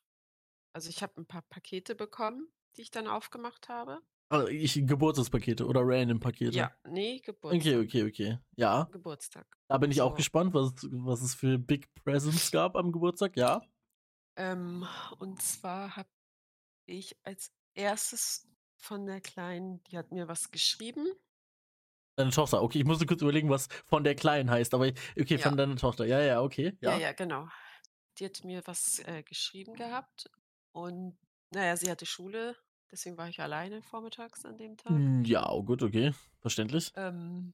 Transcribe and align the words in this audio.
also 0.74 0.90
ich 0.90 1.02
habe 1.02 1.20
ein 1.20 1.26
paar 1.26 1.42
Pakete 1.50 1.96
bekommen, 1.96 2.48
die 2.78 2.82
ich 2.84 2.92
dann 2.92 3.08
aufgemacht 3.08 3.70
habe. 3.70 4.02
Also 4.30 4.48
ich 4.48 4.76
Geburtstagspakete 4.86 5.66
oder 5.66 5.82
Random-Pakete. 5.84 6.56
Ja, 6.56 6.72
nee, 6.88 7.20
Geburtstag. 7.20 7.60
Okay, 7.60 7.78
okay, 7.80 8.04
okay. 8.08 8.40
Ja, 8.56 8.88
Geburtstag. 8.92 9.46
da 9.68 9.78
bin 9.80 9.92
ich 9.92 10.00
auch 10.02 10.12
So. 10.12 10.16
gespannt, 10.18 10.54
was, 10.54 10.72
was 10.92 11.22
es 11.22 11.34
für 11.36 11.58
Big 11.58 11.94
Presents 11.96 12.52
gab 12.52 12.76
am 12.78 12.92
Geburtstag. 12.94 13.36
Ja. 13.36 13.62
Ähm, 14.38 14.88
und 15.18 15.42
zwar 15.42 15.98
habe 15.98 16.08
ich 16.86 17.18
als 17.24 17.52
erstes 17.74 18.48
von 18.82 19.06
der 19.06 19.22
Kleinen, 19.22 19.84
die 19.86 19.98
hat 19.98 20.12
mir 20.12 20.28
was 20.28 20.52
geschrieben. 20.52 21.08
Deine 22.18 22.32
Tochter. 22.32 22.62
Okay, 22.62 22.80
ich 22.80 22.86
musste 22.86 23.06
kurz 23.06 23.22
überlegen, 23.22 23.50
was 23.50 23.68
von 23.86 24.04
der 24.04 24.16
Kleinen 24.16 24.50
heißt. 24.50 24.74
Aber 24.74 24.88
okay, 25.20 25.38
von 25.38 25.52
Ja. 25.52 25.58
deiner 25.58 25.76
Tochter. 25.78 26.06
Ja, 26.06 26.20
ja, 26.22 26.42
okay. 26.42 26.78
Ja, 26.82 26.92
Ja. 26.92 26.98
ja, 26.98 27.12
genau. 27.14 27.48
Die 28.18 28.26
hat 28.26 28.44
mir 28.44 28.62
was 28.66 29.00
äh, 29.00 29.24
geschrieben 29.24 29.76
gehabt. 29.76 30.30
Und 30.74 31.18
naja, 31.52 31.78
sie 31.78 31.90
hatte 31.90 32.06
Schule, 32.06 32.56
deswegen 32.92 33.18
war 33.18 33.30
ich 33.30 33.40
alleine 33.40 33.82
vormittags 33.82 34.46
an 34.46 34.58
dem 34.58 34.78
Tag. 34.78 34.92
Hm, 34.92 35.24
Ja, 35.26 35.50
oh, 35.50 35.64
gut, 35.64 35.82
okay. 35.84 36.14
Verständlich. 36.42 36.92
Ähm, 36.96 37.54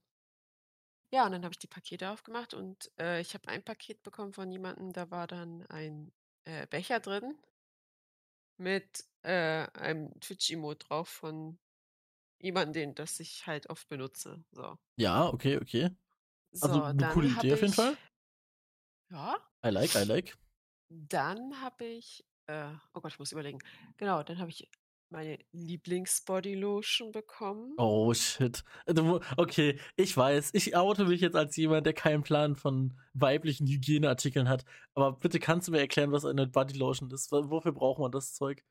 ja, 1.12 1.24
und 1.24 1.32
dann 1.32 1.44
habe 1.44 1.52
ich 1.52 1.58
die 1.58 1.66
Pakete 1.68 2.10
aufgemacht 2.10 2.54
und 2.54 2.90
äh, 2.98 3.20
ich 3.20 3.34
habe 3.34 3.48
ein 3.48 3.62
Paket 3.62 4.02
bekommen 4.02 4.32
von 4.32 4.50
jemandem, 4.50 4.92
da 4.92 5.10
war 5.10 5.26
dann 5.26 5.64
ein 5.68 6.12
äh, 6.44 6.66
Becher 6.66 7.00
drin 7.00 7.34
mit 8.58 9.04
äh, 9.22 9.66
einem 9.74 10.18
Twitch-Emote 10.20 10.86
drauf 10.86 11.08
von 11.08 11.58
jemandem, 12.40 12.72
den 12.72 12.94
das 12.94 13.20
ich 13.20 13.46
halt 13.46 13.68
oft 13.68 13.88
benutze. 13.88 14.44
So, 14.52 14.78
Ja, 14.96 15.28
okay, 15.28 15.56
okay. 15.56 15.90
Also 16.52 16.74
so 16.74 16.82
eine 16.82 17.08
coole 17.08 17.28
Idee 17.28 17.52
auf 17.52 17.60
jeden 17.60 17.70
ich, 17.70 17.74
Fall. 17.74 17.96
Ja, 19.10 19.36
I 19.64 19.68
like, 19.70 19.94
I 19.94 20.04
like. 20.04 20.36
dann 20.88 21.60
habe 21.60 21.84
ich, 21.84 22.24
äh, 22.46 22.72
oh 22.94 23.00
Gott, 23.00 23.12
ich 23.12 23.18
muss 23.18 23.32
überlegen. 23.32 23.58
Genau, 23.96 24.22
dann 24.22 24.38
habe 24.38 24.50
ich 24.50 24.68
meine 25.10 25.38
Lieblings-Bodylotion 25.52 27.12
bekommen. 27.12 27.74
Oh, 27.78 28.12
shit. 28.14 28.62
Du 28.86 29.20
Okay, 29.36 29.78
ich 29.96 30.16
weiß. 30.16 30.50
Ich 30.54 30.76
oute 30.76 31.04
mich 31.06 31.20
jetzt 31.20 31.36
als 31.36 31.56
jemand, 31.56 31.86
der 31.86 31.94
keinen 31.94 32.22
Plan 32.22 32.56
von 32.56 32.98
weiblichen 33.14 33.66
Hygieneartikeln 33.66 34.48
hat. 34.48 34.64
Aber 34.94 35.12
bitte 35.12 35.38
kannst 35.38 35.68
du 35.68 35.72
mir 35.72 35.80
erklären, 35.80 36.12
was 36.12 36.24
eine 36.24 36.46
Bodylotion 36.46 37.10
ist? 37.10 37.32
Wo- 37.32 37.50
Wofür 37.50 37.72
braucht 37.72 37.98
man 38.00 38.10
das 38.12 38.34
Zeug? 38.34 38.62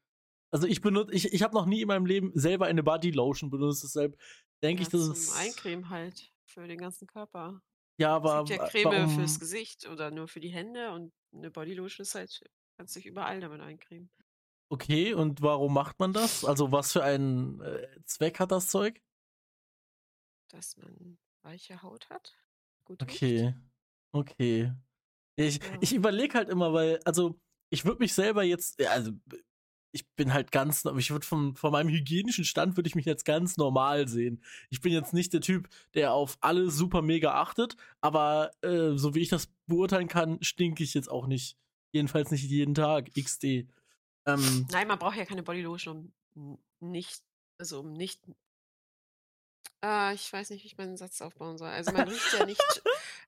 Also 0.52 0.68
ich 0.68 0.82
benutze, 0.82 1.14
ich, 1.14 1.34
ich 1.34 1.42
habe 1.44 1.54
noch 1.56 1.66
nie 1.66 1.82
in 1.82 1.88
meinem 1.88 2.06
Leben 2.06 2.32
selber 2.34 2.68
eine 2.68 2.82
Bodylotion 2.84 3.50
benutzt, 3.50 3.84
deshalb 3.84 4.18
denke 4.64 4.82
ich, 4.84 4.88
Ja, 4.88 4.92
dass 5.00 5.04
zum 5.04 5.12
es. 5.12 5.36
Eincremen 5.36 5.90
halt 5.90 6.32
für 6.46 6.68
den 6.68 6.78
ganzen 6.78 7.06
Körper. 7.08 7.62
Ja, 8.00 8.18
Es 8.18 8.24
aber 8.24 8.46
gibt 8.46 8.60
ja 8.60 8.68
Creme 8.70 9.10
fürs 9.10 9.32
warum? 9.34 9.40
Gesicht 9.40 9.90
oder 9.90 10.12
nur 10.12 10.28
für 10.28 10.40
die 10.40 10.50
Hände 10.50 10.92
und 10.92 11.12
eine 11.34 11.52
Bodylotion 11.52 12.04
ist 12.04 12.16
halt, 12.16 12.42
kannst 12.78 12.96
dich 12.96 13.06
überall 13.06 13.42
damit 13.42 13.60
eincremen. 13.60 14.10
Okay, 14.70 15.14
und 15.14 15.42
warum 15.42 15.74
macht 15.74 16.00
man 16.00 16.14
das? 16.14 16.44
Also 16.44 16.72
was 16.72 16.92
für 16.92 17.04
einen 17.04 17.62
äh, 17.62 17.88
Zweck 18.06 18.40
hat 18.40 18.52
das 18.52 18.68
Zeug? 18.68 19.02
Dass 20.50 20.78
man 20.78 21.18
weiche 21.44 21.82
Haut 21.84 22.10
hat. 22.10 22.36
Gut 22.86 23.06
riecht. 23.08 23.24
Okay, 23.24 23.56
okay. 24.12 24.74
Ich, 25.38 25.60
Ja. 25.62 25.78
ich 25.82 25.94
überlege 25.94 26.34
halt 26.38 26.50
immer, 26.50 26.74
weil, 26.74 27.00
also, 27.06 27.40
ich 27.70 27.86
würde 27.86 28.00
mich 28.00 28.14
selber 28.14 28.44
jetzt, 28.44 28.82
also, 28.88 29.12
ich 29.94 30.08
bin 30.16 30.34
halt 30.34 30.52
ganz, 30.52 30.86
ich 30.98 31.12
würde 31.12 31.26
von, 31.26 31.56
von 31.56 31.72
meinem 31.72 31.90
hygienischen 31.90 32.46
Stand 32.46 32.78
würde 32.78 32.88
ich 32.88 32.96
mich 32.96 33.06
jetzt 33.06 33.26
ganz 33.26 33.58
normal 33.58 34.08
sehen. 34.08 34.44
Ich 34.70 34.82
bin 34.82 34.92
jetzt 34.94 35.14
nicht 35.14 35.34
der 35.34 35.42
Typ, 35.42 35.70
der 35.94 36.14
auf 36.14 36.38
alles 36.42 36.76
super 36.76 37.02
mega 37.02 37.34
achtet, 37.42 37.78
aber 38.02 38.52
äh, 38.62 38.98
so 38.98 39.16
wie 39.16 39.22
ich 39.22 39.30
das 39.30 39.48
beurteilen 39.68 40.08
kann, 40.08 40.42
stinke 40.44 40.84
ich 40.84 40.94
jetzt 40.94 41.10
auch 41.10 41.28
nicht. 41.28 41.58
Jedenfalls 41.94 42.32
nicht 42.32 42.44
jeden 42.44 42.76
Tag. 42.76 43.12
XD. 43.16 43.68
Ähm, 44.28 44.68
Nein, 44.72 44.88
man 44.88 45.00
braucht 45.00 45.16
ja 45.16 45.26
keine 45.26 45.42
Bodylotion, 45.42 46.14
um 46.36 46.60
nicht, 46.82 47.24
also 47.58 47.80
um 47.80 47.94
nicht. 47.94 48.22
Äh, 49.84 50.14
ich 50.14 50.32
weiß 50.32 50.50
nicht, 50.50 50.64
wie 50.64 50.68
ich 50.68 50.78
meinen 50.78 50.98
Satz 50.98 51.22
aufbauen 51.22 51.58
soll. 51.58 51.70
Also 51.70 51.92
man 51.94 52.08
riecht 52.08 52.34
ja 52.34 52.46
nicht. 52.46 52.62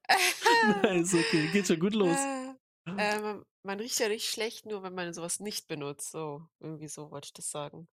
ist 0.91 1.13
okay, 1.13 1.49
geht 1.51 1.67
schon 1.67 1.79
gut 1.79 1.93
los. 1.93 2.17
Äh, 2.17 2.55
äh, 2.97 3.21
man, 3.21 3.45
man 3.63 3.79
riecht 3.79 3.99
ja 3.99 4.09
nicht 4.09 4.29
schlecht, 4.29 4.65
nur 4.65 4.83
wenn 4.83 4.93
man 4.93 5.13
sowas 5.13 5.39
nicht 5.39 5.67
benutzt. 5.67 6.11
So, 6.11 6.45
irgendwie 6.59 6.89
so 6.89 7.11
wollte 7.11 7.27
ich 7.27 7.33
das 7.33 7.49
sagen. 7.49 7.87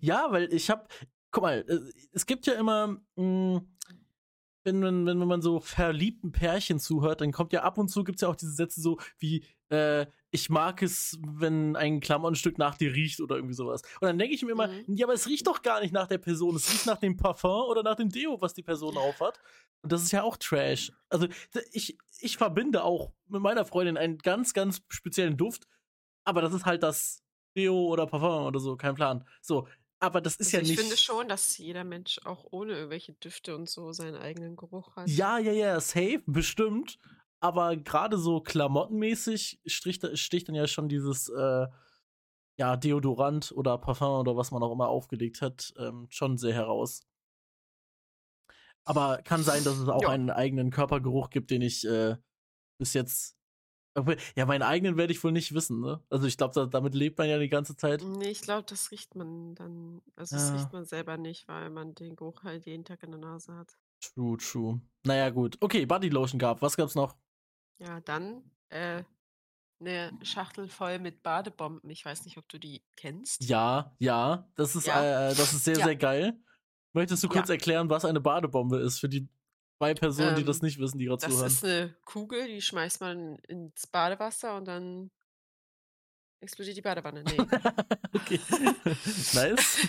Ja, 0.00 0.32
weil 0.32 0.52
ich 0.52 0.68
hab, 0.70 0.92
guck 1.30 1.42
mal, 1.42 1.64
äh, 1.68 1.92
es 2.12 2.26
gibt 2.26 2.46
ja 2.46 2.54
immer, 2.54 3.00
mh, 3.16 3.62
wenn, 4.64 4.80
man, 4.80 5.06
wenn 5.06 5.18
man 5.18 5.42
so 5.42 5.60
verliebten 5.60 6.32
Pärchen 6.32 6.80
zuhört, 6.80 7.20
dann 7.20 7.32
kommt 7.32 7.52
ja 7.52 7.62
ab 7.62 7.78
und 7.78 7.88
zu 7.88 8.02
gibt's 8.04 8.22
ja 8.22 8.28
auch 8.28 8.36
diese 8.36 8.54
Sätze 8.54 8.80
so 8.80 8.98
wie, 9.18 9.44
äh, 9.68 10.06
ich 10.34 10.48
mag 10.50 10.82
es, 10.82 11.18
wenn 11.24 11.76
ein 11.76 12.00
Klamottenstück 12.00 12.58
nach 12.58 12.74
dir 12.76 12.92
riecht 12.94 13.20
oder 13.20 13.36
irgendwie 13.36 13.54
sowas. 13.54 13.82
Und 14.00 14.06
dann 14.08 14.18
denke 14.18 14.34
ich 14.34 14.42
mir 14.42 14.52
immer, 14.52 14.68
Mhm. 14.68 14.96
ja, 14.96 15.06
aber 15.06 15.12
es 15.14 15.26
riecht 15.28 15.46
doch 15.46 15.62
gar 15.62 15.80
nicht 15.80 15.92
nach 15.92 16.08
der 16.08 16.18
Person, 16.18 16.56
es 16.56 16.72
riecht 16.72 16.86
nach 16.86 16.98
dem 16.98 17.16
Parfum 17.16 17.68
oder 17.68 17.82
nach 17.82 17.96
dem 17.96 18.08
Deo, 18.08 18.40
was 18.40 18.54
die 18.54 18.62
Person 18.62 18.96
aufhat. 18.96 19.38
Und 19.82 19.92
das 19.92 20.02
ist 20.02 20.10
ja 20.12 20.22
auch 20.22 20.36
Trash. 20.38 20.90
Also 21.10 21.28
ich, 21.72 21.98
ich 22.20 22.36
verbinde 22.38 22.82
auch 22.82 23.12
mit 23.28 23.42
meiner 23.42 23.64
Freundin 23.64 23.96
einen 23.96 24.18
ganz, 24.18 24.54
ganz 24.54 24.80
speziellen 24.88 25.36
Duft, 25.36 25.66
aber 26.24 26.40
das 26.40 26.54
ist 26.54 26.64
halt 26.64 26.82
das 26.82 27.22
Deo 27.56 27.74
oder 27.88 28.06
Parfum 28.06 28.46
oder 28.46 28.58
so, 28.60 28.76
kein 28.76 28.94
Plan. 28.94 29.26
So, 29.42 29.68
aber 29.98 30.20
das 30.20 30.36
ist 30.36 30.46
Also 30.48 30.56
ja 30.56 30.62
ich 30.62 30.68
nicht. 30.68 30.80
finde 30.80 30.96
schon, 30.96 31.28
dass 31.28 31.58
jeder 31.58 31.84
Mensch 31.84 32.20
auch 32.24 32.46
ohne 32.50 32.72
irgendwelche 32.72 33.12
Düfte 33.12 33.54
und 33.54 33.68
so 33.68 33.92
seinen 33.92 34.16
eigenen 34.16 34.56
Geruch 34.56 34.96
hat. 34.96 35.08
Ja, 35.08 35.38
ja, 35.38 35.52
ja, 35.52 35.80
safe, 35.80 36.22
bestimmt. 36.26 36.98
Aber 37.42 37.76
gerade 37.76 38.18
so 38.18 38.40
klamottenmäßig 38.40 39.60
sticht, 39.66 40.06
sticht 40.16 40.48
dann 40.48 40.54
ja 40.54 40.68
schon 40.68 40.88
dieses, 40.88 41.28
äh, 41.28 41.66
ja, 42.58 42.76
Deodorant 42.76 43.52
oder 43.52 43.78
Parfum 43.78 44.20
oder 44.20 44.36
was 44.36 44.50
man 44.52 44.62
auch 44.62 44.72
immer 44.72 44.88
aufgelegt 44.88 45.42
hat, 45.42 45.74
ähm, 45.78 46.06
schon 46.10 46.38
sehr 46.38 46.54
heraus. 46.54 47.02
Aber 48.84 49.18
kann 49.22 49.44
sein, 49.44 49.64
dass 49.64 49.78
es 49.78 49.88
auch 49.88 50.02
Ja. 50.02 50.08
einen 50.08 50.30
eigenen 50.30 50.70
Körpergeruch 50.70 51.30
gibt, 51.30 51.50
den 51.50 51.62
ich 51.62 51.86
äh, 51.86 52.16
bis 52.78 52.94
jetzt. 52.94 53.36
Ja, 54.36 54.46
meinen 54.46 54.62
eigenen 54.62 54.96
werde 54.96 55.12
ich 55.12 55.22
wohl 55.22 55.32
nicht 55.32 55.54
wissen, 55.54 55.80
ne? 55.80 56.02
Also 56.10 56.26
ich 56.26 56.38
glaube, 56.38 56.54
da, 56.54 56.66
damit 56.66 56.94
lebt 56.94 57.18
man 57.18 57.28
ja 57.28 57.38
die 57.38 57.50
ganze 57.50 57.76
Zeit. 57.76 58.02
Nee, 58.02 58.30
ich 58.30 58.40
glaube, 58.42 58.64
das 58.68 58.90
riecht 58.90 59.14
man 59.14 59.54
dann 59.54 60.02
also, 60.16 60.36
das 60.36 60.48
Ja. 60.48 60.54
riecht 60.54 60.72
man 60.72 60.84
selber 60.84 61.16
nicht, 61.18 61.46
weil 61.48 61.70
man 61.70 61.94
den 61.94 62.16
Geruch 62.16 62.42
halt 62.42 62.66
jeden 62.66 62.84
Tag 62.84 63.02
in 63.02 63.10
der 63.12 63.20
Nase 63.20 63.54
hat. 63.54 63.76
True, 64.00 64.36
true. 64.36 64.80
Naja, 65.04 65.30
gut. 65.30 65.56
Okay, 65.60 65.86
Bodylotion 65.86 66.38
gab. 66.38 66.62
Was 66.62 66.76
gab's 66.76 66.94
noch? 66.94 67.16
Ja, 67.80 68.00
dann, 68.00 68.50
äh, 68.68 69.04
'ne 69.80 70.14
Schachtel 70.22 70.68
voll 70.68 70.98
mit 71.00 71.22
Badebomben. 71.22 71.90
Ich 71.90 72.04
weiß 72.04 72.24
nicht, 72.26 72.38
ob 72.38 72.48
du 72.48 72.58
die 72.58 72.84
kennst? 72.96 73.48
Ja, 73.48 73.96
ja, 73.98 74.50
das 74.56 74.76
ist, 74.76 74.86
Ja. 74.86 75.08
äh, 75.32 75.34
das 75.34 75.52
ist 75.52 75.64
sehr, 75.64 75.80
Ja. 75.80 75.82
sehr 75.82 75.96
geil. 75.96 76.38
Möchtest 76.92 77.24
du 77.24 77.28
kurz 77.28 77.48
Ja. 77.48 77.48
erklären, 77.48 77.88
was 77.90 78.04
eine 78.04 78.20
Badebombe 78.20 78.78
ist 78.78 78.98
für 79.00 79.08
die 79.08 79.28
zwei 79.78 79.94
Personen, 79.94 80.34
die 80.36 80.44
Ähm, 80.44 80.44
das 80.44 80.62
nicht 80.62 80.78
wissen, 80.78 80.98
die 80.98 81.06
gerade 81.06 81.18
Das 81.20 81.42
zuhören? 81.42 81.62
ist 81.62 81.64
'ne 81.64 81.96
Kugel, 82.04 82.46
die 82.48 82.62
schmeißt 82.62 83.00
man 83.00 83.36
ins 83.48 83.86
Badewasser 83.86 84.56
und 84.56 84.66
dann 84.66 85.10
explodiert 86.42 86.76
die 86.76 86.82
Badewanne. 86.82 87.22
Ne. 87.24 87.46
okay. 88.14 88.40
nice. 89.32 89.80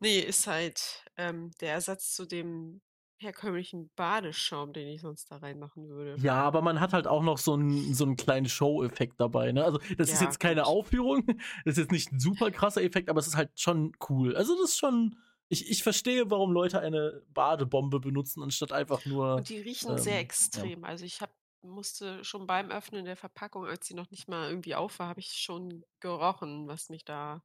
Ne, 0.00 0.20
ist 0.20 0.46
halt, 0.46 1.04
ähm, 1.16 1.52
der 1.60 1.74
Ersatz 1.74 2.14
zu 2.14 2.26
dem 2.26 2.82
herkömmlichen 3.20 3.90
Badeschaum, 3.96 4.72
den 4.72 4.88
ich 4.88 5.02
sonst 5.02 5.30
da 5.30 5.36
reinmachen 5.38 5.88
würde. 5.88 6.22
Ja, 6.22 6.42
aber 6.42 6.60
man 6.60 6.80
hat 6.80 6.92
halt 6.92 7.06
auch 7.06 7.22
noch 7.22 7.38
so 7.38 7.54
einen 7.54 7.94
so 7.94 8.04
'n 8.04 8.16
kleinen 8.16 8.48
Show-Effekt 8.48 9.20
dabei, 9.20 9.52
ne? 9.52 9.64
Also, 9.64 9.78
das 9.96 10.12
ist 10.12 10.20
Ja, 10.20 10.20
jetzt 10.20 10.40
keine. 10.40 10.66
Aufführung, 10.66 11.24
das 11.64 11.74
ist 11.74 11.78
jetzt 11.78 11.92
nicht 11.92 12.10
'n 12.12 12.18
super 12.18 12.50
krasser 12.50 12.82
Effekt, 12.82 13.08
aber 13.08 13.20
es 13.20 13.28
ist 13.28 13.36
halt 13.36 13.58
schon 13.60 13.92
cool. 14.08 14.36
Also, 14.36 14.54
das 14.60 14.70
ist 14.72 14.78
schon 14.78 15.16
ich 15.48 15.70
ich 15.70 15.82
verstehe, 15.84 16.28
warum 16.30 16.52
Leute 16.52 16.80
eine 16.80 17.22
Badebombe 17.32 18.00
benutzen, 18.00 18.42
anstatt 18.42 18.72
einfach 18.72 19.04
nur 19.04 19.36
Und 19.36 19.48
die 19.48 19.58
riechen 19.60 19.96
sehr 19.98 20.18
ähm, 20.18 20.30
ja. 20.52 20.70
extrem. 20.70 20.84
Also, 20.84 21.04
ich 21.04 21.20
habe 21.20 21.32
musste 21.62 22.24
schon 22.24 22.46
beim 22.46 22.70
Öffnen 22.70 23.04
der 23.04 23.16
Verpackung, 23.16 23.66
als 23.66 23.86
sie 23.86 23.92
noch 23.94 24.10
nicht 24.10 24.28
mal 24.28 24.48
irgendwie 24.48 24.74
auf 24.74 24.98
war, 24.98 25.08
habe 25.08 25.20
ich 25.20 25.32
schon 25.34 25.84
gerochen, 26.00 26.68
was 26.68 26.88
mich 26.88 27.04
da 27.04 27.42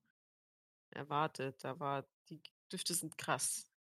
erwartet. 0.92 1.64
Da 1.64 1.80
war 1.80 2.08
die 2.30 2.42
Düfte 2.72 2.94
sind 2.96 3.18
krass. 3.18 3.72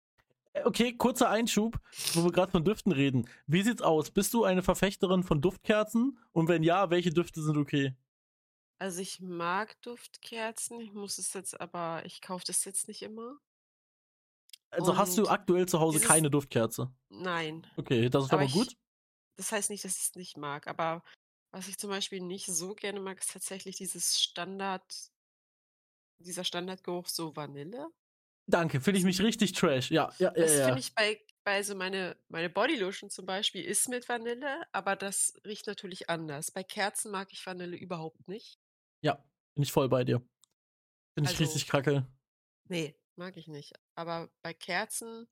Okay, 0.63 0.97
kurzer 0.97 1.29
Einschub, 1.31 1.81
wo 2.13 2.25
wir 2.25 2.31
grad 2.33 2.53
von 2.53 2.65
Düften 2.65 2.93
reden. 2.93 3.29
Wie 3.47 3.63
sieht's 3.63 3.83
aus? 3.83 4.11
Bist 4.11 4.33
du 4.35 4.45
eine 4.45 4.63
Verfechterin 4.63 5.25
von 5.25 5.41
Duftkerzen? 5.41 6.19
Und 6.33 6.49
wenn 6.49 6.63
ja, 6.63 6.91
welche 6.91 7.11
Düfte 7.11 7.43
sind 7.43 7.57
okay? 7.57 7.95
Also, 8.79 9.01
ich 9.01 9.21
mag 9.21 9.81
Duftkerzen, 9.83 10.81
ich 10.81 10.93
muss 10.93 11.19
es 11.19 11.33
jetzt 11.33 11.61
aber 11.61 12.03
ich 12.05 12.21
kaufe 12.21 12.45
das 12.47 12.65
jetzt 12.65 12.89
nicht 12.89 13.03
immer. 13.03 13.39
Also, 14.71 14.97
hast 14.97 15.17
du 15.19 15.23
Und 15.23 15.29
aktuell 15.29 15.67
zu 15.67 15.81
Hause 15.81 16.01
keine 16.01 16.31
Duftkerze? 16.31 16.93
Nein. 17.09 17.67
Okay, 17.77 18.09
das 18.09 18.25
ist 18.25 18.33
Aber 18.33 18.43
mal 18.43 18.51
gut. 18.51 18.73
ich 18.73 18.79
das 19.37 19.51
heißt 19.53 19.71
nicht, 19.71 19.85
dass 19.85 19.97
ich's 19.97 20.15
nicht 20.15 20.37
mag, 20.37 20.69
aber 20.69 21.03
was 21.51 21.69
ich 21.69 21.79
zum 21.79 21.91
Beispiel 21.91 22.21
nicht 22.21 22.47
so 22.47 22.75
gerne 22.75 23.01
mag, 23.01 23.19
ist 23.19 23.33
tatsächlich 23.33 23.77
dieses 23.77 24.21
Standard 24.21 24.85
dieser 26.19 26.45
Standardgeruch 26.45 27.09
so 27.09 27.37
Vanille. 27.37 27.89
Danke, 28.47 28.81
fühle 28.81 28.99
ich 28.99 29.05
mich 29.05 29.23
richtig 29.23 29.53
trash. 29.53 29.91
Ja, 29.91 30.13
ja, 30.19 30.33
ja, 30.37 30.43
Das 30.43 30.53
ja. 30.53 30.65
finde 30.67 30.81
ich 30.81 30.95
bei 30.95 31.21
bei 31.45 31.63
so 31.63 31.75
meine 31.75 32.17
meine 32.29 32.49
Bodylotion 32.51 33.11
zum 33.11 33.27
Beispiel 33.27 33.65
ist 33.65 33.89
mit 33.89 34.09
Vanille, 34.09 34.63
aber 34.73 34.97
das 34.97 35.35
riecht 35.47 35.67
natürlich 35.67 36.09
anders. 36.11 36.51
Bei 36.51 36.63
Kerzen 36.63 37.11
mag 37.11 37.29
ich 37.33 37.45
Vanille 37.45 37.77
überhaupt 37.77 38.29
nicht. 38.29 38.59
Ja, 39.03 39.25
bin 39.55 39.63
ich 39.63 39.73
voll 39.73 39.89
bei 39.89 40.05
dir. 40.05 40.21
Finde 41.15 41.31
ich 41.31 41.39
Also 41.39 41.45
richtig 41.45 41.67
kacke. 41.69 42.07
Ne, 42.69 42.95
mag 43.17 43.37
ich 43.39 43.49
nicht. 43.49 43.73
Aber 43.95 44.31
bei 44.43 44.53
Kerzen 44.55 45.29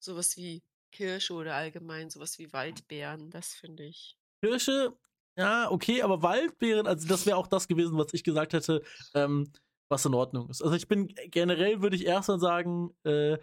so 0.00 0.16
was 0.16 0.36
wie 0.36 0.62
Kirsche 0.92 1.34
oder 1.34 1.54
allgemein 1.56 2.10
so 2.10 2.20
was 2.20 2.38
wie 2.38 2.52
Waldbeeren, 2.52 3.30
das 3.30 3.54
finde 3.54 3.84
ich 3.84 4.18
Kirsche, 4.42 4.96
ja, 5.36 5.70
okay, 5.70 6.02
aber 6.02 6.22
Waldbeeren, 6.22 6.86
also 6.86 7.06
das 7.06 7.26
wäre 7.26 7.36
auch 7.36 7.46
das 7.46 7.68
gewesen, 7.68 7.96
was 7.98 8.12
ich 8.14 8.24
gesagt 8.24 8.52
hätte, 8.52 8.82
ähm, 9.14 9.52
was 9.90 10.06
in 10.06 10.14
Ordnung 10.14 10.48
ist. 10.48 10.62
Also 10.62 10.74
ich 10.76 10.88
bin 10.88 11.08
generell 11.30 11.82
würde 11.82 11.96
ich 11.96 12.06
erst 12.06 12.28
mal 12.28 12.38
sagen, 12.40 12.94
äh, 13.04 13.36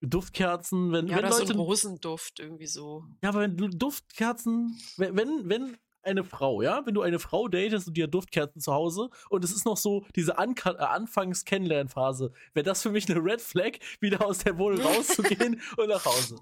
Duftkerzen, 0.00 0.92
wenn, 0.92 1.08
Ja, 1.08 1.16
wenn 1.16 1.24
oder 1.24 1.32
so 1.32 1.40
Leute. 1.40 1.52
'n 1.54 1.58
Rosenduft 1.58 2.38
irgendwie 2.40 2.66
so. 2.66 3.04
Ja, 3.22 3.30
aber 3.30 3.40
wenn 3.40 3.56
du 3.56 3.68
Duftkerzen, 3.68 4.80
wenn, 4.96 5.16
wenn, 5.16 5.48
wenn 5.48 5.76
eine 6.02 6.22
Frau, 6.22 6.62
ja, 6.62 6.86
wenn 6.86 6.94
du 6.94 7.02
eine 7.02 7.18
Frau 7.18 7.48
datest 7.48 7.88
und 7.88 7.96
die 7.96 8.04
hat 8.04 8.14
Duftkerzen 8.14 8.60
zu 8.60 8.72
Hause 8.72 9.10
und 9.28 9.44
es 9.44 9.50
ist 9.50 9.66
noch 9.66 9.76
so 9.76 10.06
diese 10.14 10.38
Anka 10.38 10.70
äh, 10.70 10.76
Anfangs-Kennenlernphase, 10.78 12.32
wäre 12.54 12.64
das 12.64 12.82
für 12.82 12.90
mich 12.90 13.10
eine 13.10 13.22
Red 13.22 13.40
Flag, 13.42 13.72
wieder 14.00 14.24
aus 14.24 14.38
der 14.38 14.56
Wohnung 14.56 14.80
rauszugehen 14.86 15.60
und 15.76 15.88
nach 15.88 16.04
Hause. 16.04 16.38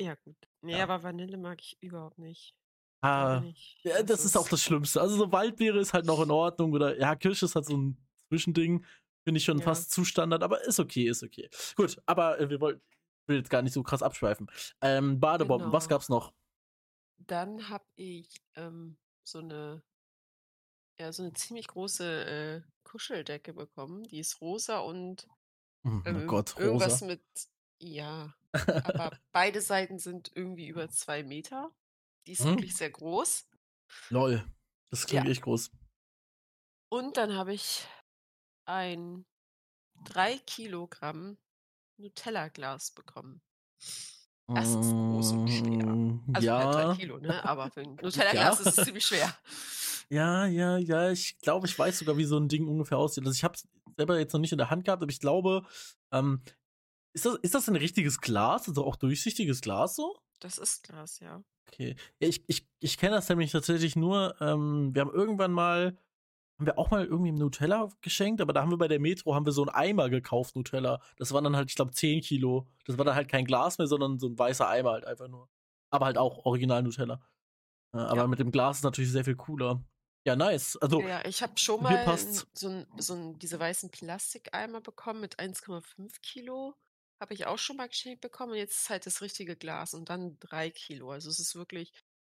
Ja 0.00 0.14
gut. 0.24 0.36
Ne, 0.62 0.78
Ja. 0.78 0.84
aber 0.84 1.02
Vanille 1.02 1.36
mag 1.36 1.60
ich 1.60 1.76
überhaupt 1.82 2.18
nicht. 2.18 2.54
Ah, 3.02 3.40
nicht. 3.40 3.78
ja, 3.84 4.02
das 4.02 4.24
ist 4.24 4.34
auch 4.38 4.48
das 4.48 4.62
Schlimmste. 4.62 4.98
Also 5.02 5.16
so 5.16 5.30
Waldbeere 5.30 5.78
ist 5.78 5.92
halt 5.92 6.06
noch 6.06 6.22
in 6.22 6.30
Ordnung 6.30 6.72
oder 6.72 6.98
ja, 6.98 7.14
Kirsche 7.14 7.44
ist 7.44 7.54
halt 7.54 7.66
so 7.66 7.76
ein 7.76 7.98
Zwischending. 8.34 8.84
Finde 9.24 9.38
ich 9.38 9.44
schon 9.44 9.60
Ja. 9.60 9.62
fast 9.62 9.90
zu 9.90 10.04
Standard, 10.04 10.42
aber 10.42 10.64
ist 10.64 10.80
okay, 10.80 11.04
ist 11.08 11.22
okay. 11.22 11.48
Gut, 11.76 11.96
aber 12.06 12.38
äh, 12.40 12.50
wir 12.50 12.60
wollten, 12.60 12.82
ich 12.90 13.28
will 13.28 13.36
jetzt 13.38 13.50
gar 13.50 13.62
nicht 13.62 13.72
so 13.72 13.82
krass 13.82 14.02
abschweifen. 14.02 14.48
Ähm, 14.82 15.18
Badebomben, 15.20 15.72
was 15.72 15.88
Genau. 15.88 15.88
gab's 15.88 16.08
noch? 16.10 16.32
Dann 17.18 17.68
habe 17.70 17.86
ich, 17.96 18.36
ähm, 18.54 18.98
so 19.24 19.40
'ne 19.40 19.82
ja, 20.98 21.12
so 21.12 21.22
'ne 21.22 21.32
ziemlich 21.32 21.66
große, 21.68 22.24
äh, 22.26 22.62
Kuscheldecke 22.84 23.52
bekommen. 23.54 24.04
Die 24.04 24.18
ist 24.20 24.40
rosa 24.40 24.78
und, 24.78 25.28
Hm, 25.84 26.02
oh 26.16 26.22
ähm, 26.22 26.26
Gott, 26.26 26.56
irgendwas 26.56 27.02
rosa. 27.02 27.02
mit 27.02 27.24
ja, 27.80 28.34
aber 28.82 29.12
beide 29.32 29.60
Seiten 29.62 29.98
sind 29.98 30.32
irgendwie 30.36 30.68
über 30.68 30.90
2 30.90 31.22
Meter. 31.24 31.74
Die 32.26 32.32
ist 32.32 32.46
Mhm. 32.46 32.48
wirklich 32.48 32.76
sehr 32.76 32.90
groß. 32.90 33.48
Lol. 34.10 34.42
Das 34.90 35.06
klingt 35.06 35.26
Ja. 35.26 35.28
echt 35.28 35.42
groß. 35.42 35.70
Und 36.92 37.16
dann 37.18 37.34
habe 37.34 37.52
ich 37.54 37.86
ein 38.66 39.26
3 40.04 40.38
Kilogramm 40.38 41.38
Nutella-Glas 41.98 42.92
bekommen. 42.92 43.42
Das 44.52 44.76
ist 44.76 44.96
groß 44.98 45.32
und 45.32 45.50
schwer. 45.50 45.98
Mm, 46.26 46.32
Also 46.32 46.56
halt 46.56 46.74
3 46.74 46.86
ja. 46.86 46.88
Kilo, 46.88 47.18
ne? 47.18 47.44
Aber 47.44 47.70
für 47.70 47.80
'n 47.82 47.98
Nutella-Glas 48.00 48.58
Ja. 48.58 48.60
ist 48.60 48.72
es 48.72 48.82
ziemlich 48.82 49.04
schwer. 49.06 49.36
Ja, 50.10 50.46
ja, 50.46 50.76
ja, 50.78 51.10
ich 51.10 51.38
glaube, 51.40 51.66
ich 51.66 51.78
weiß 51.78 51.98
sogar, 51.98 52.16
wie 52.16 52.24
so 52.24 52.38
ein 52.38 52.48
Ding 52.48 52.68
ungefähr 52.68 52.98
aussieht. 52.98 53.24
Also 53.26 53.36
ich 53.36 53.44
habe 53.44 53.54
es 53.54 53.68
selber 53.96 54.18
jetzt 54.18 54.32
noch 54.32 54.40
nicht 54.40 54.52
in 54.52 54.58
der 54.58 54.70
Hand 54.70 54.84
gehabt, 54.84 55.02
aber 55.02 55.10
ich 55.10 55.20
glaube, 55.20 55.66
ähm, 56.12 56.42
ist 57.14 57.26
das, 57.26 57.36
ist 57.42 57.54
das 57.54 57.68
ein 57.68 57.76
richtiges 57.76 58.20
Glas? 58.20 58.68
Also 58.68 58.84
auch 58.86 58.96
durchsichtiges 58.96 59.60
Glas 59.62 59.96
so? 59.96 60.16
Das 60.38 60.58
ist 60.58 60.84
Glas, 60.84 61.18
ja. 61.20 61.42
Okay. 61.68 61.96
Ich 62.18 62.44
ich, 62.46 62.68
ich 62.80 62.98
kenne 62.98 63.16
das 63.16 63.28
nämlich 63.28 63.50
tatsächlich 63.52 63.96
nur, 63.96 64.36
ähm, 64.40 64.94
wir 64.94 65.00
haben 65.02 65.12
irgendwann 65.12 65.52
mal, 65.52 65.98
haben 66.58 66.66
wir 66.66 66.78
auch 66.78 66.90
mal 66.90 67.04
irgendwie 67.04 67.32
Nutella 67.32 67.88
geschenkt, 68.00 68.40
aber 68.40 68.52
da 68.52 68.62
haben 68.62 68.70
wir 68.70 68.78
bei 68.78 68.88
der 68.88 69.00
Metro, 69.00 69.34
haben 69.34 69.46
wir 69.46 69.52
so 69.52 69.62
einen 69.62 69.70
Eimer 69.70 70.10
gekauft, 70.10 70.56
Nutella. 70.56 71.00
Das 71.18 71.32
waren 71.32 71.44
dann 71.44 71.56
halt, 71.56 71.70
ich 71.70 71.76
glaube, 71.76 71.92
10 71.92 72.20
Kilo. 72.20 72.68
Das 72.86 72.98
war 72.98 73.04
dann 73.04 73.14
halt 73.16 73.28
kein 73.28 73.44
Glas 73.44 73.78
mehr, 73.78 73.86
sondern 73.88 74.18
so 74.20 74.28
ein 74.28 74.38
weißer 74.38 74.68
Eimer 74.68 74.92
halt 74.92 75.04
einfach 75.06 75.28
nur. 75.28 75.48
Aber 75.90 76.06
halt 76.06 76.18
auch 76.18 76.44
original 76.46 76.82
Nutella. 76.82 77.20
Äh, 77.94 77.98
aber 77.98 78.26
Ja. 78.26 78.28
mit 78.28 78.40
dem 78.40 78.52
Glas 78.52 78.78
ist 78.78 78.84
natürlich 78.84 79.12
sehr 79.12 79.24
viel 79.24 79.36
cooler. 79.36 79.84
Ja, 80.26 80.36
nice. 80.36 80.76
Also, 80.78 81.06
Ja, 81.06 81.24
ich 81.24 81.42
habe 81.42 81.54
schon 81.58 81.82
mal 81.82 82.16
so 82.54 82.68
'n 82.68 82.86
so 82.98 83.14
'n 83.14 83.38
diese 83.38 83.58
weißen 83.58 83.90
Plastikeimer 83.90 84.80
bekommen 84.80 85.20
mit 85.20 85.38
1,5 85.40 86.20
Kilo. 86.22 86.74
Habe 87.20 87.34
ich 87.34 87.46
auch 87.46 87.58
schon 87.58 87.76
mal 87.76 87.88
geschenkt 87.88 88.20
bekommen 88.20 88.52
und 88.52 88.58
jetzt 88.58 88.76
ist 88.82 88.90
halt 88.90 89.06
das 89.06 89.20
richtige 89.20 89.56
Glas 89.56 89.94
und 89.94 90.08
dann 90.08 90.38
3 90.38 90.70
Kilo. 90.70 91.10
Also, 91.10 91.30
es 91.30 91.40
ist 91.40 91.56
wirklich 91.56 91.92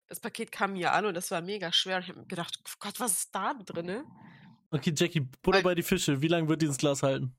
das 0.09 0.19
Paket 0.19 0.51
kam 0.51 0.75
hier 0.75 0.93
an 0.93 1.05
und 1.05 1.13
das 1.13 1.31
war 1.31 1.41
mega 1.41 1.71
schwer 1.71 1.97
und 1.97 2.03
ich 2.03 2.09
habe 2.09 2.19
mir 2.21 2.27
gedacht: 2.27 2.59
„Oh 2.67 2.71
Gott, 2.79 2.99
was 2.99 3.13
ist 3.13 3.35
da 3.35 3.53
drinne?“ 3.53 4.05
Okay, 4.71 4.93
Jackie, 4.95 5.21
Butter 5.21 5.57
Weil 5.59 5.63
bei 5.63 5.75
die 5.75 5.83
Fische. 5.83 6.21
Wie 6.21 6.27
lange 6.27 6.47
wird 6.47 6.61
dieses 6.61 6.77
Glas 6.77 7.01
halten? 7.03 7.35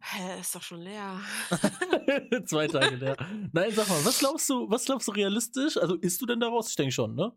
Hä, 0.00 0.40
ist 0.40 0.54
doch 0.54 0.62
schon 0.62 0.80
leer. 0.80 1.20
Zwei 2.46 2.66
Tage 2.66 2.96
leer. 2.96 3.16
Nein, 3.52 3.72
sag 3.74 3.88
mal, 3.88 4.04
was 4.04 4.18
glaubst 4.18 4.48
du, 4.50 4.68
was 4.70 4.84
glaubst 4.84 5.06
du 5.08 5.12
realistisch? 5.12 5.76
Also 5.76 5.94
isst 5.96 6.20
du 6.20 6.26
denn 6.26 6.40
daraus? 6.40 6.70
Ich 6.70 6.76
denke 6.76 6.92
schon, 6.92 7.14
ne? 7.14 7.32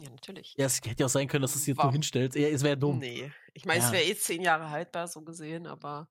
Ja, 0.00 0.10
natürlich. 0.10 0.54
Ja, 0.56 0.66
es 0.66 0.76
hätte 0.84 1.00
ja 1.00 1.06
auch 1.06 1.10
sein 1.10 1.28
können, 1.28 1.42
dass 1.42 1.52
du 1.52 1.58
es 1.58 1.66
jetzt 1.66 1.82
nur 1.82 1.84
Warum? 1.84 1.92
hinstellst. 1.92 2.36
Ja, 2.36 2.48
es 2.48 2.62
wäre 2.62 2.76
dumm. 2.76 2.98
Ne. 2.98 3.32
Ich 3.54 3.64
meine, 3.66 3.78
es 3.80 3.86
Ja. 3.86 3.92
wäre 3.92 4.04
eh 4.04 4.16
10 4.16 4.42
Jahre 4.42 4.70
haltbar 4.70 5.08
so 5.08 5.22
gesehen, 5.22 5.66
aber 5.66 6.08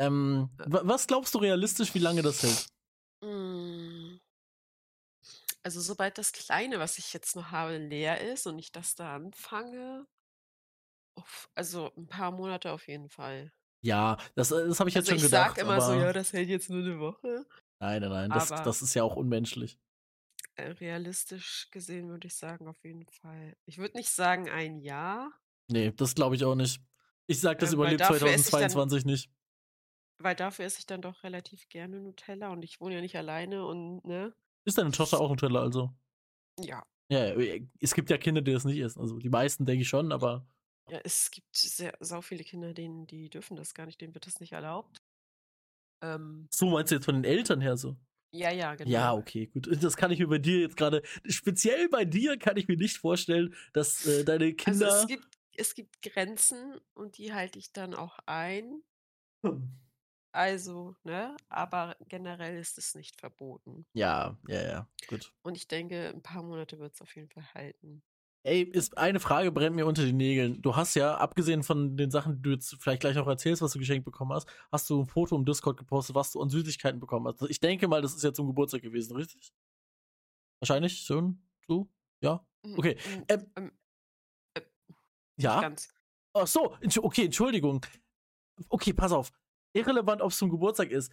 Ähm, 0.00 0.50
Äh. 0.58 0.64
wa- 0.66 0.82
was 0.84 1.06
glaubst 1.06 1.34
du 1.34 1.38
realistisch, 1.38 1.94
wie 1.94 1.98
lange 1.98 2.22
das 2.22 2.42
hält? 2.42 2.66
Hm. 3.22 4.07
Also, 5.68 5.82
sobald 5.82 6.16
das 6.16 6.32
Kleine, 6.32 6.78
was 6.78 6.96
ich 6.96 7.12
jetzt 7.12 7.36
noch 7.36 7.50
habe, 7.50 7.76
leer 7.76 8.22
ist 8.22 8.46
und 8.46 8.58
ich 8.58 8.72
das 8.72 8.94
da 8.94 9.14
anfange 9.14 10.06
uff, 11.16 11.48
also 11.54 11.90
'n 11.98 12.06
paar 12.08 12.30
Monate 12.32 12.72
auf 12.72 12.88
jeden 12.88 13.08
Fall. 13.10 13.52
Ja, 13.82 14.16
das, 14.34 14.50
äh, 14.50 14.66
das 14.68 14.80
habe 14.80 14.88
ich 14.90 14.94
jetzt 14.96 15.06
Also, 15.06 15.10
schon 15.10 15.20
ich 15.20 15.26
sage 15.28 15.60
gedacht, 15.60 15.62
immer 15.62 15.80
so: 15.80 15.92
„Ja, 15.92 16.12
das 16.12 16.32
hält 16.32 16.48
jetzt 16.48 16.70
nur 16.70 16.82
'ne 16.82 16.98
Woche.“ 16.98 17.46
nein, 17.80 18.00
nein, 18.02 18.10
nein, 18.10 18.32
das 18.32 18.52
das 18.62 18.82
ist 18.82 18.94
ja 18.94 19.02
auch 19.04 19.16
unmenschlich. 19.16 19.78
äh, 20.56 20.72
realistisch 20.72 21.70
gesehen 21.70 22.08
würde 22.10 22.26
ich 22.26 22.34
sagen, 22.34 22.68
auf 22.68 22.84
jeden 22.84 23.06
Fall 23.06 23.56
ich 23.64 23.78
würde 23.78 23.96
nicht 23.96 24.10
sagen 24.10 24.48
ein 24.50 24.78
Jahr. 24.78 25.32
Ne, 25.70 25.92
das 25.92 26.14
glaube 26.14 26.34
ich 26.36 26.44
auch 26.44 26.54
nicht. 26.54 26.80
Ich 27.26 27.40
sag, 27.40 27.58
das 27.58 27.72
Ähm, 27.72 27.72
überlebt 27.72 28.04
dafür 28.04 28.30
esse 28.32 28.48
ich 28.48 28.56
dann 28.56 28.74
2022 28.74 29.04
nicht. 29.04 29.30
weil 30.18 30.34
dafür 30.36 30.64
esse 30.64 30.78
ich 30.80 30.86
dann 30.86 31.02
doch 31.02 31.22
relativ 31.24 31.68
gerne 31.68 32.00
Nutella 32.00 32.50
und 32.52 32.62
ich 32.64 32.80
wohne 32.80 32.96
ja 32.96 33.00
nicht 33.00 33.16
alleine 33.16 33.64
und, 33.66 34.04
ne? 34.04 34.34
Ist 34.64 34.78
deine 34.78 34.92
Tochter 34.92 35.18
auch 35.20 35.30
Nutella 35.30 35.60
also? 35.62 35.96
Ja. 36.58 36.82
Ja, 37.10 37.38
ja, 37.40 37.64
es 37.80 37.94
gibt 37.94 38.10
ja 38.10 38.18
Kinder, 38.18 38.42
die 38.42 38.52
das 38.52 38.64
nicht 38.64 38.78
essen. 38.80 39.00
Also 39.00 39.18
die 39.18 39.30
meisten 39.30 39.64
denke 39.64 39.82
ich 39.82 39.88
schon, 39.88 40.12
aber 40.12 40.46
Ja, 40.90 41.00
es 41.04 41.30
gibt 41.30 41.54
sehr 41.56 41.96
sau 42.00 42.20
viele 42.22 42.44
Kinder, 42.44 42.72
denen 42.74 43.06
die 43.06 43.28
dürfen 43.30 43.56
das 43.56 43.74
gar 43.74 43.86
nicht, 43.86 44.00
denen 44.00 44.14
wird 44.14 44.26
das 44.26 44.40
nicht 44.40 44.52
erlaubt. 44.52 44.98
Ähm, 46.02 46.48
so 46.54 46.70
meinst 46.70 46.90
du 46.90 46.96
jetzt 46.96 47.04
von 47.04 47.14
den 47.16 47.24
Eltern 47.24 47.60
her 47.60 47.76
so? 47.76 47.96
ja, 48.32 48.50
ja, 48.50 48.74
genau. 48.74 49.10
Ja, 49.10 49.14
okay, 49.14 49.46
gut. 49.48 49.68
Das 49.82 49.96
kann 49.96 50.10
ich 50.12 50.20
mir 50.20 50.28
bei 50.28 50.38
dir 50.38 50.60
jetzt 50.60 50.76
gerade, 50.78 51.02
speziell 51.28 51.88
bei 51.90 52.04
dir 52.06 52.38
kann 52.38 52.56
ich 52.56 52.68
mir 52.68 52.76
nicht 52.76 52.98
vorstellen, 52.98 53.54
dass 53.74 54.06
äh, 54.06 54.24
deine 54.24 54.54
Also 54.64 54.84
Kinder. 54.84 54.86
es 54.86 55.06
gibt 55.06 55.36
es 55.56 55.74
gibt 55.74 56.02
Grenzen 56.02 56.80
und 56.94 57.18
die 57.18 57.32
halte 57.32 57.58
ich 57.58 57.72
dann 57.72 57.94
auch 57.94 58.20
ein. 58.26 58.84
Also, 60.32 60.96
ne, 61.04 61.36
aber 61.50 61.96
generell 62.08 62.58
ist 62.58 62.78
es 62.78 62.94
nicht 62.94 63.20
verboten. 63.20 63.86
Ja, 63.94 64.38
ja, 64.48 64.62
ja, 64.62 64.88
gut. 65.06 65.34
Und 65.42 65.56
ich 65.56 65.66
denke, 65.66 66.10
'n 66.14 66.22
paar 66.22 66.44
Monate 66.44 66.78
wird's 66.78 67.00
auf 67.02 67.16
jeden 67.16 67.28
Fall 67.28 67.52
halten. 67.54 68.04
Ey, 68.44 68.62
ist 68.62 68.96
eine 68.96 69.20
Frage 69.20 69.50
brennt 69.52 69.76
mir 69.76 69.84
unter 69.86 70.04
den 70.04 70.16
Nägeln. 70.16 70.62
Du 70.62 70.74
hast 70.76 70.94
ja, 70.94 71.16
abgesehen 71.16 71.62
von 71.62 71.96
den 71.96 72.10
Sachen, 72.10 72.36
die 72.36 72.42
du 72.42 72.50
jetzt 72.50 72.76
vielleicht 72.80 73.00
gleich 73.00 73.16
noch 73.16 73.26
erzählst, 73.26 73.62
was 73.62 73.72
du 73.72 73.78
geschenkt 73.78 74.04
bekommen 74.04 74.32
hast, 74.32 74.48
hast 74.72 74.88
du 74.88 75.02
ein 75.02 75.06
Foto 75.06 75.36
im 75.36 75.44
Discord 75.44 75.76
gepostet, 75.76 76.14
was 76.14 76.32
du 76.32 76.40
an 76.40 76.48
Süßigkeiten 76.48 77.00
bekommen 77.00 77.26
hast. 77.26 77.42
Ich 77.50 77.60
denke 77.60 77.88
mal, 77.88 78.00
das 78.00 78.14
ist 78.14 78.22
ja 78.22 78.32
zum 78.32 78.46
Geburtstag 78.46 78.82
gewesen, 78.82 79.16
richtig? 79.16 79.52
Wahrscheinlich 80.60 81.00
schon 81.00 81.42
so? 81.66 81.88
Ja? 82.20 82.44
Mhm, 82.64 82.76
Okay. 82.78 82.96
hm, 83.04 83.24
Ähm, 83.28 83.52
ähm, 83.56 83.72
nicht 85.36 85.58
ja? 85.58 85.60
ganz. 85.60 85.88
Ach 86.34 86.46
so, 86.46 86.76
okay, 87.02 87.26
Entschuldigung. 87.26 87.84
Okay, 88.70 88.92
pass 88.92 89.12
auf. 89.12 89.32
Irrelevant, 89.78 90.22
ob 90.22 90.30
es 90.30 90.38
zum 90.38 90.50
Geburtstag 90.50 90.90
ist. 90.90 91.12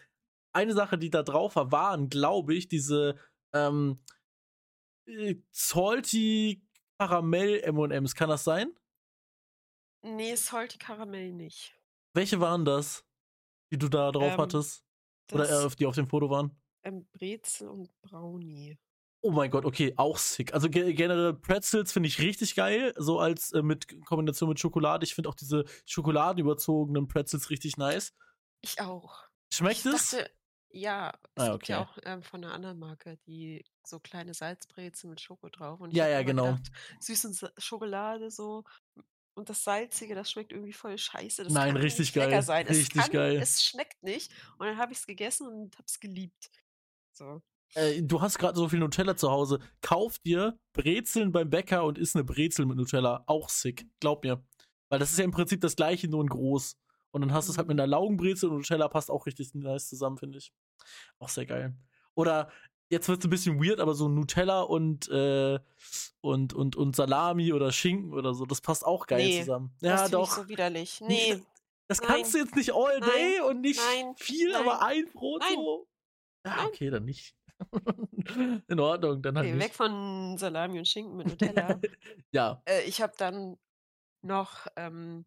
Eine 0.53 0.74
Sache, 0.74 0.98
die 0.98 1.10
da 1.10 1.24
drauf 1.24 1.55
war, 1.55 1.72
waren, 1.72 2.10
glaube 2.10 2.53
ich, 2.55 2.67
diese 2.67 3.15
ähm, 3.53 4.00
äh, 5.07 5.36
salty 5.51 6.63
Karamell 6.98 7.60
M&M's. 7.62 8.15
Kann 8.15 8.29
das 8.29 8.43
sein? 8.43 8.74
Ne, 10.03 10.36
Salty 10.38 10.77
Karamell 10.77 11.34
nicht. 11.34 11.75
Welche 12.13 12.39
waren 12.39 12.63
das, 12.63 13.03
die 13.72 13.77
du 13.77 13.89
da 13.89 14.12
drauf 14.12 14.34
Ähm, 14.34 14.38
hattest? 14.38 14.84
Oder 15.34 15.65
äh, 15.65 15.69
die 15.77 15.86
auf 15.86 15.95
dem 15.95 16.07
Foto 16.07 16.29
waren? 16.29 16.55
ähm, 16.84 17.07
Brezel 17.12 17.67
und 17.67 17.89
Brownie. 18.01 18.77
Oh 19.24 19.31
mein 19.31 19.50
Gott, 19.50 19.65
okay, 19.65 19.91
auch 19.98 20.19
sick. 20.19 20.53
Also 20.53 20.69
ge 20.69 20.93
generell 20.93 21.34
Pretzels 21.34 21.91
finde 21.91 22.07
ich 22.07 22.19
richtig 22.19 22.53
geil, 22.53 22.93
so 22.95 23.19
als 23.19 23.51
äh, 23.53 23.63
mit 23.63 23.88
Kombination 24.05 24.50
mit 24.50 24.60
Schokolade. 24.60 25.03
Ich 25.03 25.15
finde 25.15 25.29
auch 25.29 25.34
diese 25.36 25.65
schokoladenüberzogenen 25.88 27.07
Pretzels 27.07 27.50
richtig 27.50 27.77
nice. 27.77 28.13
Ich 28.65 28.79
auch. 28.81 29.24
Schmeckt 29.51 29.86
Ich 29.86 29.88
es? 29.88 30.17
dachte 30.17 30.31
ja, 30.72 31.13
es 31.36 31.50
Ah, 31.50 31.51
gibt 31.51 31.67
ja 31.67 31.79
okay. 31.79 31.86
auch, 31.86 31.98
ähm, 32.03 32.24
von 32.24 32.41
'ner 32.41 32.51
anderen 32.53 32.79
Marke, 32.79 33.17
die 33.27 33.63
so 33.86 34.00
kleine 34.00 34.34
Salzbrezeln 34.34 35.12
mit 35.12 35.22
Schoko 35.22 35.50
drauf 35.50 35.79
und 35.81 35.91
ich 35.91 36.00
Ja, 36.00 36.07
ja, 36.07 36.22
genau. 36.24 36.57
gedacht, 36.57 36.72
süß 37.00 37.25
und 37.25 37.34
Sa 37.36 37.51
Schokolade 37.60 38.31
so 38.31 38.63
und 39.36 39.50
das 39.50 39.63
Salzige, 39.63 40.15
das 40.15 40.31
schmeckt 40.31 40.51
irgendwie 40.53 40.74
voll 40.74 40.98
scheiße. 40.98 41.43
Das 41.45 41.53
Nein, 41.53 41.77
richtig 41.77 42.13
geil. 42.13 42.43
sein. 42.43 42.67
Es 42.67 42.88
Richtig 42.88 42.91
kann 42.91 43.12
geil. 43.12 43.38
es 43.38 43.63
schmeckt 43.63 44.01
nicht 44.03 44.31
und 44.57 44.67
dann 44.67 44.77
habe 44.77 44.93
ich's 44.93 45.05
gegessen 45.07 45.48
und 45.48 45.75
habe 45.77 45.86
es 45.88 46.00
geliebt. 46.00 46.51
So. 47.13 47.41
Äh, 47.75 48.01
du 48.03 48.22
hast 48.22 48.38
gerade 48.39 48.57
so 48.57 48.69
viel 48.69 48.79
Nutella 48.79 49.15
zu 49.17 49.29
Hause. 49.29 49.60
Kauf 49.81 50.17
dir 50.19 50.57
Brezeln 50.74 51.31
beim 51.31 51.50
Bäcker 51.50 51.84
und 51.84 51.98
isst 51.98 52.15
eine 52.15 52.24
Brezel 52.24 52.65
mit 52.65 52.77
Nutella. 52.77 53.24
Auch 53.27 53.50
sick. 53.50 53.86
Glaub 54.00 54.24
mir. 54.24 54.45
Weil 54.89 55.00
das 55.00 55.12
ist 55.12 55.17
ja 55.19 55.25
im 55.25 55.31
Prinzip 55.31 55.62
das 55.62 55.75
gleiche, 55.75 56.07
nur 56.07 56.22
in 56.22 56.29
groß. 56.29 56.77
Und 57.15 57.22
dann 57.22 57.31
hast 57.31 57.48
du 57.48 57.53
es 57.53 57.57
halt 57.57 57.69
mit 57.69 57.75
Mhm. 57.77 57.79
einer 57.79 57.88
Laugenbrezel 57.88 58.50
und 58.50 58.57
Nutella 58.57 58.89
passt 58.89 59.10
auch 59.10 59.25
richtig 59.25 59.53
nice 59.55 59.88
zusammen, 59.88 60.17
finde 60.17 60.38
ich. 60.38 60.51
Auch 61.17 61.29
sehr 61.29 61.45
geil. 61.45 61.74
Oder 62.13 62.50
jetzt 62.89 63.07
wird 63.07 63.19
es 63.19 63.25
ein 63.25 63.29
bisschen 63.29 63.63
weird, 63.63 63.79
aber 63.79 63.93
so 63.95 64.10
Nutella 64.10 64.63
und, 64.63 65.07
äh, 65.07 65.57
und, 66.19 66.53
und, 66.53 66.75
und 66.75 66.93
Salami 66.93 67.53
oder 67.53 67.72
Schinken 67.72 68.13
oder 68.13 68.34
so, 68.34 68.45
das 68.45 68.60
passt 68.60 68.86
auch 68.86 69.07
geil 69.07 69.25
Ne, 69.29 69.39
zusammen. 69.39 69.74
das 69.79 70.01
Ja, 70.01 70.05
ich 70.07 70.12
doch. 70.12 70.31
so 70.36 70.50
widerlich. 70.50 71.00
Nee, 71.00 71.36
Ne, 71.36 71.45
Das 71.88 72.01
nein, 72.01 72.07
kannst 72.10 72.34
du 72.34 72.39
jetzt 72.39 72.53
nicht 72.57 72.74
all 72.74 73.00
day 73.00 73.38
nein, 73.39 73.50
und 73.50 73.62
nicht 73.62 73.79
nein, 73.79 74.13
viel, 74.17 74.53
aber 74.53 74.86
ein 74.86 75.05
Brot 75.13 75.41
so. 75.53 75.88
Ja, 76.45 76.57
nein. 76.57 76.65
okay, 76.67 76.89
dann 76.89 77.05
nicht. 77.05 77.34
In 78.67 78.79
Ordnung, 78.81 79.22
dann 79.22 79.38
halt 79.38 79.48
Okay, 79.48 79.60
weg 79.60 79.74
von 79.74 80.38
Salami 80.38 80.79
und 80.79 80.88
Schinken 80.89 81.15
mit 81.15 81.27
Nutella. 81.29 81.79
Ja. 82.34 82.62
Äh, 82.65 82.81
ich 82.84 83.01
habe 83.01 83.13
dann 83.17 83.57
noch, 84.22 84.67
ähm, 84.75 85.24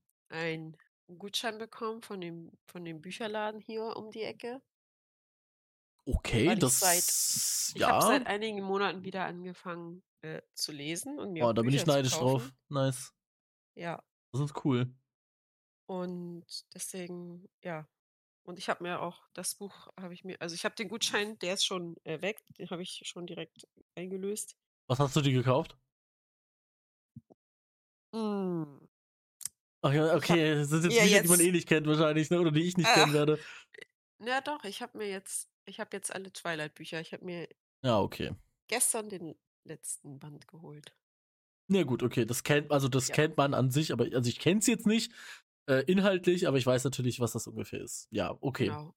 einen 1.08 1.18
Gutschein 1.18 1.58
bekommen 1.58 2.02
von 2.02 2.20
dem 2.20 2.52
von 2.66 2.84
dem 2.84 3.00
Bücherladen 3.00 3.60
hier 3.60 3.96
um 3.96 4.10
die 4.10 4.22
Ecke. 4.22 4.62
Okay, 6.04 6.46
Weil 6.46 6.58
ich 6.58 6.64
seit 6.64 6.98
das 6.98 7.72
ich 7.74 7.82
habe 7.82 8.02
seit 8.02 8.22
ja. 8.22 8.28
einigen 8.28 8.62
Monaten 8.62 9.04
wieder 9.04 9.24
angefangen, 9.26 10.02
äh, 10.22 10.40
zu 10.54 10.72
lesen 10.72 11.18
und 11.18 11.32
mir 11.32 11.44
Oh, 11.46 11.52
da 11.52 11.62
bin 11.62 11.72
ich 11.74 11.84
Bücher 11.84 11.96
neidisch 11.96 12.14
drauf. 12.14 12.52
Nice. 12.68 13.12
Ja. 13.74 14.02
Das 14.32 14.40
ist 14.40 14.64
cool. 14.64 14.94
Und 15.86 16.46
deswegen, 16.74 17.48
ja. 17.62 17.86
Und 18.42 18.58
ich 18.58 18.68
habe 18.70 18.82
mir 18.82 19.00
auch 19.00 19.28
das 19.34 19.54
Buch 19.54 19.88
habe 20.00 20.14
ich 20.14 20.24
mir 20.24 20.40
also 20.40 20.54
ich 20.54 20.64
habe 20.64 20.74
den 20.74 20.88
Gutschein, 20.88 21.38
der 21.40 21.54
ist 21.54 21.64
schon, 21.64 21.96
äh, 22.04 22.22
weg, 22.22 22.42
den 22.56 22.70
habe 22.70 22.82
ich 22.82 23.02
schon 23.04 23.26
direkt 23.26 23.68
eingelöst. 23.94 24.56
Was 24.86 24.98
hast 24.98 25.14
du 25.16 25.20
dir 25.20 25.32
gekauft? 25.32 25.76
Hm. 28.14 28.87
Ach 29.82 29.92
ja, 29.92 30.14
okay, 30.16 30.54
das 30.56 30.70
sind 30.70 30.84
jetzt 30.84 30.96
ja 30.96 31.04
Bücher, 31.04 31.20
die 31.20 31.28
man 31.28 31.38
jetzt 31.38 31.40
eh 31.40 31.52
nicht 31.52 31.68
kennt 31.68 31.86
wahrscheinlich, 31.86 32.30
ne? 32.30 32.40
Oder 32.40 32.50
die 32.50 32.62
ich 32.62 32.76
nicht 32.76 32.92
kennen 32.92 33.12
ach, 33.12 33.12
werde. 33.12 33.44
ja 34.20 34.40
doch, 34.40 34.64
ich 34.64 34.82
habe 34.82 34.98
mir 34.98 35.08
jetzt 35.08 35.50
ich 35.66 35.80
habe 35.80 35.94
jetzt 35.96 36.12
alle 36.14 36.32
Twilight-Bücher. 36.32 37.00
Ich 37.00 37.12
habe 37.12 37.24
mir 37.26 37.48
Ja, 37.82 38.00
okay. 38.00 38.34
gestern 38.66 39.08
den 39.10 39.34
letzten 39.64 40.18
Band 40.18 40.48
geholt. 40.48 40.96
Ja 41.70 41.82
gut, 41.82 42.02
okay, 42.02 42.24
das 42.24 42.42
kennt 42.44 42.70
also 42.72 42.88
das 42.88 43.10
Ja. 43.10 43.12
kennt 43.12 43.36
man 43.36 43.52
an 43.52 43.70
sich, 43.70 43.92
aber 43.92 44.04
also 44.14 44.28
ich 44.28 44.38
kenne 44.38 44.60
es 44.60 44.66
jetzt 44.66 44.86
nicht 44.86 45.12
äh, 45.66 45.82
inhaltlich, 45.86 46.48
aber 46.48 46.56
ich 46.56 46.64
weiß 46.66 46.84
natürlich, 46.84 47.20
was 47.20 47.32
das 47.32 47.46
ungefähr 47.46 47.80
ist. 47.82 48.08
Ja, 48.10 48.36
okay. 48.40 48.78
Genau. 48.78 48.94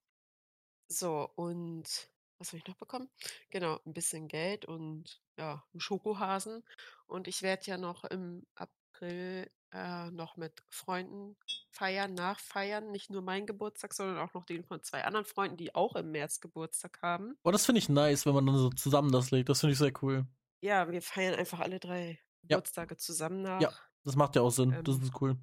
So, 0.88 1.30
und 1.36 2.10
was 2.38 2.48
habe 2.50 2.58
ich 2.58 2.66
noch 2.66 2.76
bekommen? 2.76 3.10
Genau, 3.50 3.80
ein 3.86 3.94
bisschen 3.94 4.28
Geld 4.28 4.64
und 4.66 5.22
ja, 5.38 5.64
'n 5.74 5.80
Schokohasen. 5.80 6.64
Und 7.06 7.28
ich 7.28 7.42
werde 7.42 7.66
ja 7.66 7.78
noch 7.78 8.04
im 8.04 8.46
April, 8.56 9.50
äh, 9.72 10.10
noch 10.10 10.36
mit 10.36 10.62
Freunden 10.70 11.36
feiern, 11.70 12.14
nachfeiern. 12.14 12.90
Nicht 12.90 13.10
nur 13.10 13.22
meinen 13.22 13.46
Geburtstag, 13.46 13.94
sondern 13.94 14.18
auch 14.18 14.34
noch 14.34 14.44
den 14.44 14.64
von 14.64 14.82
2 14.82 15.04
anderen 15.04 15.26
Freunden, 15.26 15.56
die 15.56 15.74
auch 15.74 15.96
im 15.96 16.10
März 16.12 16.40
Geburtstag 16.40 17.00
haben. 17.02 17.36
Oh, 17.44 17.50
das 17.50 17.66
finde 17.66 17.80
ich 17.80 17.88
nice, 17.88 18.24
wenn 18.24 18.34
man 18.34 18.46
dann 18.46 18.56
so 18.56 18.70
zusammen 18.70 19.10
das 19.10 19.30
legt. 19.32 19.48
Das 19.48 19.60
finde 19.60 19.72
ich 19.72 19.78
sehr 19.78 19.92
cool. 20.02 20.26
Ja, 20.64 20.88
wir 20.92 21.02
feiern 21.02 21.34
einfach 21.34 21.58
alle 21.58 21.80
3 21.80 22.20
Ja. 22.42 22.42
Geburtstage 22.42 22.96
zusammen 22.96 23.42
Ja, 23.58 23.62
nach. 23.68 23.90
das 24.04 24.16
macht 24.16 24.36
ja 24.36 24.42
auch 24.42 24.50
Sinn. 24.50 24.80
Das 24.84 24.96
Ähm 24.96 25.00
ist 25.00 25.20
cool. 25.20 25.36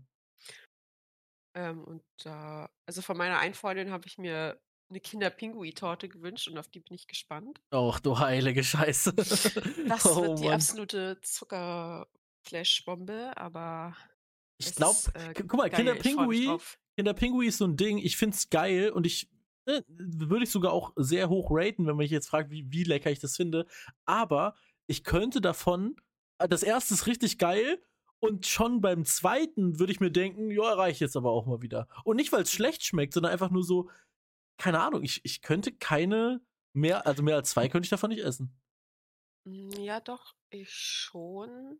ähm, 1.55 1.83
und 1.83 2.03
da 2.23 2.69
also 2.85 3.01
von 3.01 3.17
meiner 3.17 3.39
einen 3.39 3.53
Freundin 3.53 3.91
habe 3.91 4.07
ich 4.07 4.17
mir 4.17 4.61
'ne 4.89 4.99
Kinder-Pinguin-Torte 4.99 6.09
gewünscht 6.09 6.47
und 6.47 6.57
auf 6.57 6.67
die 6.69 6.79
bin 6.79 6.95
ich 6.95 7.07
gespannt. 7.07 7.61
Och, 7.71 7.99
du 7.99 8.17
heilige 8.19 8.63
Scheiße. 8.63 9.13
Das 9.87 9.95
Oh 10.05 10.21
wird 10.21 10.39
die 10.39 10.49
Mann. 10.49 10.51
absolute 10.51 11.19
Zucker-Flash-Bombe, 11.21 13.33
aber 13.37 13.95
Ich 14.59 14.67
es 14.67 14.75
glaube, 14.75 14.97
äh, 15.13 15.33
guck 15.33 15.55
mal, 15.55 15.69
Kinderpingui. 15.69 16.57
Kinderpingui 16.97 17.47
ist 17.47 17.57
so 17.57 17.65
ein 17.65 17.77
Ding. 17.77 17.97
Ich 17.97 18.17
find's 18.17 18.49
geil 18.49 18.91
und 18.91 19.05
ich 19.05 19.29
ne, 19.65 19.83
würde 19.87 20.43
ich 20.43 20.51
sogar 20.51 20.73
auch 20.73 20.91
sehr 20.97 21.29
hoch 21.29 21.47
raten, 21.49 21.85
wenn 21.85 21.95
man 21.95 21.97
mich 21.97 22.11
jetzt 22.11 22.27
fragt, 22.27 22.51
wie, 22.51 22.69
wie 22.69 22.83
lecker 22.83 23.09
ich 23.09 23.19
das 23.19 23.37
finde. 23.37 23.65
Aber 24.05 24.55
ich 24.85 25.03
könnte 25.03 25.39
davon, 25.39 25.95
äh, 26.39 26.49
das 26.49 26.61
erste 26.61 26.93
ist 26.93 27.07
richtig 27.07 27.37
geil 27.37 27.81
und 28.19 28.47
schon 28.47 28.81
beim 28.81 29.05
zweiten 29.05 29.79
würde 29.79 29.93
ich 29.93 30.01
mir 30.01 30.11
denken, 30.11 30.51
ja, 30.51 30.73
reicht 30.73 30.99
jetzt 30.99 31.15
aber 31.15 31.31
auch 31.31 31.45
mal 31.45 31.61
wieder. 31.61 31.87
Und 32.03 32.17
nicht, 32.17 32.33
weil 32.33 32.41
es 32.41 32.51
schlecht 32.51 32.83
schmeckt, 32.83 33.13
sondern 33.13 33.31
einfach 33.31 33.49
nur 33.49 33.63
so, 33.63 33.89
keine 34.57 34.81
Ahnung, 34.81 35.03
ich, 35.03 35.21
ich 35.23 35.41
könnte 35.41 35.71
keine 35.71 36.41
mehr, 36.73 37.07
also 37.07 37.23
mehr 37.23 37.35
als 37.35 37.51
zwei 37.51 37.69
könnte 37.69 37.85
ich 37.85 37.89
davon 37.89 38.09
nicht 38.09 38.23
essen. 38.23 38.53
Hm, 39.47 39.71
ja 39.71 40.01
doch, 40.01 40.35
ich 40.49 40.69
schon. 40.69 41.79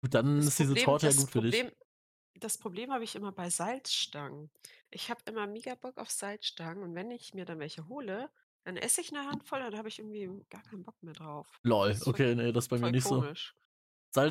Gut, 0.00 0.14
dann 0.14 0.36
Das 0.36 0.46
ist 0.46 0.58
diese 0.58 0.72
Problem 0.72 0.84
Torte 0.84 1.06
ja 1.08 1.12
gut 1.12 1.30
für 1.30 1.42
dich. 1.42 1.72
Das 2.36 2.56
Problem 2.58 2.92
habe 2.92 3.04
ich 3.04 3.14
immer 3.14 3.32
bei 3.32 3.50
Salzstangen. 3.50 4.50
Ich 4.90 5.10
habe 5.10 5.20
immer 5.26 5.46
mega 5.46 5.74
Bock 5.74 5.98
auf 5.98 6.10
Salzstangen 6.10 6.82
und 6.82 6.94
wenn 6.94 7.10
ich 7.10 7.34
mir 7.34 7.44
dann 7.44 7.58
welche 7.58 7.88
hole, 7.88 8.30
dann 8.64 8.76
esse 8.76 9.00
ich 9.02 9.12
'ne 9.12 9.26
Handvoll, 9.28 9.60
dann 9.60 9.76
habe 9.76 9.88
ich 9.88 9.98
irgendwie 9.98 10.44
gar 10.48 10.62
keinen 10.62 10.82
Bock 10.82 11.02
mehr 11.02 11.14
drauf. 11.14 11.60
Lol, 11.64 11.94
voll 11.94 12.20
okay, 12.20 12.34
nee, 12.34 12.52
das 12.52 12.64
ist 12.64 12.68
bei 12.68 12.78
mir 12.78 12.88
voll 12.88 12.92
nicht 12.92 13.06
so. 13.06 13.24
komisch. 13.24 13.56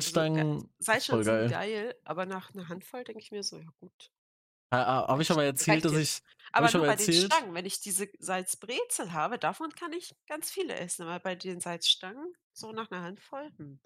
Also, 0.04 0.26
ge 0.26 0.44
Salzstangen, 0.44 0.70
voll 1.00 1.00
Salzstangen 1.00 1.24
sind 1.24 1.46
geil. 1.46 1.48
geil, 1.48 1.96
aber 2.04 2.26
nach 2.26 2.54
'ner 2.54 2.68
Handvoll 2.68 3.04
denke 3.04 3.20
ich 3.22 3.32
mir 3.32 3.42
so: 3.44 3.58
„Ja 3.60 3.70
gut, 3.80 4.10
Ha, 4.72 5.06
habe 5.06 5.20
ich 5.22 5.28
schon 5.28 5.36
mal 5.36 5.44
erzählt, 5.44 5.84
dass 5.84 5.96
ich, 5.96 6.20
jetzt.“ 6.20 6.24
habe 6.54 6.64
Aber 6.64 6.66
ich 6.66 6.72
schon 6.72 6.80
nur 6.80 6.86
bei 6.86 6.96
den 6.96 7.12
erzählt? 7.12 7.12
Stangen, 7.12 7.54
wenn 7.54 7.66
ich 7.66 7.80
diese 7.80 8.08
Salzbrezel 8.18 9.12
habe, 9.12 9.38
davon 9.38 9.70
kann 9.72 9.92
ich 9.92 10.14
ganz 10.26 10.50
viele 10.50 10.74
essen, 10.76 11.02
aber 11.04 11.20
bei 11.20 11.34
den 11.36 11.60
Salzstangen, 11.60 12.34
so 12.52 12.72
nach 12.72 12.90
'ner 12.90 13.02
Handvoll, 13.02 13.50
hm. 13.58 13.80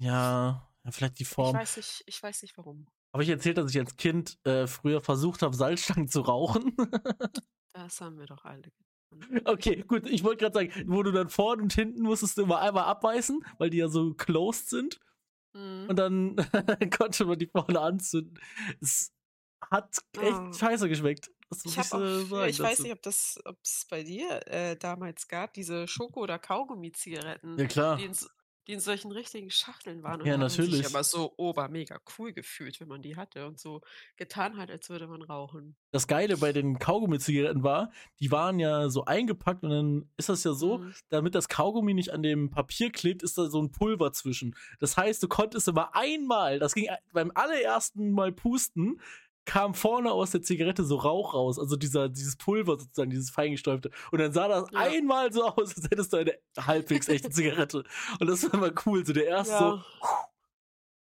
Ja, 0.00 0.66
vielleicht 0.90 1.18
die 1.18 1.24
Ich 1.38 1.52
Form. 1.52 1.54
weiß 1.54 1.76
nicht 1.76 2.02
ich 2.06 2.22
weiß 2.22 2.42
nicht 2.42 2.56
warum. 2.58 2.86
Habe 3.12 3.22
ich 3.24 3.28
erzählt, 3.28 3.58
dass 3.58 3.70
ich 3.70 3.78
als 3.78 3.96
Kind 3.96 4.38
äh, 4.46 4.66
früher 4.66 5.00
versucht 5.00 5.42
habe, 5.42 5.54
Salzstangen 5.56 6.08
zu 6.08 6.20
rauchen? 6.20 6.76
Das 7.72 8.00
haben 8.00 8.18
wir 8.18 8.26
doch 8.26 8.44
alle 8.44 8.62
getan. 8.62 9.40
Okay, 9.44 9.84
gut. 9.86 10.04
Ich 10.08 10.24
wollte 10.24 10.38
gerade 10.44 10.54
sagen, 10.70 10.90
wo 10.92 11.04
du 11.04 11.12
dann 11.12 11.28
vorne 11.30 11.62
und 11.62 11.72
hinten 11.72 12.02
musstest 12.02 12.36
du 12.36 12.42
immer 12.42 12.58
einmal 12.60 12.84
abbeißen, 12.84 13.44
weil 13.58 13.70
die 13.70 13.78
ja 13.78 13.88
so 13.88 14.12
closed 14.14 14.68
sind. 14.68 14.98
Mhm. 15.56 15.86
Und 15.88 15.96
dann 15.96 16.36
konnte 16.98 17.24
man 17.26 17.38
die 17.38 17.46
vorne 17.46 17.80
anzünden. 17.80 18.38
Es 18.80 19.12
hat 19.70 19.98
echt 20.20 20.32
Ah. 20.32 20.52
scheiße 20.52 20.88
geschmeckt. 20.88 21.30
Ich, 21.64 21.78
auch, 21.78 21.84
sagen 21.84 22.48
ich 22.48 22.58
weiß 22.60 22.80
nicht, 22.80 22.92
ob 22.92 23.02
das, 23.02 23.40
ob 23.44 23.56
es 23.64 23.86
bei 23.88 24.02
dir 24.02 24.40
äh, 24.48 24.76
damals 24.76 25.28
gab, 25.28 25.54
diese 25.54 25.86
Schoko- 25.86 26.20
oder 26.20 26.38
Kaugummi-Zigaretten, 26.40 27.56
Ja, 27.56 27.66
klar. 27.66 27.96
die 27.96 28.04
in, 28.06 28.14
so- 28.14 28.28
die 28.66 28.72
in 28.72 28.80
solchen 28.80 29.10
richtigen 29.10 29.50
Schachteln 29.50 30.02
waren. 30.02 30.20
Und 30.20 30.26
Ja, 30.26 30.36
man 30.36 30.48
sich 30.48 30.58
natürlich. 30.58 30.86
aber 30.86 31.02
so 31.02 31.32
ober 31.36 31.68
mega 31.68 31.98
cool 32.18 32.32
gefühlt, 32.32 32.78
wenn 32.80 32.88
man 32.88 33.02
die 33.02 33.16
hatte 33.16 33.46
und 33.46 33.58
so 33.58 33.80
getan 34.16 34.56
hat, 34.56 34.70
als 34.70 34.88
würde 34.90 35.06
man 35.06 35.22
rauchen. 35.22 35.76
Das 35.92 36.06
Geile 36.06 36.36
bei 36.36 36.52
den 36.52 36.78
Kaugummi-Zigaretten 36.78 37.62
war, 37.62 37.90
die 38.20 38.30
waren 38.30 38.58
ja 38.60 38.88
so 38.90 39.04
eingepackt 39.06 39.64
und 39.64 39.70
dann 39.70 40.10
ist 40.16 40.28
das 40.28 40.44
ja 40.44 40.52
so, 40.52 40.78
Mhm. 40.78 40.94
damit 41.08 41.34
das 41.34 41.48
Kaugummi 41.48 41.94
nicht 41.94 42.12
an 42.12 42.22
dem 42.22 42.50
Papier 42.50 42.90
klebt, 42.92 43.22
ist 43.22 43.38
da 43.38 43.46
so 43.48 43.60
ein 43.60 43.72
Pulver 43.72 44.12
zwischen. 44.12 44.54
Das 44.78 44.96
heißt, 44.96 45.22
du 45.22 45.28
konntest 45.28 45.66
immer 45.68 45.94
einmal, 45.94 46.58
das 46.58 46.74
ging 46.74 46.88
beim 47.12 47.32
allerersten 47.34 48.10
Mal 48.12 48.30
pusten, 48.32 49.00
kam 49.46 49.74
vorne 49.74 50.12
aus 50.12 50.30
der 50.30 50.42
Zigarette 50.42 50.84
so 50.84 50.96
Rauch 50.96 51.34
raus, 51.34 51.58
also 51.58 51.76
dieser, 51.76 52.08
dieses 52.08 52.36
Pulver 52.36 52.78
sozusagen, 52.78 53.10
dieses 53.10 53.30
feingestäubte. 53.30 53.90
Und 54.12 54.18
dann 54.20 54.32
sah 54.32 54.48
das 54.48 54.70
Ja. 54.70 54.80
einmal 54.80 55.32
so 55.32 55.44
aus, 55.46 55.74
als 55.76 55.84
hättest 55.90 56.12
du 56.12 56.18
eine 56.18 56.38
halbwegs 56.58 57.08
echte 57.08 57.30
Zigarette. 57.30 57.84
Und 58.20 58.26
das 58.28 58.42
war 58.44 58.54
immer 58.54 58.72
cool, 58.86 59.04
so 59.04 59.12
der 59.12 59.26
erste 59.26 59.58
so, 59.58 59.82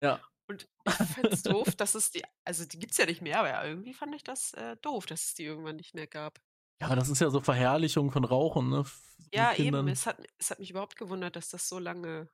Ja. 0.04 0.22
Und 0.50 0.66
ich 0.88 0.94
finde 1.08 1.30
es 1.32 1.44
doof, 1.44 1.76
dass 1.76 1.94
es 1.96 2.12
die, 2.12 2.24
also 2.46 2.64
die 2.66 2.80
gibt 2.80 2.94
es 2.94 2.98
ja 2.98 3.06
nicht 3.06 3.22
mehr, 3.22 3.40
aber 3.40 3.50
ja, 3.50 3.66
irgendwie 3.66 3.94
fand 3.94 4.16
ich 4.16 4.24
das 4.24 4.54
äh, 4.54 4.78
doof, 4.78 5.06
dass 5.06 5.26
es 5.26 5.34
die 5.34 5.44
irgendwann 5.44 5.76
nicht 5.76 5.94
mehr 5.94 6.08
gab. 6.08 6.40
ja, 6.80 6.88
aber 6.88 6.96
das 6.96 7.10
ist 7.10 7.20
ja 7.20 7.30
so 7.30 7.42
Verherrlichung 7.42 8.12
von 8.12 8.24
Rauchen, 8.24 8.70
ne? 8.70 8.86
mit 9.18 9.36
Ja, 9.36 9.54
Kindern. 9.54 9.88
eben. 9.88 9.94
Es 9.94 10.06
hat, 10.06 10.26
es 10.38 10.50
hat 10.52 10.60
mich 10.60 10.70
überhaupt 10.70 10.96
gewundert, 10.96 11.36
dass 11.36 11.50
das 11.50 11.68
so 11.68 11.80
lange, 11.80 12.30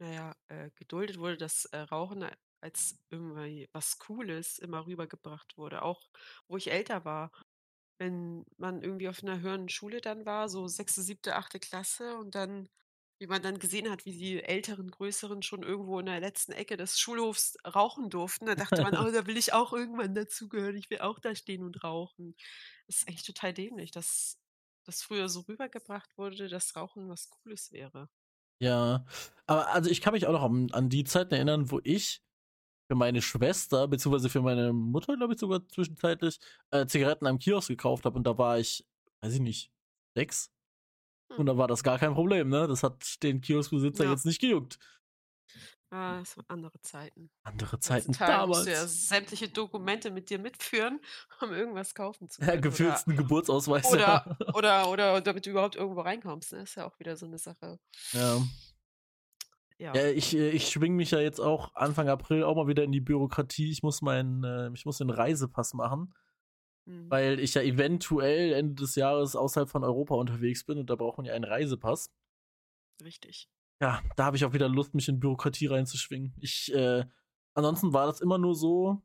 naja, 0.00 0.36
äh, 0.46 0.70
geduldet 0.76 1.18
wurde, 1.18 1.36
dass 1.36 1.64
äh, 1.64 1.78
Rauchen 1.78 2.22
a- 2.22 2.36
als 2.60 2.98
irgendwie 3.10 3.68
was 3.72 3.98
Cooles 3.98 4.58
immer 4.58 4.86
rübergebracht 4.86 5.56
wurde. 5.56 5.82
Auch 5.82 6.08
wo 6.48 6.56
ich 6.56 6.70
älter 6.70 7.04
war. 7.04 7.30
Wenn 7.98 8.44
man 8.56 8.82
irgendwie 8.82 9.08
auf 9.08 9.22
einer 9.22 9.40
höheren 9.40 9.68
Schule 9.68 10.00
dann 10.00 10.24
war, 10.26 10.48
so 10.48 10.68
sechste, 10.68 11.02
siebte, 11.02 11.36
achte 11.36 11.58
Klasse 11.60 12.16
und 12.16 12.34
dann, 12.34 12.68
wie 13.20 13.26
man 13.26 13.42
dann 13.42 13.58
gesehen 13.58 13.90
hat, 13.90 14.04
wie 14.04 14.16
die 14.16 14.42
Älteren, 14.42 14.90
Größeren 14.90 15.42
schon 15.42 15.64
irgendwo 15.64 15.98
in 15.98 16.06
der 16.06 16.20
letzten 16.20 16.52
Ecke 16.52 16.76
des 16.76 17.00
Schulhofs 17.00 17.56
rauchen 17.66 18.10
durften, 18.10 18.46
da 18.46 18.54
dachte 18.54 18.82
man, 18.82 18.96
oh, 18.96 19.10
da 19.12 19.26
will 19.26 19.36
ich 19.36 19.52
auch 19.52 19.72
irgendwann 19.72 20.14
dazugehören, 20.14 20.76
ich 20.76 20.90
will 20.90 21.00
auch 21.00 21.18
da 21.18 21.34
stehen 21.34 21.64
und 21.64 21.82
rauchen. 21.82 22.36
Das 22.86 22.98
ist 22.98 23.08
eigentlich 23.08 23.24
total 23.24 23.52
dämlich, 23.52 23.90
dass 23.90 24.38
das 24.84 25.02
früher 25.02 25.28
so 25.28 25.40
rübergebracht 25.40 26.16
wurde, 26.16 26.48
dass 26.48 26.76
Rauchen 26.76 27.08
was 27.08 27.30
Cooles 27.30 27.72
wäre. 27.72 28.08
Ja, 28.60 29.04
aber 29.46 29.68
also 29.68 29.90
ich 29.90 30.00
kann 30.00 30.14
mich 30.14 30.26
auch 30.26 30.32
noch 30.32 30.42
an, 30.42 30.70
an 30.72 30.88
die 30.88 31.04
Zeiten 31.04 31.34
erinnern, 31.34 31.70
wo 31.70 31.80
ich 31.84 32.22
für 32.88 32.94
meine 32.94 33.22
Schwester, 33.22 33.86
beziehungsweise 33.86 34.28
für 34.30 34.40
meine 34.42 34.72
Mutter, 34.72 35.16
glaube 35.16 35.34
ich, 35.34 35.40
sogar 35.40 35.66
zwischenzeitlich, 35.68 36.40
äh, 36.70 36.86
Zigaretten 36.86 37.26
am 37.26 37.38
Kiosk 37.38 37.68
gekauft 37.68 38.04
habe 38.04 38.16
und 38.16 38.24
da 38.26 38.36
war 38.38 38.58
ich, 38.58 38.84
weiß 39.20 39.34
ich 39.34 39.40
nicht, 39.40 39.70
sechs. 40.16 40.50
Hm. 41.30 41.40
Und 41.40 41.46
da 41.46 41.56
war 41.58 41.68
das 41.68 41.82
gar 41.82 41.98
kein 41.98 42.14
Problem, 42.14 42.48
ne? 42.48 42.66
Das 42.66 42.82
hat 42.82 43.22
den 43.22 43.40
Kioskbesitzer 43.40 44.04
Ja. 44.04 44.10
jetzt 44.12 44.24
nicht 44.26 44.40
gejuckt. 44.40 44.78
Ah, 45.90 46.20
es 46.20 46.36
waren 46.36 46.44
andere 46.48 46.78
Zeiten. 46.82 47.30
Andere 47.44 47.80
Zeiten 47.80 48.08
Heutzutage 48.08 48.46
musst 48.46 48.60
damals. 48.60 48.64
du 48.66 48.70
ja 48.72 48.86
sämtliche 48.86 49.48
Dokumente 49.48 50.10
mit 50.10 50.28
dir 50.28 50.38
mitführen, 50.38 51.00
um 51.40 51.50
irgendwas 51.52 51.94
kaufen 51.94 52.28
zu 52.28 52.42
Ja, 52.42 52.48
können. 52.48 52.62
gefühlt 52.62 53.06
ein 53.06 53.16
Geburtsausweis. 53.16 53.86
oder, 53.86 54.36
oder, 54.52 54.88
oder, 54.88 54.90
oder 54.90 55.20
damit 55.22 55.46
du 55.46 55.50
überhaupt 55.50 55.76
irgendwo 55.76 56.02
reinkommst. 56.02 56.52
Ne? 56.52 56.62
Ist 56.62 56.74
ja 56.74 56.86
auch 56.86 56.98
wieder 56.98 57.16
so 57.16 57.24
eine 57.24 57.38
Sache. 57.38 57.78
ja. 58.12 58.42
Ja. 59.78 59.94
Ja, 59.94 60.06
ich, 60.08 60.34
äh, 60.36 60.50
ich 60.50 60.68
schwing 60.68 60.96
mich 60.96 61.12
ja 61.12 61.20
jetzt 61.20 61.40
auch 61.40 61.74
Anfang 61.74 62.08
April 62.08 62.42
auch 62.42 62.56
mal 62.56 62.66
wieder 62.66 62.82
in 62.82 62.90
die 62.92 63.00
Bürokratie. 63.00 63.70
Ich 63.70 63.82
muss 63.82 64.02
meinen, 64.02 64.42
äh, 64.44 64.70
ich 64.74 64.84
muss 64.84 64.98
den 64.98 65.10
Reisepass 65.10 65.72
machen, 65.74 66.14
Mhm. 66.86 67.10
weil 67.10 67.38
ich 67.38 67.54
ja 67.54 67.62
eventuell 67.62 68.52
Ende 68.54 68.74
des 68.74 68.94
Jahres 68.96 69.36
außerhalb 69.36 69.68
von 69.68 69.84
Europa 69.84 70.14
unterwegs 70.14 70.64
bin 70.64 70.78
und 70.78 70.90
da 70.90 70.96
braucht 70.96 71.18
man 71.18 71.26
ja 71.26 71.34
einen 71.34 71.44
Reisepass. 71.44 72.10
Richtig. 73.04 73.48
Ja, 73.80 74.02
da 74.16 74.24
habe 74.24 74.36
ich 74.36 74.44
auch 74.44 74.52
wieder 74.52 74.68
Lust, 74.68 74.94
mich 74.94 75.08
in 75.08 75.20
Bürokratie 75.20 75.66
reinzuschwingen. 75.66 76.34
Ich, 76.40 76.72
äh, 76.74 77.04
ansonsten 77.54 77.92
war 77.92 78.06
das 78.06 78.20
immer 78.20 78.38
nur 78.38 78.54
so, 78.56 79.00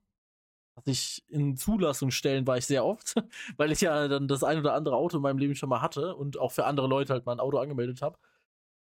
dass 0.75 0.87
ich 0.87 1.23
in 1.27 1.55
Zulassungsstellen 1.55 2.47
war 2.47 2.57
ich 2.57 2.65
sehr 2.65 2.83
oft, 2.83 3.13
weil 3.57 3.71
ich 3.71 3.81
ja 3.81 4.07
dann 4.07 4.27
das 4.27 4.43
ein 4.43 4.57
oder 4.57 4.73
andere 4.73 4.95
Auto 4.95 5.17
in 5.17 5.21
meinem 5.23 5.37
Leben 5.37 5.53
schon 5.53 5.69
mal 5.69 5.81
hatte 5.81 6.15
und 6.15 6.39
auch 6.39 6.51
für 6.51 6.65
andere 6.65 6.87
Leute 6.87 7.13
halt 7.13 7.27
mal 7.27 7.33
ein 7.33 7.39
Auto 7.39 7.59
angemeldet 7.59 8.01
habe. 8.01 8.17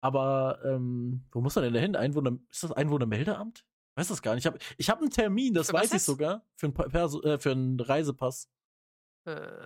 Aber 0.01 0.59
ähm, 0.63 1.25
wo 1.31 1.41
muss 1.41 1.55
man 1.55 1.65
denn 1.65 1.73
da 1.73 1.79
hin? 1.79 1.95
Einwohner, 1.95 2.37
ist 2.49 2.63
das 2.63 2.71
Einwohnermeldeamt? 2.71 3.65
Ich 3.91 3.97
weiß 3.97 4.07
das 4.09 4.21
gar 4.21 4.35
nicht. 4.35 4.45
Ich 4.45 4.47
habe 4.47 4.59
ich 4.77 4.89
hab 4.89 4.99
einen 5.01 5.09
Termin, 5.09 5.53
das 5.53 5.73
weiß 5.73 5.93
ich 5.93 6.01
sogar, 6.01 6.45
für 6.55 6.67
einen, 6.67 6.73
Perso 6.73 7.21
äh, 7.23 7.37
für 7.37 7.51
einen 7.51 7.79
Reisepass. 7.79 8.49
Äh, 9.25 9.65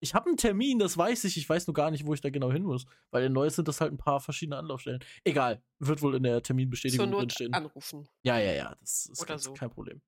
Ich 0.00 0.14
habe 0.14 0.28
einen 0.28 0.36
Termin, 0.38 0.78
das 0.78 0.96
weiß 0.96 1.24
ich. 1.24 1.36
Ich 1.36 1.46
weiß 1.48 1.66
nur 1.66 1.74
gar 1.74 1.90
nicht, 1.90 2.06
wo 2.06 2.14
ich 2.14 2.20
da 2.22 2.30
genau 2.30 2.50
hin 2.50 2.62
muss. 2.62 2.86
Weil 3.10 3.24
in 3.24 3.32
Neues 3.32 3.56
sind 3.56 3.68
das 3.68 3.80
halt 3.80 3.92
ein 3.92 3.98
paar 3.98 4.20
verschiedene 4.20 4.56
Anlaufstellen. 4.56 5.04
Egal, 5.24 5.62
wird 5.80 6.00
wohl 6.00 6.14
in 6.14 6.22
der 6.22 6.36
zur 6.36 6.42
Terminbestätigung 6.44 7.10
Not 7.10 7.20
drinstehen. 7.22 7.52
anrufen. 7.52 8.08
Ja, 8.22 8.38
ja, 8.38 8.52
ja, 8.52 8.74
das 8.80 9.06
ist 9.06 9.26
ganz 9.26 9.42
so. 9.44 9.52
kein 9.54 9.70
Problem. 9.70 10.00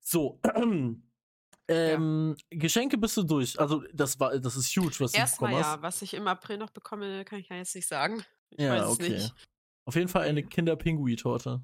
So, 0.00 0.40
ähm, 1.68 2.36
Geschenke 2.50 2.96
bist 2.98 3.16
du 3.16 3.22
durch. 3.24 3.58
Also, 3.60 3.82
das 3.92 4.18
war, 4.18 4.38
das 4.38 4.56
ist 4.56 4.74
huge, 4.76 4.94
was 5.00 5.12
du 5.12 5.18
Erstmal 5.18 5.50
bekommen 5.50 5.62
ja, 5.64 5.72
hast. 5.72 5.82
was 5.82 6.02
ich 6.02 6.14
im 6.14 6.26
April 6.26 6.58
noch 6.58 6.70
bekomme, 6.70 7.24
kann 7.24 7.40
ich 7.40 7.48
ja 7.48 7.56
jetzt 7.56 7.74
nicht 7.74 7.86
sagen. 7.88 8.24
Ich 8.50 8.64
Ja, 8.64 8.70
weiß 8.72 8.84
es 8.92 9.00
okay. 9.00 9.10
nicht. 9.10 9.34
Auf 9.86 9.94
jeden 9.96 10.08
Fall 10.08 10.28
eine 10.28 10.42
Kinderpingui-Torte. 10.42 11.62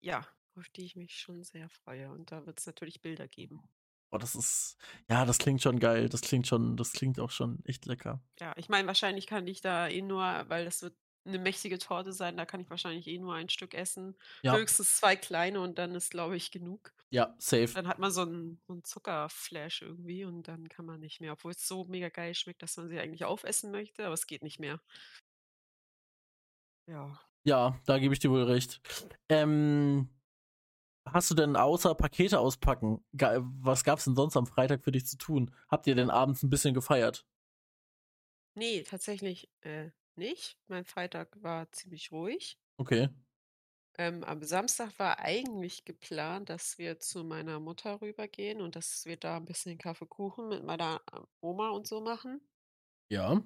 Ja, 0.00 0.26
auf 0.56 0.68
die 0.68 0.84
ich 0.84 0.96
mich 0.96 1.18
schon 1.18 1.42
sehr 1.44 1.68
freue. 1.68 2.10
Und 2.10 2.30
da 2.30 2.46
wird 2.46 2.58
es 2.60 2.66
natürlich 2.66 3.00
Bilder 3.00 3.26
geben. 3.28 3.62
Oh, 4.10 4.18
das 4.18 4.34
ist, 4.34 4.76
ja, 5.08 5.24
das 5.24 5.38
klingt 5.38 5.62
schon 5.62 5.78
geil. 5.80 6.08
Das 6.08 6.20
klingt 6.20 6.46
schon, 6.46 6.76
das 6.76 6.92
klingt 6.92 7.18
auch 7.18 7.30
schon 7.30 7.64
echt 7.64 7.86
lecker. 7.86 8.22
Ja, 8.40 8.52
ich 8.56 8.68
meine, 8.68 8.86
wahrscheinlich 8.86 9.26
kann 9.26 9.46
ich 9.46 9.60
da 9.60 9.88
eh 9.88 10.02
nur, 10.02 10.22
weil 10.48 10.64
das 10.64 10.82
wird 10.82 10.94
eine 11.24 11.38
mächtige 11.38 11.78
Torte 11.78 12.12
sein, 12.12 12.36
da 12.36 12.44
kann 12.44 12.60
ich 12.60 12.68
wahrscheinlich 12.68 13.06
eh 13.06 13.18
nur 13.18 13.34
ein 13.34 13.48
Stück 13.48 13.74
essen. 13.74 14.16
Ja, 14.42 14.54
Höchstens 14.56 14.96
zwei 14.96 15.14
kleine 15.16 15.60
und 15.60 15.78
dann 15.78 15.94
ist, 15.94 16.10
glaube 16.10 16.36
ich, 16.36 16.50
genug. 16.50 16.92
ja, 17.10 17.34
safe. 17.38 17.72
Dann 17.74 17.86
hat 17.86 18.00
man 18.00 18.10
so 18.10 18.22
einen, 18.22 18.60
so 18.66 18.72
einen 18.74 18.84
Zuckerflash 18.84 19.82
irgendwie 19.82 20.24
und 20.24 20.48
dann 20.48 20.68
kann 20.68 20.84
man 20.84 20.98
nicht 21.00 21.20
mehr, 21.20 21.32
obwohl 21.32 21.52
es 21.52 21.66
so 21.66 21.84
mega 21.84 22.08
geil 22.08 22.34
schmeckt, 22.34 22.62
dass 22.62 22.76
man 22.76 22.88
sie 22.88 22.98
eigentlich 22.98 23.24
aufessen 23.24 23.70
möchte, 23.70 24.04
aber 24.04 24.14
es 24.14 24.26
geht 24.26 24.42
nicht 24.42 24.58
mehr. 24.58 24.80
Ja. 26.92 27.18
Ja, 27.44 27.80
da 27.86 27.98
gebe 27.98 28.12
ich 28.12 28.20
dir 28.20 28.30
wohl 28.30 28.44
recht. 28.44 28.80
Ähm, 29.30 30.10
hast 31.06 31.30
du 31.30 31.34
denn 31.34 31.56
außer 31.56 31.94
Pakete 31.94 32.38
auspacken, 32.38 33.02
was 33.12 33.82
gab's 33.82 34.04
denn 34.04 34.14
sonst 34.14 34.36
am 34.36 34.46
Freitag 34.46 34.84
für 34.84 34.92
dich 34.92 35.06
zu 35.06 35.16
tun? 35.16 35.54
Habt 35.68 35.86
ihr 35.86 35.94
denn 35.94 36.10
abends 36.10 36.42
ein 36.42 36.50
bisschen 36.50 36.74
gefeiert? 36.74 37.26
Nee, 38.54 38.82
tatsächlich 38.82 39.50
äh, 39.62 39.88
nicht. 40.14 40.58
Mein 40.68 40.84
Freitag 40.84 41.42
war 41.42 41.72
ziemlich 41.72 42.12
ruhig. 42.12 42.58
Okay. 42.76 43.08
Ähm, 43.96 44.22
am 44.24 44.42
Samstag 44.42 44.98
war 44.98 45.18
eigentlich 45.18 45.86
geplant, 45.86 46.50
dass 46.50 46.76
wir 46.76 47.00
zu 47.00 47.24
meiner 47.24 47.58
Mutter 47.58 48.02
rübergehen 48.02 48.60
und 48.60 48.76
dass 48.76 49.06
wir 49.06 49.16
da 49.16 49.38
ein 49.38 49.46
bisschen 49.46 49.78
Kaffeekuchen 49.78 50.48
mit 50.48 50.64
meiner 50.64 51.00
äh, 51.12 51.20
Oma 51.40 51.70
und 51.70 51.86
so 51.86 52.02
machen. 52.02 52.46
Ja. 53.08 53.42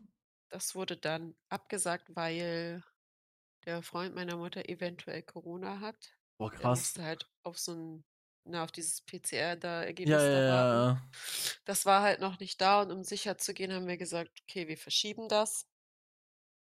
Das 0.48 0.74
wurde 0.74 0.96
dann 0.96 1.36
abgesagt, 1.48 2.14
weil 2.14 2.82
der 3.66 3.82
Freund 3.82 4.14
meiner 4.14 4.36
Mutter 4.36 4.68
eventuell 4.68 5.22
Corona 5.22 5.80
hat. 5.80 6.16
Boah, 6.38 6.50
Der 6.60 6.60
krass. 6.60 6.78
musste 6.78 7.02
halt 7.04 7.28
auf 7.42 7.58
so 7.58 7.72
ein, 7.74 8.04
na, 8.44 8.64
auf 8.64 8.72
dieses 8.72 9.02
PCR 9.02 9.56
da 9.56 9.82
Ja, 9.82 9.86
Ergebnis 9.86 10.22
ja, 10.22 10.30
da 10.30 10.44
warten. 10.46 10.88
ja. 11.00 11.10
Das 11.66 11.84
war 11.86 12.02
halt 12.02 12.20
noch 12.20 12.38
nicht 12.40 12.60
da 12.62 12.82
und 12.82 12.90
um 12.92 13.04
sicher 13.04 13.38
zu 13.38 13.52
gehen, 13.54 13.72
haben 13.72 13.86
wir 13.88 13.98
gesagt, 13.98 14.40
okay, 14.42 14.68
wir 14.68 14.78
verschieben 14.78 15.28
das. 15.28 15.66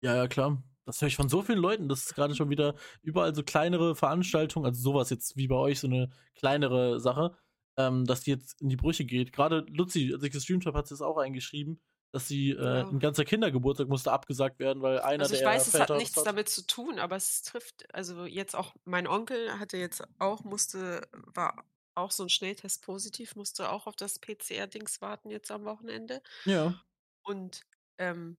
Ja, 0.02 0.16
ja, 0.16 0.28
klar. 0.28 0.62
Das 0.86 1.00
höre 1.02 1.08
ich 1.08 1.16
von 1.16 1.30
so 1.30 1.42
vielen 1.42 1.60
Leuten. 1.60 1.88
Das 1.88 2.04
ist 2.04 2.14
gerade 2.14 2.36
schon 2.36 2.50
wieder 2.50 2.76
überall 3.02 3.34
so 3.34 3.42
kleinere 3.44 3.96
Veranstaltungen, 3.96 4.66
also 4.66 4.82
sowas 4.82 5.10
jetzt 5.10 5.38
wie 5.38 5.48
bei 5.48 5.56
euch, 5.56 5.80
so 5.80 5.88
eine 5.88 6.10
kleinere 6.36 7.00
Sache, 7.00 7.38
ähm, 7.78 8.04
dass 8.06 8.22
die 8.22 8.32
jetzt 8.32 8.62
in 8.62 8.68
die 8.70 8.76
Brüche 8.76 9.06
geht. 9.06 9.32
Gerade 9.32 9.66
Luzi, 9.70 10.12
als 10.14 10.24
ich 10.24 10.32
gestreamt 10.32 10.66
habe, 10.66 10.78
hat 10.78 10.88
sie 10.88 10.94
es 10.94 11.02
auch 11.02 11.18
eingeschrieben, 11.18 11.82
dass 12.14 12.28
sie, 12.30 12.52
äh, 12.52 12.82
Ja. 12.82 12.90
ein 12.90 13.00
ganzer 13.00 13.26
Kindergeburtstag 13.26 13.90
musste 13.90 14.14
abgesagt 14.14 14.60
werden, 14.60 14.84
weil 14.84 15.02
einer 15.02 15.28
Also 15.28 15.36
ich 15.36 15.44
der 15.44 15.46
weiß, 15.46 15.68
es 15.68 15.80
hat 15.80 15.94
Väter 15.94 15.96
nichts 15.96 16.24
damit 16.24 16.50
zu 16.50 16.66
tun, 16.66 17.00
aber 17.00 17.16
es 17.16 17.44
trifft, 17.44 17.94
also 17.94 18.26
jetzt 18.26 18.56
auch, 18.56 18.76
mein 18.84 19.08
Onkel 19.08 19.60
hatte 19.60 19.78
jetzt 19.78 20.04
auch, 20.20 20.44
musste, 20.44 21.08
war 21.14 21.66
auch 21.96 22.12
so 22.12 22.24
ein 22.24 22.30
Schnelltest 22.30 22.84
positiv, 22.84 23.36
musste 23.36 23.70
auch 23.70 23.86
auf 23.86 23.96
das 23.96 24.18
PCR-Dings 24.20 25.02
warten 25.02 25.30
jetzt 25.30 25.52
am 25.52 25.66
Wochenende. 25.66 26.22
Ja. 26.46 26.84
Und 27.24 27.62
ähm, 27.98 28.38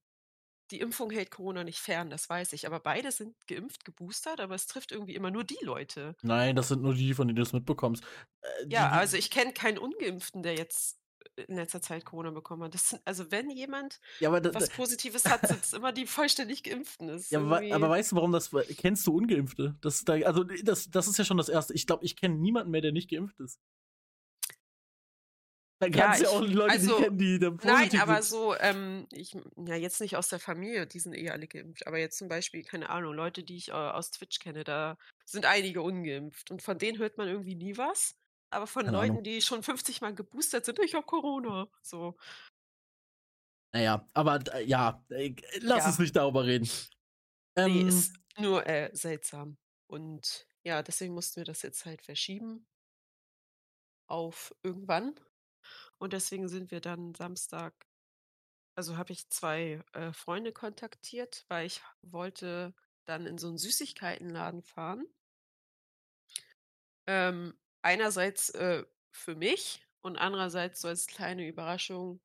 die 0.71 0.79
Impfung 0.81 1.11
hält 1.11 1.31
Corona 1.31 1.63
nicht 1.65 1.79
fern, 1.79 2.09
das 2.11 2.29
weiß 2.29 2.53
ich. 2.53 2.67
Aber 2.67 2.79
beide 2.81 3.11
sind 3.11 3.35
geimpft, 3.47 3.85
geboostert, 3.85 4.39
aber 4.41 4.55
es 4.55 4.67
trifft 4.67 4.91
irgendwie 4.93 5.15
immer 5.15 5.31
nur 5.31 5.43
die 5.45 5.59
Leute. 5.63 6.15
Nein, 6.21 6.55
das 6.55 6.69
sind 6.69 6.81
nur 6.81 6.93
die, 6.93 7.13
von 7.13 7.27
denen 7.27 7.35
du 7.35 7.41
es 7.43 7.53
mitbekommst. 7.53 8.03
Äh, 8.41 8.67
die, 8.67 8.83
Ja, 8.83 8.89
also 8.89 9.17
ich 9.17 9.29
kenne 9.31 9.53
keinen 9.53 9.77
Ungeimpften, 9.77 10.43
der 10.43 10.55
jetzt 10.55 10.99
in 11.35 11.55
letzter 11.55 11.81
Zeit 11.81 12.05
Corona 12.05 12.31
bekommen 12.31 12.63
hat. 12.63 12.73
Das 12.73 12.89
sind, 12.89 13.01
also 13.05 13.29
wenn 13.31 13.49
jemand 13.49 13.99
ja, 14.19 14.29
aber, 14.29 14.41
da, 14.41 14.49
da, 14.49 14.59
was 14.59 14.69
Positives 14.69 15.25
hat, 15.25 15.41
sind 15.47 15.63
es 15.63 15.73
immer 15.73 15.91
die 15.91 16.05
vollständig 16.05 16.63
Geimpften. 16.63 17.07
Das 17.07 17.23
ist 17.23 17.31
ja, 17.31 17.39
aber, 17.39 17.57
irgendwie- 17.61 17.73
aber 17.73 17.89
weißt 17.89 18.11
du, 18.11 18.15
warum 18.17 18.31
das. 18.31 18.51
Kennst 18.77 19.05
du 19.07 19.15
Ungeimpfte? 19.15 19.75
Das 19.81 20.03
da, 20.05 20.13
also, 20.13 20.43
das, 20.43 20.89
das 20.89 21.07
ist 21.07 21.17
ja 21.17 21.25
schon 21.25 21.37
das 21.37 21.49
Erste. 21.49 21.73
Ich 21.73 21.87
glaube, 21.87 22.05
ich 22.05 22.15
kenne 22.15 22.35
niemanden 22.35 22.71
mehr, 22.71 22.81
der 22.81 22.91
nicht 22.91 23.09
geimpft 23.09 23.39
ist. 23.39 23.59
Ja, 25.83 25.89
kannst 25.89 26.21
du 26.21 26.23
ja 26.25 26.29
ich- 26.31 26.35
auch 26.37 26.41
Leute 26.41 26.71
also, 26.71 26.97
kennen, 26.97 27.17
die 27.17 27.37
da 27.37 27.49
positiv 27.51 27.69
Nein, 27.93 27.99
aber 28.01 28.21
sind. 28.21 28.31
so, 28.39 28.55
ähm, 28.59 29.07
ich, 29.11 29.33
ja, 29.57 29.75
jetzt 29.75 29.99
nicht 29.99 30.15
aus 30.15 30.29
der 30.29 30.39
Familie, 30.39 30.87
die 30.87 30.99
sind 30.99 31.13
eh 31.13 31.29
alle 31.29 31.47
geimpft, 31.47 31.85
aber 31.85 31.97
jetzt 31.99 32.17
zum 32.17 32.29
Beispiel, 32.29 32.63
keine 32.63 32.89
Ahnung, 32.89 33.13
Leute, 33.13 33.43
die 33.43 33.57
ich 33.57 33.69
äh, 33.69 33.73
aus 33.73 34.09
Twitch 34.11 34.39
kenne, 34.39 34.63
da 34.63 34.97
sind 35.25 35.45
einige 35.45 35.81
ungeimpft 35.81 36.49
und 36.49 36.61
von 36.61 36.77
denen 36.77 36.97
hört 36.97 37.17
man 37.17 37.27
irgendwie 37.27 37.55
nie 37.55 37.77
was. 37.77 38.15
Aber 38.51 38.67
von 38.67 38.85
Keine 38.85 38.91
Leuten, 38.91 39.23
Ahnung. 39.23 39.23
die 39.23 39.41
schon 39.41 39.63
50 39.63 40.01
Mal 40.01 40.15
geboostert 40.15 40.65
sind, 40.65 40.79
ich 40.79 40.95
hab 40.95 41.05
Corona. 41.07 41.67
So. 41.81 42.15
Naja, 43.73 44.07
aber 44.13 44.39
äh, 44.53 44.63
ja, 44.65 45.03
äh, 45.09 45.35
lass 45.59 45.85
Ja. 45.85 45.87
uns 45.87 45.99
nicht 45.99 46.15
darüber 46.15 46.45
reden. 46.45 46.69
Nee, 47.63 47.81
Ähm, 47.81 47.81
ist 47.81 48.15
nur 48.37 48.65
äh, 48.67 48.89
seltsam. 48.95 49.57
Und 49.87 50.47
ja, 50.63 50.81
deswegen 50.83 51.13
mussten 51.13 51.37
wir 51.37 51.45
das 51.45 51.61
jetzt 51.61 51.85
halt 51.85 52.01
verschieben 52.01 52.67
auf 54.07 54.55
irgendwann. 54.63 55.15
Und 55.99 56.13
deswegen 56.13 56.47
sind 56.49 56.71
wir 56.71 56.81
dann 56.81 57.15
Samstag, 57.15 57.87
also 58.75 58.97
habe 58.97 59.13
ich 59.13 59.29
zwei 59.29 59.83
äh, 59.93 60.13
Freunde 60.13 60.53
kontaktiert, 60.53 61.45
weil 61.49 61.67
ich 61.67 61.81
wollte 62.03 62.75
dann 63.05 63.25
in 63.27 63.37
so 63.37 63.47
einen 63.49 63.57
Süßigkeitenladen 63.57 64.63
fahren. 64.63 65.07
Ähm, 67.07 67.57
einerseits 67.85 68.49
äh, 68.49 68.83
für 69.11 69.35
mich 69.35 69.85
und 70.01 70.17
andererseits 70.17 70.81
so 70.81 70.87
als 70.87 71.07
kleine 71.07 71.47
Überraschung 71.47 72.19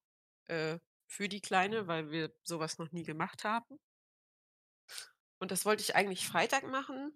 äh, 0.46 0.78
für 1.06 1.28
die 1.28 1.40
Kleine, 1.40 1.86
weil 1.86 2.10
wir 2.10 2.32
sowas 2.44 2.78
noch 2.78 2.90
nie 2.92 3.02
gemacht 3.04 3.44
haben. 3.44 3.78
Und 5.38 5.50
das 5.50 5.64
wollte 5.64 5.82
ich 5.82 5.94
eigentlich 5.94 6.26
Freitag 6.26 6.66
machen. 6.68 7.12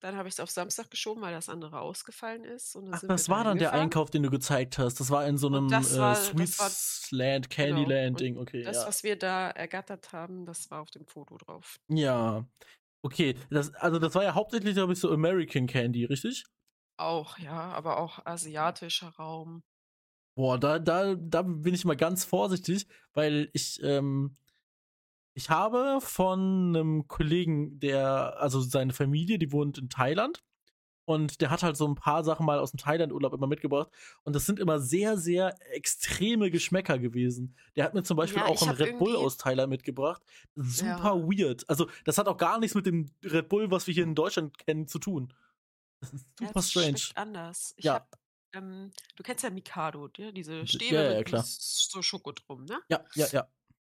Dann 0.00 0.16
habe 0.16 0.28
ich 0.28 0.34
es 0.34 0.40
auf 0.40 0.50
Samstag 0.50 0.90
geschoben, 0.90 1.22
weil 1.22 1.32
das 1.32 1.48
andere 1.48 1.80
ausgefallen 1.80 2.44
ist. 2.44 2.76
Ach, 2.92 3.00
das 3.02 3.28
war 3.28 3.44
dann 3.44 3.58
der. 3.58 3.72
Einkauf, 3.72 4.10
den 4.10 4.22
du 4.22 4.30
gezeigt 4.30 4.78
hast. 4.78 5.00
Das 5.00 5.10
war 5.10 5.26
in 5.26 5.38
so 5.38 5.46
einem 5.46 5.68
äh, 5.68 5.70
war- 5.70 5.80
das 5.80 5.96
war- 5.98 6.14
Sweetsland, 6.70 7.50
Genau. 7.50 8.42
Okay, 8.42 8.62
Das, 8.62 8.76
ja. 8.76 8.86
was 8.86 9.02
wir 9.02 9.16
da 9.16 9.50
ergattert 9.50 10.12
haben, 10.12 10.44
das 10.44 10.70
war 10.70 10.82
auf 10.82 10.90
dem 10.90 11.06
Foto 11.06 11.38
drauf. 11.38 11.80
Ja. 11.88 12.44
Okay, 13.02 13.36
das, 13.50 13.72
also 13.74 13.98
das 13.98 14.14
war 14.14 14.22
ja 14.22 14.34
hauptsächlich, 14.34 14.74
glaube 14.74 14.92
ich, 14.92 15.00
so 15.00 15.10
American 15.10 15.66
Candy, 15.66 16.04
richtig? 16.04 16.44
Auch, 16.98 17.38
ja, 17.38 17.72
aber 17.72 17.98
auch 17.98 18.24
asiatischer 18.24 19.08
Raum. 19.10 19.62
Boah, 20.34 20.58
da, 20.58 20.78
da, 20.78 21.14
da 21.14 21.42
bin 21.42 21.74
ich 21.74 21.84
mal 21.84 21.96
ganz 21.96 22.24
vorsichtig, 22.24 22.86
weil 23.14 23.48
ich, 23.54 23.82
ähm, 23.82 24.36
ich 25.34 25.50
habe 25.50 25.98
von 26.00 26.74
einem 26.76 27.08
Kollegen, 27.08 27.78
der, 27.80 28.36
also 28.40 28.60
seine 28.60 28.92
Familie, 28.92 29.38
die 29.38 29.52
wohnt 29.52 29.78
in 29.78 29.88
Thailand 29.90 30.42
und 31.06 31.40
der 31.40 31.50
hat 31.50 31.62
halt 31.62 31.76
so 31.76 31.86
ein 31.88 31.94
paar 31.94 32.24
Sachen 32.24 32.46
mal 32.46 32.58
aus 32.58 32.72
dem 32.72 32.78
Thailand-Urlaub 32.78 33.34
immer 33.34 33.46
mitgebracht 33.46 33.90
und 34.24 34.34
das 34.36 34.46
sind 34.46 34.60
immer 34.60 34.80
sehr, 34.80 35.18
sehr 35.18 35.54
extreme 35.74 36.50
Geschmäcker 36.50 36.98
gewesen. 36.98 37.56
Der 37.76 37.84
hat 37.84 37.94
mir 37.94 38.02
zum 38.02 38.16
Beispiel 38.16 38.42
Ja, 38.42 38.48
auch 38.48 38.62
einen 38.62 38.72
Red 38.76 38.98
Bull 38.98 39.16
aus 39.16 39.36
Thailand 39.38 39.70
mitgebracht. 39.70 40.22
Super 40.54 41.14
Ja. 41.16 41.22
weird. 41.28 41.68
Also, 41.70 41.88
das 42.04 42.18
hat 42.18 42.28
auch 42.28 42.38
gar 42.38 42.58
nichts 42.58 42.74
mit 42.74 42.86
dem 42.86 43.06
Red 43.24 43.48
Bull, 43.48 43.70
was 43.70 43.86
wir 43.86 43.94
hier 43.94 44.04
in 44.04 44.14
Deutschland 44.14 44.58
kennen, 44.58 44.88
zu 44.88 44.98
tun. 44.98 45.32
Das 46.12 46.22
ist 46.22 46.26
Ja, 46.40 46.46
super 46.48 46.60
es 46.60 46.70
strange. 46.70 47.00
anders. 47.14 47.74
Ich 47.76 47.84
Ja. 47.84 47.94
hab, 47.94 48.18
ähm, 48.54 48.92
du 49.16 49.22
kennst 49.22 49.44
ja 49.44 49.50
Mikado, 49.50 50.08
ja? 50.16 50.32
diese 50.32 50.60
D- 50.60 50.66
Stäbe 50.66 50.94
ja, 50.96 51.12
ja, 51.12 51.18
mit 51.18 51.46
so 51.46 52.02
Schoko 52.02 52.32
drum, 52.32 52.64
ne? 52.64 52.80
Ja, 52.88 53.04
ja, 53.14 53.26
ja. 53.28 53.48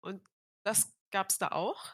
Und 0.01 0.21
das 0.63 0.93
gab's 1.11 1.37
da 1.37 1.49
auch, 1.49 1.85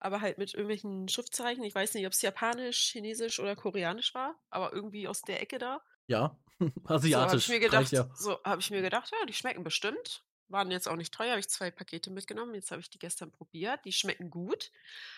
aber 0.00 0.20
halt 0.20 0.38
mit 0.38 0.52
irgendwelchen 0.54 1.08
Schriftzeichen. 1.08 1.64
Ich 1.64 1.74
weiß 1.74 1.94
nicht, 1.94 2.06
ob 2.06 2.12
es 2.12 2.22
japanisch, 2.22 2.90
chinesisch 2.92 3.38
oder 3.40 3.56
koreanisch 3.56 4.14
war, 4.14 4.34
aber 4.50 4.72
irgendwie 4.72 5.08
aus 5.08 5.22
der 5.22 5.40
Ecke 5.40 5.58
da. 5.58 5.82
Ja. 6.06 6.38
So 6.60 6.68
habe 6.84 6.94
Asiatisch. 6.94 7.44
ich 7.44 7.48
mir 7.48 7.58
gedacht, 7.60 7.92
reicht 7.92 8.16
so 8.16 8.38
habe 8.44 8.60
ich 8.60 8.70
mir 8.70 8.82
gedacht, 8.82 9.10
ja, 9.10 9.26
die 9.26 9.32
schmecken 9.32 9.64
bestimmt. 9.64 10.24
Waren 10.48 10.70
jetzt 10.70 10.88
auch 10.88 10.94
nicht 10.96 11.12
teuer, 11.12 11.30
habe 11.30 11.40
ich 11.40 11.48
zwei 11.48 11.70
Pakete 11.72 12.10
mitgenommen. 12.10 12.54
Jetzt 12.54 12.70
habe 12.70 12.80
ich 12.80 12.88
die 12.90 12.98
gestern 13.00 13.32
probiert. 13.32 13.84
Die 13.84 13.90
schmecken 13.92 14.30
gut, 14.30 14.70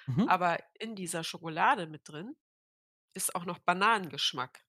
Mhm. 0.07 0.29
aber 0.29 0.59
in 0.79 0.94
dieser 0.97 1.23
Schokolade 1.25 1.87
mit 1.87 2.09
drin 2.09 2.35
ist 3.14 3.35
auch 3.35 3.44
noch 3.44 3.59
Bananengeschmack. 3.59 4.64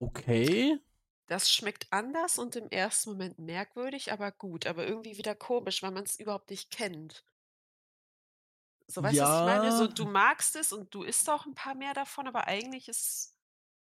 Okay. 0.00 0.78
Das 1.26 1.52
schmeckt 1.52 1.86
anders 1.92 2.38
und 2.38 2.56
im 2.56 2.68
ersten 2.70 3.10
Moment 3.10 3.38
merkwürdig, 3.38 4.12
aber 4.12 4.32
gut, 4.32 4.66
aber 4.66 4.86
irgendwie 4.86 5.16
wieder 5.16 5.34
komisch, 5.34 5.82
weil 5.82 5.92
man 5.92 6.04
es 6.04 6.18
überhaupt 6.18 6.50
nicht 6.50 6.70
kennt. 6.70 7.24
So, 8.88 9.02
weißt 9.02 9.16
du, 9.16 9.22
was 9.22 9.40
ich 9.40 9.46
meine? 9.46 9.76
So, 9.76 9.86
du 9.86 10.06
magst 10.06 10.56
es 10.56 10.72
und 10.72 10.92
du 10.92 11.04
isst 11.04 11.30
auch 11.30 11.46
ein 11.46 11.54
paar 11.54 11.76
mehr 11.76 11.94
davon, 11.94 12.26
aber 12.26 12.48
eigentlich 12.48 12.88
ist 12.88 13.00
es 13.00 13.36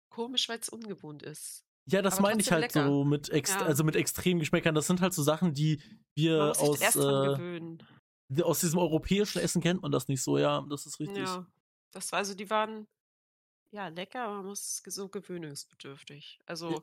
komisch, 0.08 0.48
weil 0.48 0.58
es 0.58 0.68
ungewohnt 0.68 1.22
ist. 1.22 1.64
Ja, 1.86 2.02
das 2.02 2.20
meine 2.20 2.40
ich 2.40 2.50
halt 2.50 2.62
lecker. 2.62 2.86
so 2.86 3.04
mit 3.04 3.28
Ja. 3.28 3.64
also 3.64 3.84
mit 3.84 3.96
extremen 3.96 4.40
Geschmäckern. 4.40 4.74
Das 4.74 4.88
sind 4.88 5.00
halt 5.00 5.14
so 5.14 5.22
Sachen, 5.22 5.54
die 5.54 5.80
wir 6.14 6.52
aus, 6.58 6.96
äh, 6.96 8.42
aus 8.42 8.60
diesem 8.60 8.78
europäischen 8.78 9.38
Essen 9.38 9.62
kennt 9.62 9.80
man 9.80 9.92
das 9.92 10.08
nicht 10.08 10.22
so, 10.22 10.36
ja, 10.36 10.66
das 10.68 10.84
ist 10.84 10.98
richtig. 10.98 11.18
Ja, 11.18 11.46
das 11.92 12.12
war 12.12 12.18
also, 12.18 12.34
die 12.34 12.50
waren 12.50 12.88
ja 13.70 13.88
lecker, 13.88 14.24
aber 14.24 14.36
man 14.36 14.46
muss 14.46 14.82
so 14.86 15.08
gewöhnungsbedürftig. 15.08 16.40
Also, 16.46 16.82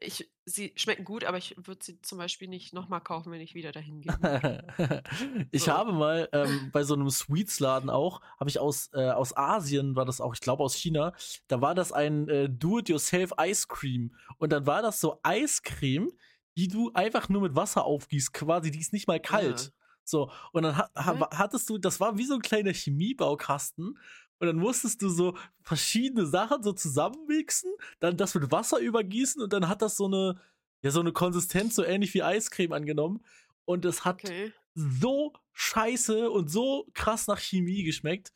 ich, 0.00 0.30
sie 0.44 0.72
schmecken 0.76 1.04
gut, 1.04 1.24
aber 1.24 1.38
ich 1.38 1.56
würde 1.58 1.84
sie 1.84 2.00
zum 2.02 2.18
Beispiel 2.18 2.48
nicht 2.48 2.72
nochmal 2.74 3.02
kaufen, 3.02 3.32
wenn 3.32 3.40
ich 3.40 3.54
wieder 3.54 3.72
dahin 3.72 4.00
gehe. 4.00 4.18
ich 5.50 5.64
So. 5.64 5.72
habe 5.72 5.92
mal 5.92 6.28
ähm, 6.32 6.70
bei 6.72 6.84
so 6.84 6.94
einem 6.94 7.10
Sweets-Laden 7.10 7.90
auch, 7.90 8.20
habe 8.38 8.50
ich 8.50 8.58
aus, 8.60 8.90
äh, 8.92 9.10
aus 9.10 9.36
Asien, 9.36 9.96
war 9.96 10.04
das 10.04 10.20
auch, 10.20 10.34
ich 10.34 10.40
glaube 10.40 10.62
aus 10.62 10.74
China, 10.74 11.14
da 11.48 11.60
war 11.60 11.74
das 11.74 11.92
ein 11.92 12.28
äh, 12.28 12.48
Do-it-yourself 12.48 13.32
Ice 13.40 13.66
Cream. 13.68 14.14
Und 14.38 14.52
dann 14.52 14.66
war 14.66 14.82
das 14.82 15.00
so 15.00 15.20
Eiscreme, 15.22 16.10
die 16.56 16.68
du 16.68 16.90
einfach 16.94 17.28
nur 17.28 17.42
mit 17.42 17.54
Wasser 17.56 17.84
aufgießt, 17.84 18.32
quasi, 18.32 18.70
die 18.70 18.80
ist 18.80 18.92
nicht 18.92 19.08
mal 19.08 19.20
kalt. 19.20 19.60
Ja. 19.60 19.70
So, 20.04 20.30
und 20.52 20.62
dann 20.62 20.76
ha 20.76 20.90
ha 20.96 21.14
Mhm. 21.14 21.24
hattest 21.32 21.68
du, 21.68 21.78
das 21.78 22.00
war 22.00 22.16
wie 22.16 22.24
so 22.24 22.34
ein 22.34 22.40
kleiner 22.42 22.72
Chemiebaukasten. 22.72 23.98
Und 24.40 24.46
dann 24.46 24.56
musstest 24.56 25.02
du 25.02 25.08
so 25.08 25.36
verschiedene 25.62 26.26
Sachen 26.26 26.62
so 26.62 26.72
zusammenmixen, 26.72 27.72
dann 28.00 28.16
das 28.16 28.34
mit 28.34 28.50
Wasser 28.52 28.78
übergießen 28.78 29.42
und 29.42 29.52
dann 29.52 29.68
hat 29.68 29.82
das 29.82 29.96
so 29.96 30.06
eine, 30.06 30.40
ja, 30.82 30.90
so 30.90 31.00
eine 31.00 31.12
Konsistenz, 31.12 31.74
so 31.74 31.82
ähnlich 31.84 32.14
wie 32.14 32.22
Eiscreme 32.22 32.72
angenommen. 32.72 33.24
Und 33.64 33.84
es 33.84 34.04
hat 34.04 34.16
Okay. 34.24 34.52
so 34.74 35.32
scheiße 35.52 36.30
und 36.30 36.50
so 36.50 36.86
krass 36.94 37.26
nach 37.26 37.40
Chemie 37.40 37.82
geschmeckt. 37.82 38.32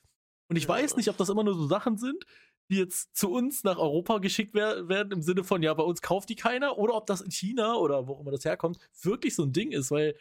Und 0.49 0.57
ich 0.57 0.65
Ja. 0.65 0.71
weiß 0.71 0.97
nicht, 0.97 1.09
ob 1.09 1.17
das 1.17 1.29
immer 1.29 1.45
nur 1.45 1.55
so 1.55 1.67
Sachen 1.67 1.97
sind, 1.99 2.25
die 2.69 2.77
jetzt 2.79 3.17
zu 3.17 3.31
uns 3.31 3.65
nach 3.65 3.79
Europa 3.79 4.19
geschickt 4.19 4.55
wer 4.55 4.88
werden, 4.88 5.12
im 5.12 5.23
Sinne 5.23 5.45
von, 5.45 5.62
ja, 5.62 5.73
bei 5.75 5.83
uns 5.85 6.03
kauft 6.03 6.29
die 6.31 6.37
keiner, 6.37 6.79
oder 6.79 6.95
ob 6.95 7.07
das 7.07 7.21
in 7.21 7.31
China 7.31 7.75
oder 7.77 8.09
wo 8.09 8.19
immer 8.21 8.31
das 8.33 8.45
herkommt, 8.45 8.79
wirklich 9.03 9.35
so 9.35 9.45
ein 9.45 9.53
Ding 9.53 9.71
ist, 9.73 9.91
weil 9.91 10.17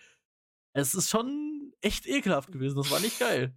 es 0.73 0.93
ist 0.95 1.09
schon 1.09 1.73
echt 1.81 2.05
ekelhaft 2.07 2.51
gewesen. 2.51 2.77
Das 2.77 2.91
war 2.91 2.99
nicht 2.99 3.19
geil. 3.19 3.55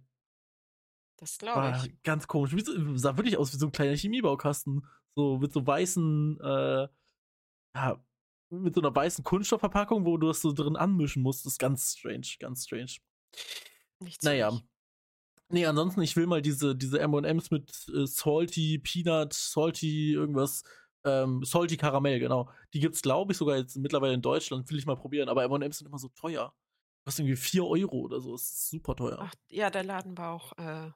Das 1.17 1.37
glaube 1.37 1.77
ich. 1.85 2.03
ganz 2.03 2.27
komisch. 2.27 2.53
Wie 2.55 2.97
sah 2.97 3.17
wirklich 3.17 3.37
aus 3.37 3.53
wie 3.53 3.57
so 3.57 3.67
ein 3.67 3.71
kleiner 3.71 3.95
Chemiebaukasten. 3.95 4.85
So 5.15 5.37
mit 5.39 5.53
so 5.53 5.65
weißen, 5.65 6.39
äh, 6.41 6.87
ja, 7.75 8.03
mit 8.49 8.75
so 8.75 8.81
einer 8.81 8.93
weißen 8.93 9.23
Kunststoffverpackung, 9.23 10.05
wo 10.05 10.17
du 10.17 10.27
das 10.27 10.41
so 10.41 10.51
drin 10.51 10.75
anmischen 10.75 11.23
musst. 11.23 11.45
Das 11.45 11.53
ist 11.53 11.59
ganz 11.59 11.95
strange, 11.97 12.27
ganz 12.39 12.65
strange. 12.65 12.91
Nicht 13.99 14.21
so 14.21 14.29
Naja. 14.29 14.51
nicht. 14.51 14.65
Nee, 15.49 15.65
ansonsten, 15.67 16.01
ich 16.01 16.15
will 16.15 16.27
mal 16.27 16.41
diese, 16.41 16.75
diese 16.75 16.99
M&M's 16.99 17.51
mit 17.51 17.87
äh, 17.93 18.05
Salty, 18.07 18.79
Peanut, 18.79 19.31
Salty, 19.33 20.13
irgendwas, 20.13 20.63
ähm, 21.05 21.43
Salty 21.43 21.77
Karamell, 21.77 22.19
genau. 22.19 22.49
Die 22.73 22.79
gibt's, 22.79 23.01
glaube 23.03 23.31
ich, 23.31 23.37
sogar 23.37 23.57
jetzt 23.57 23.77
mittlerweile 23.77 24.15
in 24.15 24.21
Deutschland. 24.23 24.69
Will 24.69 24.79
ich 24.79 24.85
mal 24.87 24.95
probieren. 24.97 25.29
Aber 25.29 25.43
M&M's 25.43 25.77
sind 25.77 25.87
immer 25.87 25.99
so 25.99 26.09
teuer. 26.09 26.53
Kostet 27.05 27.25
irgendwie 27.25 27.39
4 27.41 27.63
Euro 27.63 27.99
oder 27.99 28.19
so. 28.19 28.31
Das 28.31 28.41
ist 28.41 28.69
super 28.69 28.95
teuer. 28.95 29.19
Ach, 29.21 29.33
ja, 29.49 29.69
der 29.69 29.83
Laden 29.83 30.17
war 30.17 30.31
auch 30.33 30.57
äh, 30.57 30.91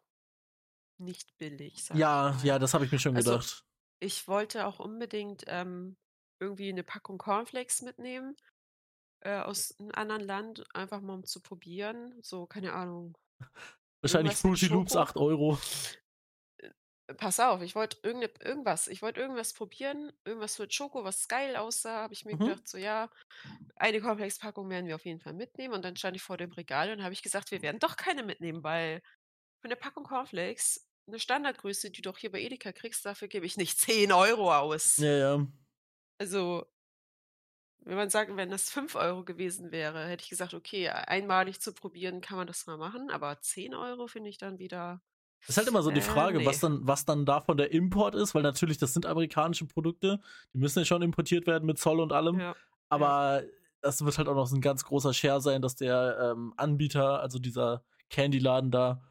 nicht 1.00 1.38
billig. 1.38 1.84
Ja, 1.92 2.36
ja, 2.44 2.58
das 2.60 2.74
habe 2.74 2.86
ich 2.86 2.92
mir 2.92 2.98
schon 3.00 3.14
Also, 3.14 3.38
gedacht. 3.38 3.64
Ich 4.02 4.28
wollte 4.28 4.68
auch 4.68 4.80
unbedingt 4.80 5.46
ähm, 5.48 5.98
irgendwie 6.40 6.70
eine 6.70 6.84
Packung 6.84 7.18
Cornflakes 7.20 7.82
mitnehmen 7.84 8.36
äh, 9.22 9.40
aus 9.42 9.78
einem 9.80 9.92
anderen 9.94 10.24
Land, 10.24 10.66
einfach 10.76 11.02
mal 11.02 11.16
um 11.16 11.26
zu 11.26 11.42
probieren. 11.42 12.20
So, 12.24 12.48
keine 12.48 12.74
Ahnung. 12.74 13.18
Wahrscheinlich 14.02 14.36
Fruity 14.36 14.68
Loops 14.68 14.96
Schoko. 14.96 14.98
8 14.98 15.16
Euro. 15.18 15.58
pass 17.18 17.40
auf, 17.40 17.62
ich 17.62 17.76
wollte 17.76 17.98
irgendwas 18.04 18.88
ich 18.88 19.02
wollte 19.02 19.20
irgendwas 19.20 19.54
probieren, 19.54 20.12
irgendwas 20.26 20.60
mit 20.60 20.74
Schoko, 20.74 21.04
was 21.04 21.28
geil 21.28 21.56
aussah, 21.56 22.02
habe 22.04 22.14
ich 22.14 22.26
mir 22.26 22.38
Mhm. 22.38 22.38
gedacht, 22.38 22.68
so: 22.68 22.78
„Ja, 22.78 23.10
eine 23.78 24.02
Cornflakes-Packung 24.02 24.70
werden 24.70 24.88
wir 24.88 24.96
auf 24.96 25.06
jeden 25.06 25.22
Fall 25.22 25.34
mitnehmen.“ 25.34 25.74
Und 25.76 25.84
dann 25.86 25.96
stand 25.98 26.16
ich 26.18 26.24
vor 26.24 26.38
dem 26.38 26.52
Regal 26.54 26.92
und 26.92 27.04
habe 27.04 27.14
ich 27.14 27.24
gesagt: 27.24 27.52
„Wir 27.52 27.62
werden 27.62 27.80
doch 27.80 27.98
keine 27.98 28.24
mitnehmen, 28.24 28.64
weil 28.64 29.02
für 29.62 29.70
'ne 29.70 29.78
Packung 29.78 30.06
Cornflakes, 30.06 30.88
'ne 31.10 31.19
Standardgröße, 31.19 31.91
die 31.91 32.02
du 32.02 32.10
auch 32.12 32.17
hier 32.17 32.32
bei 32.32 32.41
Edeka 32.41 32.72
kriegst, 32.74 33.06
dafür 33.06 33.28
gebe 33.28 33.45
ich 33.45 33.58
nicht 33.58 33.80
10 33.80 34.12
€ 34.12 34.52
Ja, 34.98 35.06
aus.“ 35.06 35.08
ja. 35.17 35.48
Also 36.19 36.69
wenn 37.82 37.95
man 37.95 38.10
sagt, 38.10 38.36
wenn 38.36 38.50
das 38.52 38.69
5 38.69 38.95
€ 38.95 39.24
gewesen 39.26 39.72
wäre, 39.72 40.06
hätte 40.08 40.24
ich 40.24 40.30
gesagt: 40.30 40.54
„Okay, 40.54 40.89
einmalig 40.89 41.60
zu 41.62 41.74
probieren, 41.74 42.22
kann 42.22 42.38
man 42.38 42.48
das 42.48 42.67
mal 42.67 42.78
machen“, 42.78 43.10
aber 43.10 43.39
10 43.41 43.74
€ 43.74 44.08
finde 44.08 44.30
ich 44.30 44.38
dann 44.38 44.60
wieder 44.60 45.02
Ist 45.48 45.58
halt 45.58 45.67
immer 45.67 45.82
so 45.82 45.89
die 45.91 46.02
äh, 46.02 46.02
Frage, 46.02 46.45
was 46.45 46.60
ne. 46.60 46.60
dann 46.60 46.88
was 46.88 47.06
dann 47.06 47.26
davon 47.26 47.58
der 47.58 47.72
Import 47.72 48.13
ist, 48.13 48.36
weil 48.36 48.43
natürlich, 48.43 48.78
das 48.78 48.93
sind 48.93 49.06
amerikanische 49.08 49.65
Produkte, 49.65 50.19
die 50.54 50.60
müssen 50.60 50.80
ja 50.80 50.86
schon 50.86 51.02
importiert 51.02 51.48
werden 51.48 51.65
mit 51.65 51.80
Zoll 51.80 52.00
und 52.00 52.13
allem. 52.13 52.43
Ja, 52.43 52.56
ja. 52.93 53.15
Aber 53.30 53.43
das 53.82 54.04
wird 54.06 54.17
halt 54.19 54.28
auch 54.28 54.36
noch 54.36 54.45
so 54.45 54.56
'n 54.56 54.62
ganz 54.62 54.84
großer 54.86 55.12
Share 55.13 55.41
sein, 55.41 55.62
dass 55.63 55.76
der, 55.76 56.34
ähm, 56.34 56.54
Anbieter, 56.58 57.19
also 57.22 57.39
dieser 57.39 57.84
Candyladen 58.12 58.69
da, 58.72 59.02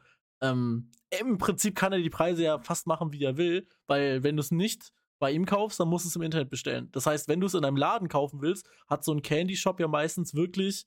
ähm 0.41 0.91
im 1.11 1.39
Prinzip 1.39 1.75
kann 1.75 1.91
er 1.93 1.99
die 1.99 2.09
Preise 2.11 2.43
ja 2.43 2.59
fast 2.59 2.85
machen, 2.87 3.11
wie 3.13 3.23
er 3.23 3.37
will, 3.37 3.67
weil 3.87 4.23
wenn 4.23 4.37
du's 4.37 4.51
nicht 4.51 4.91
bei 5.19 5.31
ihm 5.31 5.45
kaufst, 5.45 5.79
dann 5.79 5.87
musst 5.89 6.05
du's 6.05 6.15
im 6.15 6.21
Internet 6.21 6.49
bestellen. 6.51 6.89
Das 6.91 7.07
heißt, 7.07 7.27
wenn 7.27 7.41
du's 7.41 7.55
in 7.55 7.65
einem 7.65 7.77
Laden 7.77 8.09
kaufen 8.09 8.41
willst, 8.41 8.69
hat 8.87 9.03
so 9.03 9.11
'n 9.13 9.21
Candy-Shop 9.23 9.79
ja 9.79 9.87
meistens 9.87 10.35
wirklich, 10.35 10.85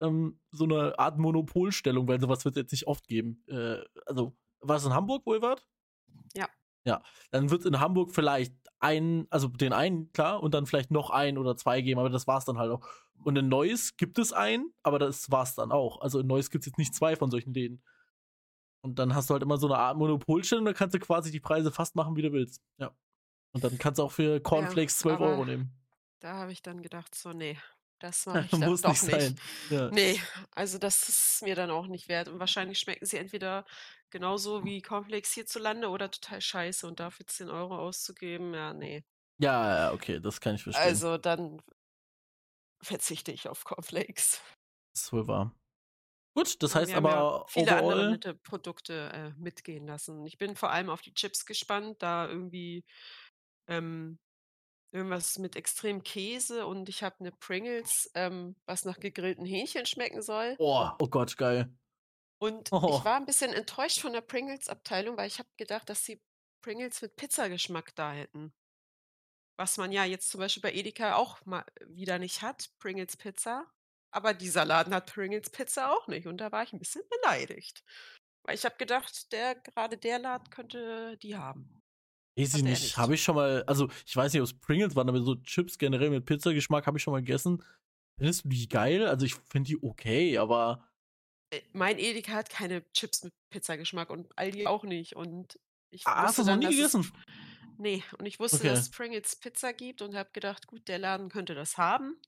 ähm, 0.00 0.40
so 0.52 0.66
'ne 0.66 0.98
Art 0.98 1.18
Monopolstellung, 1.18 2.08
weil 2.08 2.20
so 2.20 2.28
was 2.28 2.44
wird's 2.44 2.58
jetzt 2.58 2.72
nicht 2.72 2.86
oft 2.88 3.08
geben. 3.08 3.42
Äh, 3.48 3.78
also 4.06 4.36
war's 4.60 4.84
in 4.86 4.94
Hamburg, 4.94 5.22
wo 5.26 5.34
ihr 5.34 5.42
wart? 5.42 5.66
Ja. 6.34 6.48
Ja, 6.86 7.02
dann 7.32 7.50
wird's 7.50 7.64
in 7.66 7.80
Hamburg 7.80 8.12
vielleicht 8.14 8.54
einen 8.78 9.26
also 9.30 9.48
den 9.48 9.72
einen, 9.72 10.12
klar, 10.12 10.40
und 10.42 10.54
dann 10.54 10.66
vielleicht 10.66 10.90
noch 10.92 11.10
1 11.10 11.36
oder 11.38 11.56
2 11.56 11.80
geben, 11.82 11.98
aber 11.98 12.10
das 12.10 12.26
war's 12.28 12.44
dann 12.44 12.58
halt 12.58 12.70
auch. 12.70 12.86
Und 13.24 13.36
in 13.36 13.48
Neuss 13.48 13.96
gibt 13.96 14.18
es 14.20 14.32
einen, 14.32 14.72
aber 14.84 14.98
das 15.00 15.30
war's 15.30 15.54
dann 15.56 15.72
auch. 15.72 16.00
Also 16.00 16.20
in 16.20 16.26
Neuss 16.28 16.50
gibt's 16.50 16.66
jetzt 16.66 16.78
nicht 16.78 16.94
2 16.94 17.16
von 17.16 17.30
solchen 17.30 17.52
Läden. 17.54 17.82
Und 18.86 18.98
dann 19.00 19.14
hast 19.16 19.28
du 19.30 19.34
halt 19.34 19.42
immer 19.42 19.58
so 19.58 19.66
'ne 19.68 19.76
Art 19.76 19.96
Monopolstellung, 19.98 20.64
da 20.64 20.72
kannst 20.72 20.94
du 20.94 21.00
quasi 21.00 21.32
die 21.32 21.40
Preise 21.40 21.72
fast 21.72 21.96
machen, 21.96 22.14
wie 22.16 22.22
du 22.22 22.32
willst. 22.32 22.62
Ja. 22.78 22.92
Und 23.52 23.64
dann 23.64 23.78
kannst 23.78 23.98
du 24.00 24.04
auch 24.04 24.12
für 24.12 24.40
Ja, 24.54 24.78
Cornflakes 24.80 24.98
12 24.98 25.20
€ 25.20 25.44
aber 25.44 25.46
nehmen. 25.46 25.72
da 26.20 26.34
habe 26.36 26.52
ich 26.52 26.62
dann 26.62 26.82
gedacht 26.82 27.14
so: 27.14 27.32
„Ne, 27.32 27.58
das 28.00 28.26
mache 28.26 28.46
ich 28.46 28.58
dann 28.58 28.70
Muss 28.70 28.82
doch 28.82 29.00
nicht 29.00 29.02
nicht.“ 29.02 29.34
sein. 29.34 29.40
Ja. 29.68 29.92
Ne, 29.92 30.18
also 30.52 30.78
das 30.78 31.08
ist 31.08 31.42
mir 31.42 31.54
dann 31.56 31.70
auch 31.70 31.86
nicht 31.88 32.08
wert 32.08 32.28
und 32.28 32.40
wahrscheinlich 32.40 32.78
schmecken 32.80 33.06
sie 33.06 33.18
entweder 33.18 33.66
genauso 34.10 34.64
wie 34.64 34.82
Cornflakes 34.82 35.32
hierzulande 35.34 35.88
oder 35.90 36.10
total 36.10 36.40
scheiße 36.42 36.86
und 36.88 37.00
dafür 37.00 37.26
10 37.28 37.50
€ 37.50 37.78
auszugeben, 37.78 38.54
ja, 38.54 38.74
ne. 38.74 39.04
Ja, 39.38 39.76
ja, 39.88 39.92
okay, 39.92 40.20
das 40.20 40.40
kann 40.40 40.54
ich 40.54 40.62
verstehen. 40.62 41.02
Also 41.02 41.18
dann 41.18 41.60
verzichte 42.82 43.32
ich 43.32 43.48
auf 43.50 43.64
Cornflakes. 43.64 44.40
Ist 44.94 45.12
wohl 45.12 45.28
wahr. 45.28 45.54
Gut, 46.36 46.62
das 46.62 46.74
heißt 46.74 46.94
haben 46.94 47.08
ja 47.08 47.24
aber 47.24 47.46
viele 47.46 47.76
andere 47.76 48.04
overall 48.04 48.06
nette 48.06 48.34
Produkte, 48.34 49.10
äh, 49.12 49.30
mitgehen 49.40 49.86
lassen. 49.86 50.26
Ich 50.26 50.38
bin 50.38 50.56
vor 50.56 50.70
allem 50.70 50.90
auf 50.90 51.00
die 51.02 51.14
Chips 51.14 51.46
gespannt, 51.46 52.02
da 52.02 52.28
irgendwie, 52.28 52.84
ähm, 53.68 54.18
irgendwas 54.92 55.38
mit 55.38 55.56
extrem 55.56 56.02
Käse 56.04 56.66
und 56.66 56.88
ich 56.88 57.02
habe 57.04 57.22
'ne 57.24 57.32
Pringles, 57.32 58.10
ähm, 58.14 58.56
was 58.66 58.84
nach 58.86 59.00
gegrillten 59.00 59.46
Hähnchen 59.46 59.86
schmecken 59.86 60.22
soll. 60.22 60.58
Oh, 60.58 60.90
oh 60.98 61.08
Gott, 61.08 61.36
geil. 61.36 61.70
Und 62.42 62.72
Oh. 62.82 63.00
ich 63.00 63.04
war 63.04 63.16
'n 63.16 63.24
bisschen 63.26 63.52
enttäuscht 63.52 64.00
von 64.00 64.12
der 64.12 64.20
Pringles-Abteilung, 64.20 65.16
weil 65.16 65.26
ich 65.28 65.38
habe 65.38 65.48
gedacht, 65.56 65.88
dass 65.88 66.04
sie 66.04 66.22
Pringles 66.62 67.00
mit 67.02 67.16
Pizzageschmack 67.16 67.94
da 67.94 68.12
hätten. 68.12 68.52
Was 69.58 69.78
man 69.78 69.90
ja 69.90 70.04
jetzt 70.04 70.28
zum 70.30 70.40
Beispiel 70.40 70.60
bei 70.62 70.72
Edeka 70.74 71.14
auch 71.16 71.44
mal 71.46 71.64
wieder 71.86 72.18
nicht 72.18 72.42
hat, 72.42 72.68
Pringles 72.78 73.16
Pizza. 73.16 73.66
Aber 74.16 74.32
dieser 74.34 74.64
Laden 74.64 74.94
hat 74.94 75.12
Pringles 75.12 75.50
Pizza 75.50 75.92
auch 75.92 76.06
nicht 76.08 76.26
und 76.26 76.38
da 76.38 76.50
war 76.50 76.62
ich 76.62 76.72
'n 76.72 76.78
bisschen 76.78 77.02
beleidigt. 77.10 77.84
Weil 78.44 78.54
ich 78.56 78.64
habe 78.64 78.76
gedacht, 78.78 79.32
der 79.32 79.54
grade 79.56 79.98
der 79.98 80.18
Laden 80.18 80.48
könnte 80.50 81.18
die 81.18 81.36
haben. 81.36 81.82
Weiß 82.38 82.54
ich 82.54 82.62
nicht. 82.62 82.96
Habe 82.98 83.14
ich 83.14 83.22
schon 83.22 83.34
mal 83.34 83.64
also, 83.66 83.88
ich 84.06 84.14
weiß 84.14 84.32
nicht, 84.32 84.42
ob's 84.42 84.52
Pringles 84.58 84.94
waren, 84.94 85.08
aber 85.08 85.20
so 85.22 85.36
Chips 85.36 85.78
generell 85.78 86.10
mit 86.10 86.26
Pizzageschmack 86.26 86.86
habe 86.86 86.98
ich 86.98 87.02
schon 87.02 87.12
mal 87.12 87.20
gegessen. 87.20 87.62
Findest 88.18 88.44
du 88.44 88.48
die 88.50 88.68
geil? 88.68 89.06
Also, 89.06 89.24
ich 89.26 89.34
finde 89.36 89.68
die 89.68 89.82
okay, 89.82 90.36
aber 90.38 90.86
Äh, 91.52 91.62
mein 91.72 91.98
Edeka 91.98 92.32
hat 92.32 92.50
keine 92.50 92.90
Chips 92.92 93.22
mit 93.24 93.32
Pizzageschmack 93.50 94.10
und 94.10 94.36
Aldi 94.38 94.66
auch 94.66 94.84
nicht 94.84 95.16
und 95.16 95.58
ich 95.90 96.08
Ah, 96.08 96.22
hast 96.22 96.38
wusste 96.38 96.42
du's 96.42 96.46
noch 96.46 96.56
nie 96.56 96.68
dass 96.68 96.80
es 96.80 96.98
gegessen? 96.98 97.12
ne, 97.78 98.02
und 98.18 98.26
ich 98.26 98.40
wusste, 98.40 98.64
Okay. 98.64 98.70
dass 98.70 98.82
es 98.82 98.90
Pringles 98.90 99.36
Pizza 99.36 99.72
gibt 99.74 100.02
und 100.02 100.16
habe 100.16 100.30
gedacht: 100.32 100.66
„Gut, 100.68 100.88
der 100.88 100.98
Laden 101.00 101.30
könnte 101.30 101.54
das 101.54 101.78
haben“, 101.78 102.20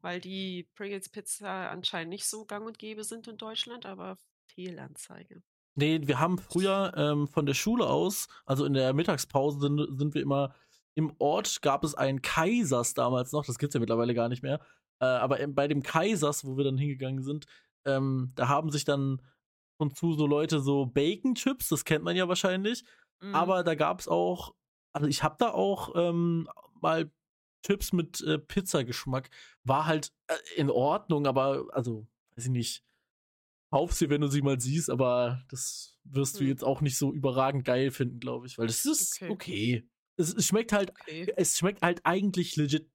weil 0.00 0.20
die 0.20 0.68
Pringles 0.74 1.08
Pizza 1.08 1.70
anscheinend 1.70 2.10
nicht 2.10 2.26
so 2.26 2.44
gang 2.44 2.66
und 2.66 2.78
gäbe 2.78 3.04
sind 3.04 3.28
in 3.28 3.36
Deutschland, 3.36 3.86
aber 3.86 4.16
Fehlanzeige. 4.46 5.42
Ne, 5.76 6.00
wir 6.06 6.18
haben 6.18 6.38
früher, 6.38 6.92
ähm, 6.96 7.28
von 7.28 7.46
der 7.46 7.54
Schule 7.54 7.86
aus 7.86 8.26
also 8.46 8.64
in 8.64 8.72
der 8.74 8.92
Mittagspause 8.94 9.60
sind 9.60 9.98
sind 9.98 10.14
wir 10.14 10.22
immer 10.22 10.54
im 10.94 11.12
Ort 11.18 11.62
gab 11.62 11.84
es 11.84 11.94
einen 11.94 12.22
Kaisers 12.22 12.94
damals 12.94 13.30
noch, 13.30 13.46
das 13.46 13.58
gibt's 13.58 13.74
ja 13.74 13.80
mittlerweile 13.80 14.14
gar 14.14 14.28
nicht 14.28 14.42
mehr. 14.42 14.60
Äh, 15.00 15.04
aber, 15.04 15.38
bei 15.48 15.68
dem 15.68 15.82
Kaisers, 15.84 16.44
wo 16.44 16.56
wir 16.56 16.64
dann 16.64 16.76
hingegangen 16.76 17.22
sind, 17.22 17.46
ähm, 17.84 18.32
da 18.34 18.48
haben 18.48 18.72
sich 18.72 18.84
dann 18.84 19.22
und 19.78 19.96
zu 19.96 20.14
so 20.14 20.26
Leute 20.26 20.58
so 20.60 20.86
Bacon-Chips, 20.86 21.68
das 21.68 21.84
kennt 21.84 22.02
man 22.04 22.16
ja 22.16 22.26
wahrscheinlich, 22.26 22.84
Mhm. 23.20 23.34
aber 23.34 23.62
da 23.62 23.74
gab's 23.76 24.08
auch 24.08 24.54
also 24.92 25.06
ich 25.06 25.22
habe 25.22 25.36
da 25.38 25.50
auch, 25.50 25.92
ähm, 25.96 26.48
mal 26.80 27.10
Chips 27.64 27.92
mit, 27.92 28.20
äh, 28.22 28.38
Pizzageschmack. 28.38 29.30
War 29.64 29.86
halt, 29.86 30.12
äh, 30.28 30.34
in 30.56 30.70
Ordnung, 30.70 31.26
aber 31.26 31.66
also, 31.72 32.06
weiß 32.36 32.46
ich 32.46 32.50
nicht. 32.50 32.84
Kauf 33.72 33.92
sie, 33.94 34.10
wenn 34.10 34.22
du 34.22 34.28
sie 34.28 34.42
mal 34.42 34.60
siehst, 34.60 34.90
aber 34.90 35.44
das 35.50 35.98
wirst 36.04 36.40
du 36.40 36.44
Mhm. 36.44 36.44
jetzt 36.44 36.64
auch 36.64 36.80
nicht 36.82 36.98
so 36.98 37.12
überragend 37.14 37.64
geil 37.66 37.90
finden, 37.92 38.20
glaube 38.20 38.46
ich, 38.46 38.58
weil 38.58 38.66
das 38.68 38.86
ist 38.86 39.22
Okay. 39.28 39.28
okay. 39.28 39.88
Es 40.18 40.34
es 40.34 40.46
schmeckt 40.46 40.72
halt 40.72 40.94
Okay. 41.06 41.30
es 41.36 41.58
schmeckt 41.58 41.82
halt 41.82 42.00
eigentlich 42.04 42.56
legit 42.56 42.90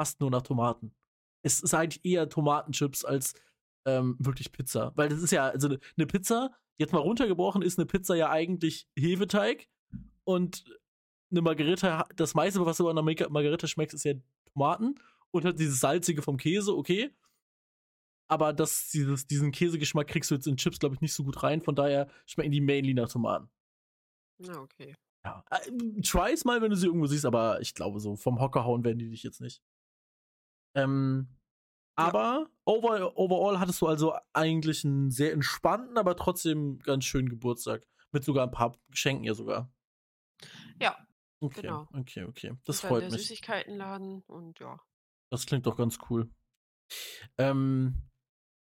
fast 0.00 0.20
nur 0.20 0.30
nach 0.30 0.42
Tomaten. 0.42 0.94
Es 1.44 1.60
ist 1.62 1.74
eigentlich 1.74 2.04
eher 2.04 2.28
Tomatenchips 2.30 3.04
als, 3.04 3.34
ähm, 3.86 4.16
wirklich 4.20 4.52
Pizza, 4.52 4.92
weil 4.96 5.08
das 5.10 5.22
ist 5.22 5.32
ja 5.32 5.48
also 5.48 5.68
'ne 5.68 5.78
'ne 5.96 6.06
Pizza, 6.06 6.52
jetzt 6.78 6.92
mal 6.94 7.00
runtergebrochen, 7.00 7.62
ist 7.62 7.78
'ne 7.78 7.86
Pizza 7.86 8.16
ja 8.16 8.30
eigentlich 8.30 8.88
Hefeteig 8.98 9.68
und 10.24 10.64
'ne 11.32 11.42
Margherita 11.42 11.98
ha 12.00 12.06
das 12.16 12.34
meiste, 12.34 12.64
was 12.64 12.78
du 12.78 12.88
an 12.88 12.94
'ner 12.96 13.02
Mega 13.02 13.28
Margherita 13.28 13.66
schmeckst, 13.66 13.94
ist 13.94 14.04
ja 14.04 14.14
Tomaten 14.52 14.96
und 15.30 15.44
halt 15.44 15.58
dieses 15.58 15.80
Salzige 15.80 16.22
vom 16.22 16.36
Käse, 16.38 16.76
okay. 16.76 17.10
Aber 18.30 18.52
das 18.52 18.90
dieses 18.90 19.26
diesen 19.26 19.52
Käsegeschmack 19.52 20.06
kriegst 20.06 20.30
du 20.30 20.34
jetzt 20.34 20.46
in 20.46 20.58
Chips, 20.58 20.78
glaube 20.78 20.94
ich, 20.94 21.00
nicht 21.00 21.14
so 21.14 21.24
gut 21.24 21.42
rein, 21.42 21.62
von 21.62 21.74
daher 21.74 22.08
schmecken 22.26 22.52
die 22.52 22.60
mainly 22.60 22.92
nach 22.92 23.08
Tomaten. 23.08 23.48
Na, 24.40 24.60
okay. 24.62 24.94
Ja, 25.24 25.44
äh, 25.50 26.00
try's 26.02 26.44
mal, 26.44 26.62
wenn 26.62 26.70
du 26.70 26.76
sie 26.76 26.86
irgendwo 26.86 27.06
siehst, 27.06 27.24
aber 27.26 27.60
ich 27.60 27.74
glaube, 27.74 27.98
so 28.00 28.16
vom 28.16 28.40
Hocker 28.40 28.64
hauen 28.64 28.84
werden 28.84 28.98
die 28.98 29.10
dich 29.10 29.22
jetzt 29.24 29.40
nicht. 29.40 29.58
Ähm, 30.76 31.28
Ja. 31.98 32.12
aber 32.12 32.48
over 32.66 33.18
overall 33.18 33.60
hattest 33.60 33.80
du 33.82 33.86
also 33.88 34.14
eigentlich 34.34 34.84
'n 34.84 35.10
sehr 35.10 35.32
entspannten, 35.32 35.98
aber 35.98 36.16
trotzdem 36.16 36.78
ganz 36.80 37.04
schönen 37.04 37.28
Geburtstag 37.28 37.86
mit 38.12 38.24
sogar 38.24 38.46
'n 38.48 38.52
paar 38.52 38.78
Geschenken 38.90 39.24
ja 39.24 39.34
sogar. 39.34 39.72
Ja, 40.80 41.07
Okay, 41.40 41.62
genau. 41.62 41.88
okay, 41.92 42.24
okay. 42.24 42.52
Das 42.64 42.76
Und 42.78 42.82
dann 42.84 42.88
freut 42.90 43.02
der 43.02 43.10
mich. 43.10 43.22
Süßigkeitenladen 43.22 44.22
und 44.26 44.58
ja. 44.60 44.80
Das 45.30 45.46
klingt 45.46 45.66
doch 45.66 45.76
ganz 45.76 45.98
cool. 46.10 46.30
Ähm, 47.36 48.08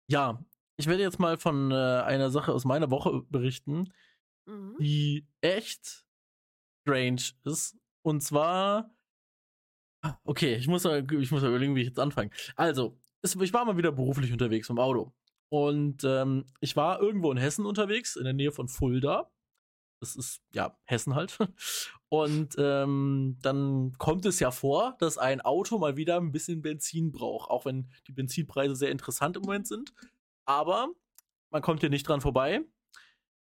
ja, 0.09 0.43
ich 0.77 0.87
werde 0.87 1.03
jetzt 1.03 1.19
mal 1.19 1.37
von, 1.37 1.71
äh, 1.71 1.75
einer 1.75 2.31
Sache 2.31 2.53
aus 2.53 2.65
meiner 2.65 2.89
Woche 2.89 3.21
berichten, 3.29 3.93
Mhm. 4.47 4.77
die 4.79 5.27
echt 5.41 6.05
strange 6.81 7.21
ist. 7.43 7.77
Und 8.01 8.21
zwar 8.21 8.89
ah, 10.01 10.17
okay, 10.23 10.55
ich 10.55 10.67
muss 10.67 10.83
mal 10.83 11.05
ich 11.13 11.31
muss 11.31 11.41
mal 11.41 11.49
überlegen, 11.49 11.75
wie 11.75 11.81
ich 11.81 11.87
jetzt 11.87 11.99
anfange. 11.99 12.31
Also, 12.55 12.99
es 13.21 13.35
ich 13.35 13.53
war 13.53 13.65
mal 13.65 13.77
wieder 13.77 13.91
beruflich 13.91 14.31
unterwegs 14.31 14.69
mit'm 14.69 14.81
Auto. 14.81 15.13
Und, 15.51 16.03
ähm, 16.03 16.45
ich 16.61 16.75
war 16.75 17.01
irgendwo 17.01 17.31
in 17.31 17.37
Hessen 17.37 17.65
unterwegs, 17.65 18.15
in 18.15 18.23
der 18.23 18.33
Nähe 18.33 18.51
von 18.51 18.67
Fulda. 18.69 19.31
Das 20.01 20.15
ist, 20.15 20.41
ja, 20.53 20.77
Hessen 20.85 21.15
halt. 21.15 21.37
Und, 22.11 22.55
ähm, 22.57 23.37
dann 23.41 23.93
kommt 23.99 24.25
es 24.25 24.39
ja 24.39 24.49
vor, 24.51 24.95
dass 24.99 25.17
ein 25.19 25.41
Auto 25.41 25.77
mal 25.77 25.95
wieder 25.95 26.17
'n 26.17 26.31
bisschen 26.31 26.61
Benzin 26.63 27.11
braucht, 27.11 27.49
auch 27.51 27.65
wenn 27.65 27.89
die 28.07 28.11
Benzinpreise 28.13 28.75
sehr 28.75 28.89
interessant 28.91 29.37
im 29.37 29.43
Moment 29.43 29.67
sind. 29.67 29.93
Aber 30.45 30.89
man 31.51 31.61
kommt 31.61 31.81
hier 31.81 31.89
nicht 31.91 32.07
dran 32.07 32.21
vorbei, 32.21 32.61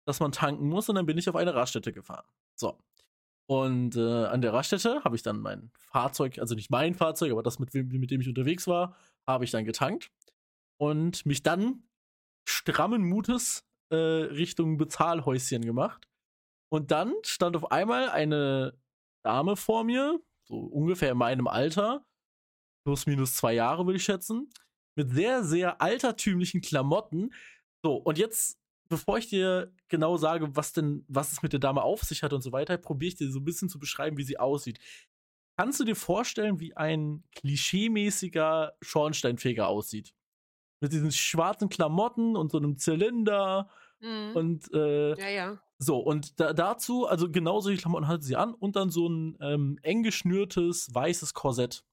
dass 0.06 0.20
man 0.20 0.32
tanken 0.34 0.68
muss 0.70 0.90
und 0.90 0.96
dann 0.96 1.06
bin 1.08 1.18
ich 1.18 1.30
auf 1.30 1.36
eine 1.38 1.56
Raststätte 1.56 1.94
gefahren. 1.94 2.26
So. 2.56 2.78
Und, 3.48 3.96
äh, 3.98 4.26
an 4.28 4.42
der 4.42 4.54
Raststätte 4.54 5.04
habe 5.06 5.16
ich 5.18 5.24
dann 5.24 5.40
mein 5.42 5.72
Fahrzeug 5.80 6.40
also 6.40 6.56
nicht 6.56 6.72
mein 6.72 6.96
Fahrzeug, 6.96 7.32
aber 7.34 7.44
das, 7.44 7.60
mit 7.60 7.74
mit 7.76 8.12
dem 8.12 8.22
ich 8.22 8.30
unterwegs 8.30 8.68
war, 8.68 8.96
habe 9.28 9.46
ich 9.46 9.52
dann 9.52 9.66
getankt 9.66 10.12
und 10.80 11.26
mich 11.26 11.44
dann 11.44 11.84
strammen 12.48 13.04
Mutes, 13.04 13.66
äh, 13.92 13.96
Richtung 13.98 14.78
Bezahlhäuschen 14.78 15.64
gemacht. 15.66 16.08
Und 16.72 16.92
dann 16.92 17.14
stand 17.24 17.56
auf 17.58 17.72
einmal 17.72 18.10
eine 18.10 18.78
Dame 19.24 19.56
vor 19.56 19.84
mir, 19.84 20.20
so 20.48 20.56
ungefähr 20.58 21.12
in 21.12 21.18
meinem 21.18 21.48
Alter, 21.48 22.06
plus 22.86 23.06
minus 23.06 23.36
zwei 23.36 23.54
Jahre 23.54 23.86
würde 23.86 23.98
ich 23.98 24.04
schätzen, 24.04 24.50
mit 24.96 25.12
sehr, 25.12 25.44
sehr 25.44 25.82
altertümlichen 25.82 26.62
Klamotten. 26.62 27.34
So, 27.84 27.96
und 27.96 28.18
jetzt, 28.18 28.58
bevor 28.90 29.18
ich 29.18 29.28
dir 29.28 29.74
genau 29.90 30.18
sage, 30.18 30.56
was 30.56 30.74
denn, 30.74 31.06
was 31.08 31.32
es 31.32 31.42
mit 31.44 31.54
der 31.54 31.60
Dame 31.60 31.84
auf 31.84 32.04
sich 32.04 32.24
hat 32.24 32.34
und 32.34 32.42
so 32.42 32.52
weiter, 32.52 32.78
probiere 32.78 33.10
ich 33.10 33.16
dir 33.16 33.32
so 33.32 33.40
ein 33.40 33.46
bisschen 33.46 33.70
zu 33.70 33.78
beschreiben, 33.80 34.18
wie 34.18 34.24
sie 34.24 34.40
aussieht. 34.40 34.80
Kannst 35.58 35.80
du 35.80 35.84
dir 35.84 35.96
vorstellen, 35.96 36.60
wie 36.60 36.76
ein 36.76 37.24
klischeemäßiger 37.36 38.74
Schornsteinfeger 38.82 39.68
aussieht? 39.68 40.14
Mit 40.82 40.94
diesen 40.94 41.12
schwarzen 41.12 41.70
Klamotten 41.70 42.36
und 42.36 42.52
so 42.52 42.58
einem 42.58 42.78
Zylinder 42.78 43.70
Mhm. 44.00 44.36
und 44.36 44.74
äh, 44.74 45.10
Ja, 45.20 45.30
ja. 45.30 45.64
So, 45.84 45.98
und 45.98 46.40
da, 46.40 46.54
dazu, 46.54 47.08
also 47.08 47.32
genau 47.32 47.60
solche 47.60 47.82
Klamotten 47.82 48.08
hatte 48.08 48.24
sie 48.24 48.36
an 48.36 48.54
und 48.54 48.76
dann 48.76 48.92
so 48.92 49.08
ein 49.10 49.36
ähm, 49.42 49.80
eng 49.82 50.04
geschnürtes 50.04 50.94
weißes 50.94 51.34
Korsett. 51.34 51.84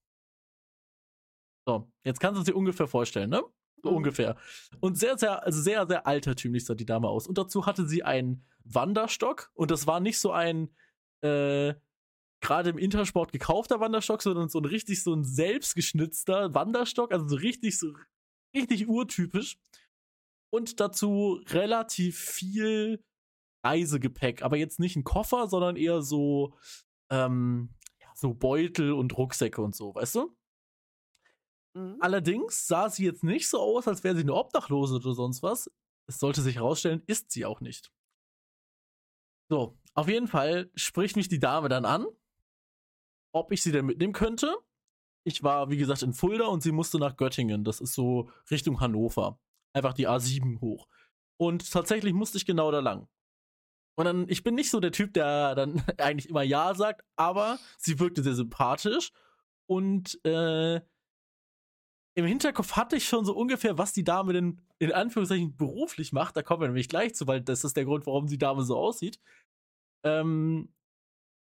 So, 1.66 1.90
jetzt 2.04 2.20
kannst 2.20 2.36
du 2.36 2.40
es 2.40 2.46
dir 2.46 2.54
ungefähr 2.56 2.86
vorstellen, 2.86 3.30
ne? 3.30 3.42
So 3.82 3.90
Mhm. 3.90 3.96
ungefähr. 3.96 4.36
Und 4.80 4.98
sehr, 4.98 5.16
sehr, 5.16 5.42
also 5.42 5.62
sehr, 5.62 5.86
sehr 5.86 6.06
altertümlich 6.06 6.66
sah 6.66 6.74
die 6.74 6.84
Dame 6.84 7.08
aus. 7.08 7.26
Und 7.26 7.38
dazu 7.38 7.64
hatte 7.64 7.86
sie 7.86 8.02
einen 8.02 8.44
Wanderstock 8.64 9.50
und 9.54 9.70
das 9.70 9.86
war 9.86 10.00
nicht 10.00 10.18
so 10.18 10.32
ein, 10.32 10.68
äh, 11.22 11.74
gerade 12.40 12.70
im 12.70 12.78
Intersport 12.78 13.32
gekaufter 13.32 13.80
Wanderstock, 13.80 14.20
sondern 14.22 14.50
so 14.50 14.58
ein 14.60 14.66
richtig 14.66 15.02
so 15.02 15.14
ein 15.14 15.24
selbstgeschnitzter 15.24 16.54
Wanderstock, 16.54 17.10
also 17.12 17.26
so 17.26 17.36
richtig, 17.36 17.78
so 17.78 17.94
richtig 18.54 18.86
urtypisch. 18.86 19.58
Und 20.50 20.78
dazu 20.80 21.40
relativ 21.48 22.18
viel 22.18 23.02
Reisegepäck, 23.68 24.42
aber 24.42 24.56
jetzt 24.56 24.80
nicht 24.80 24.96
ein 24.96 25.04
Koffer, 25.04 25.48
sondern 25.48 25.76
eher 25.76 26.02
so, 26.02 26.54
ähm, 27.10 27.74
so 28.14 28.34
Beutel 28.34 28.92
und 28.92 29.16
Rucksäcke 29.16 29.60
und 29.60 29.76
so, 29.76 29.94
weißt 29.94 30.16
du? 30.16 30.36
Mhm. 31.74 31.96
Allerdings 32.00 32.66
sah 32.66 32.88
sie 32.88 33.04
jetzt 33.04 33.24
nicht 33.24 33.48
so 33.48 33.60
aus, 33.60 33.86
als 33.86 34.02
wäre 34.04 34.16
sie 34.16 34.22
eine 34.22 34.34
Obdachlose 34.34 34.96
oder 34.96 35.14
sonst 35.14 35.42
was. 35.42 35.70
Es 36.06 36.18
sollte 36.18 36.40
sich 36.42 36.56
herausstellen, 36.56 37.02
ist 37.06 37.30
sie 37.30 37.44
auch 37.44 37.60
nicht. 37.60 37.92
So, 39.50 39.78
auf 39.94 40.08
jeden 40.08 40.28
Fall 40.28 40.70
spricht 40.74 41.16
mich 41.16 41.28
die 41.28 41.38
Dame 41.38 41.68
dann 41.68 41.84
an, 41.84 42.06
ob 43.32 43.52
ich 43.52 43.62
sie 43.62 43.72
denn 43.72 43.86
mitnehmen 43.86 44.12
könnte. 44.12 44.56
Ich 45.24 45.42
war, 45.42 45.70
wie 45.70 45.76
gesagt, 45.76 46.02
in 46.02 46.14
Fulda 46.14 46.46
und 46.46 46.62
sie 46.62 46.72
musste 46.72 46.98
nach 46.98 47.16
Göttingen. 47.16 47.64
Das 47.64 47.80
ist 47.80 47.94
so 47.94 48.30
Richtung 48.50 48.80
Hannover. 48.80 49.38
Einfach 49.74 49.92
die 49.92 50.08
A7 50.08 50.60
hoch. 50.60 50.88
Und 51.36 51.70
tatsächlich 51.70 52.14
musste 52.14 52.38
ich 52.38 52.46
genau 52.46 52.70
da 52.70 52.80
lang. 52.80 53.08
Und 53.98 54.04
dann, 54.04 54.28
ich 54.28 54.44
bin 54.44 54.54
nicht 54.54 54.70
so 54.70 54.78
der 54.78 54.92
Typ, 54.92 55.12
der 55.12 55.56
dann 55.56 55.82
eigentlich 55.98 56.28
immer 56.28 56.42
Ja 56.42 56.72
sagt, 56.76 57.04
aber 57.16 57.58
sie 57.78 57.98
wirkte 57.98 58.22
sehr 58.22 58.34
sympathisch. 58.34 59.10
Und 59.66 60.24
äh, 60.24 60.76
im 62.14 62.24
Hinterkopf 62.24 62.76
hatte 62.76 62.94
ich 62.94 63.08
schon 63.08 63.24
so 63.24 63.34
ungefähr, 63.34 63.76
was 63.76 63.92
die 63.92 64.04
Dame 64.04 64.32
denn 64.32 64.60
in 64.78 64.92
Anführungszeichen 64.92 65.56
beruflich 65.56 66.12
macht. 66.12 66.36
Da 66.36 66.42
kommen 66.42 66.62
wir 66.62 66.68
nämlich 66.68 66.88
gleich 66.88 67.16
zu, 67.16 67.26
weil 67.26 67.40
das 67.40 67.64
ist 67.64 67.76
der 67.76 67.84
Grund, 67.86 68.06
warum 68.06 68.28
die 68.28 68.38
Dame 68.38 68.62
so 68.62 68.76
aussieht. 68.76 69.18
Ähm, 70.04 70.72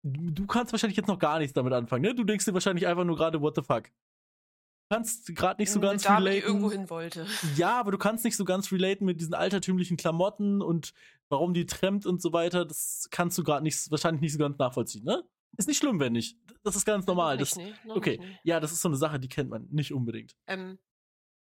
du, 0.02 0.46
kannst 0.48 0.72
wahrscheinlich 0.72 0.96
jetzt 0.96 1.06
noch 1.06 1.20
gar 1.20 1.38
nichts 1.38 1.52
damit 1.52 1.72
anfangen, 1.72 2.02
ne? 2.02 2.16
Du 2.16 2.24
denkst 2.24 2.46
dir 2.46 2.54
wahrscheinlich 2.54 2.88
einfach 2.88 3.04
nur 3.04 3.16
gerade, 3.16 3.40
what 3.40 3.54
the 3.54 3.62
fuck. 3.62 3.84
Du 3.84 4.96
kannst 4.96 5.36
gerade 5.36 5.62
nicht 5.62 5.70
so 5.70 5.78
Eine 5.78 5.90
ganz 5.90 6.02
Dame, 6.02 6.18
die 6.18 6.38
relaten. 6.38 6.48
irgendwo 6.48 6.72
hin 6.72 6.90
wollte. 6.90 7.26
Ja, 7.54 7.78
aber 7.78 7.92
du 7.92 7.98
kannst 7.98 8.24
nicht 8.24 8.36
so 8.36 8.44
ganz 8.44 8.72
relaten 8.72 9.04
mit 9.04 9.20
diesen 9.20 9.34
altertümlichen 9.34 9.96
Klamotten 9.96 10.62
und 10.62 10.92
warum 11.30 11.54
die 11.54 11.64
trennt 11.66 12.04
und 12.04 12.20
so 12.20 12.32
weiter. 12.32 12.64
Das 12.66 13.08
kannst 13.10 13.38
du 13.38 13.42
gerade 13.42 13.62
nicht, 13.62 13.90
wahrscheinlich 13.90 14.20
nicht 14.20 14.32
so 14.32 14.38
ganz 14.38 14.58
nachvollziehen, 14.58 15.04
ne? 15.04 15.24
Ist 15.56 15.66
nicht 15.68 15.78
schlimm, 15.78 15.98
wenn 15.98 16.12
nicht. 16.12 16.38
Das 16.62 16.76
ist 16.76 16.84
ganz 16.84 17.06
normal. 17.06 17.36
Das, 17.36 17.56
nicht, 17.56 17.84
noch 17.84 17.96
okay, 17.96 18.18
nicht, 18.18 18.28
nee. 18.28 18.38
ja, 18.44 18.60
das 18.60 18.72
ist 18.72 18.82
so 18.82 18.88
eine 18.88 18.96
Sache, 18.96 19.18
die 19.18 19.28
kennt 19.28 19.50
man 19.50 19.66
nicht 19.70 19.92
unbedingt. 19.92 20.36
Ähm, 20.46 20.78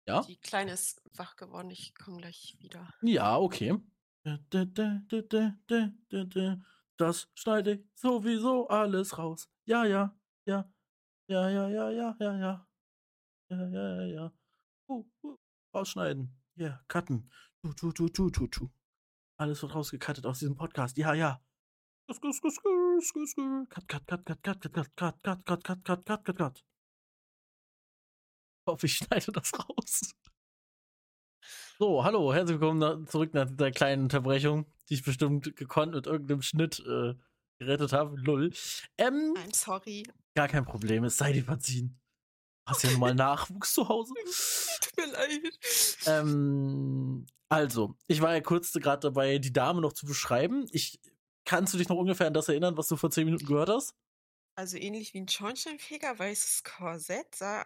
Ja? 0.08 0.22
Die 0.22 0.38
Kleine 0.38 0.74
ist 0.74 1.02
wach 1.14 1.36
geworden, 1.36 1.70
ich 1.70 1.94
komme 1.96 2.18
gleich 2.18 2.56
wieder. 2.60 2.90
Ja, 3.02 3.38
okay. 3.38 3.78
Das 6.98 7.30
schneide 7.36 7.72
ich 7.74 7.86
sowieso 7.96 8.68
alles 8.68 9.18
raus. 9.18 9.50
Ja, 9.66 9.86
ja, 9.86 10.18
ja. 10.46 10.72
Ja, 11.28 11.50
ja, 11.50 11.70
ja, 11.70 11.90
ja, 11.90 12.16
ja, 12.20 12.38
ja. 12.38 12.68
Ja, 13.50 13.68
ja, 13.68 13.96
ja, 13.96 14.06
ja. 14.06 14.34
Uh, 14.88 15.06
uh, 15.24 15.38
rausschneiden. 15.74 16.36
Ja, 16.56 16.66
yeah, 16.66 16.86
cutten. 16.88 17.30
Tu, 17.62 17.74
tu, 17.74 17.92
tu, 17.92 18.10
tu, 18.10 18.30
tu, 18.30 18.48
tu. 18.48 18.70
Alles 19.44 19.62
wird 19.62 19.76
rausgekattet 19.76 20.26
aus 20.26 20.40
diesem 20.40 20.56
Podcast. 20.56 20.98
Ja, 20.98 21.14
ja. 21.14 21.42
Cut, 22.08 22.22
cut, 22.22 24.08
cut, 24.08 24.26
cut, 24.26 24.42
cut, 24.42 24.46
cut, 24.46 24.96
cut, 24.96 24.96
cut, 24.96 25.22
cut, 25.22 25.46
cut, 25.46 25.64
cut, 25.66 25.84
cut, 25.84 26.06
cut, 26.06 26.26
cut, 26.26 26.38
cut. 26.38 26.60
Ich 28.62 28.72
hoffe, 28.72 28.86
ich 28.86 28.96
schneide 28.96 29.34
das 29.34 29.52
raus. 29.60 30.16
So, 31.78 32.06
hallo, 32.06 32.34
herzlich 32.34 32.62
willkommen 32.62 33.06
zurück 33.08 33.34
nach 33.34 33.50
dieser 33.50 33.72
kleinen 33.72 34.04
Unterbrechung, 34.04 34.66
die 34.88 34.94
ich 34.94 35.04
bestimmt 35.04 35.54
gekonnt 35.58 35.94
mit 35.94 36.08
irgendeinem 36.08 36.42
Schnitt 36.42 36.80
äh, 36.80 37.16
gerettet 37.60 37.92
habe. 37.92 38.16
Lull. 38.22 38.54
Ähm, 38.98 39.34
I'm 39.36 39.54
sorry. 39.54 40.04
gar 40.36 40.48
kein 40.48 40.64
Problem, 40.64 41.04
es 41.04 41.18
sei 41.18 41.34
dir 41.34 41.44
verziehen. 41.44 42.00
Hast 42.66 42.86
ja 42.86 42.92
nun 42.92 43.02
mal 43.02 43.14
Nachwuchs 43.14 43.74
zu 43.74 43.90
Hause. 43.90 44.14
Tut 44.80 44.96
mir 44.96 45.12
leid. 45.12 45.60
Ähm, 46.06 47.26
also, 47.54 47.96
ich 48.08 48.22
war 48.22 48.34
ja 48.34 48.42
kurz 48.42 48.72
gerade 48.74 49.00
dabei, 49.02 49.38
die 49.38 49.54
Dame 49.54 49.82
noch 49.82 49.94
zu 49.94 50.06
beschreiben. 50.06 50.66
Ich, 50.72 51.00
kannst 51.46 51.74
du 51.74 51.78
dich 51.78 51.90
noch 51.90 51.98
ungefähr 51.98 52.28
an 52.28 52.34
das 52.34 52.50
erinnern, 52.50 52.78
was 52.78 52.88
du 52.88 52.96
vor 52.96 53.12
zehn 53.12 53.26
Minuten 53.26 53.46
gehört 53.46 53.70
hast? 53.70 53.96
Also 54.56 54.78
ähnlich 54.78 55.14
wie 55.14 55.20
ein 55.20 55.28
Schornsteinfeger, 55.28 56.18
weißes 56.18 56.64
Korsett, 56.64 57.36
sah 57.36 57.66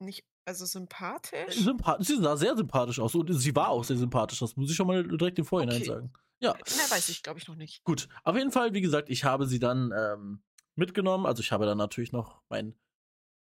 nicht, 0.00 0.24
also 0.44 0.64
sympathisch. 0.64 1.56
Sympath 1.56 2.04
sie 2.04 2.16
sah 2.16 2.36
sehr 2.36 2.56
sympathisch 2.56 3.00
aus 3.00 3.14
und 3.14 3.32
sie 3.32 3.54
war 3.54 3.68
auch 3.68 3.84
sehr 3.84 3.96
sympathisch. 3.96 4.38
Das 4.38 4.56
muss 4.56 4.70
ich 4.70 4.76
schon 4.76 4.86
mal 4.86 5.06
direkt 5.06 5.38
im 5.38 5.44
Vorhinein 5.44 5.76
Okay. 5.76 5.86
sagen. 5.86 6.12
Ja. 6.40 6.52
Mehr 6.52 6.90
weiß 6.90 7.08
ich, 7.08 7.22
glaube 7.22 7.40
ich, 7.40 7.48
noch 7.48 7.56
nicht. 7.56 7.82
Gut, 7.84 8.08
auf 8.22 8.36
jeden 8.36 8.52
Fall, 8.52 8.72
wie 8.72 8.80
gesagt, 8.80 9.10
ich 9.10 9.24
habe 9.24 9.46
sie 9.46 9.58
dann 9.58 9.92
ähm, 9.96 10.42
mitgenommen. 10.76 11.26
Also 11.26 11.42
ich 11.42 11.50
habe 11.50 11.66
dann 11.66 11.78
natürlich 11.78 12.12
noch 12.12 12.42
mein 12.48 12.78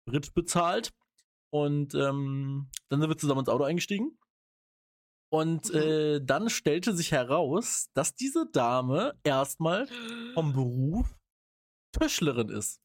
Sprit 0.08 0.34
bezahlt. 0.34 0.92
Und 1.52 1.96
ähm, 1.96 2.70
dann 2.90 3.02
sind 3.02 3.10
wir 3.10 3.18
zusammen 3.18 3.40
ins 3.40 3.50
Auto 3.50 3.64
eingestiegen. 3.64 4.18
Und 5.32 5.72
Mhm. 5.74 5.80
äh, 5.80 6.20
dann 6.24 6.50
stellte 6.50 6.96
sich 6.96 7.12
heraus, 7.12 7.90
dass 7.94 8.16
diese 8.16 8.48
Dame 8.52 9.14
erstmal 9.24 9.88
vom 10.34 10.54
Beruf 10.54 11.16
Tischlerin 11.92 12.50
ist. 12.50 12.82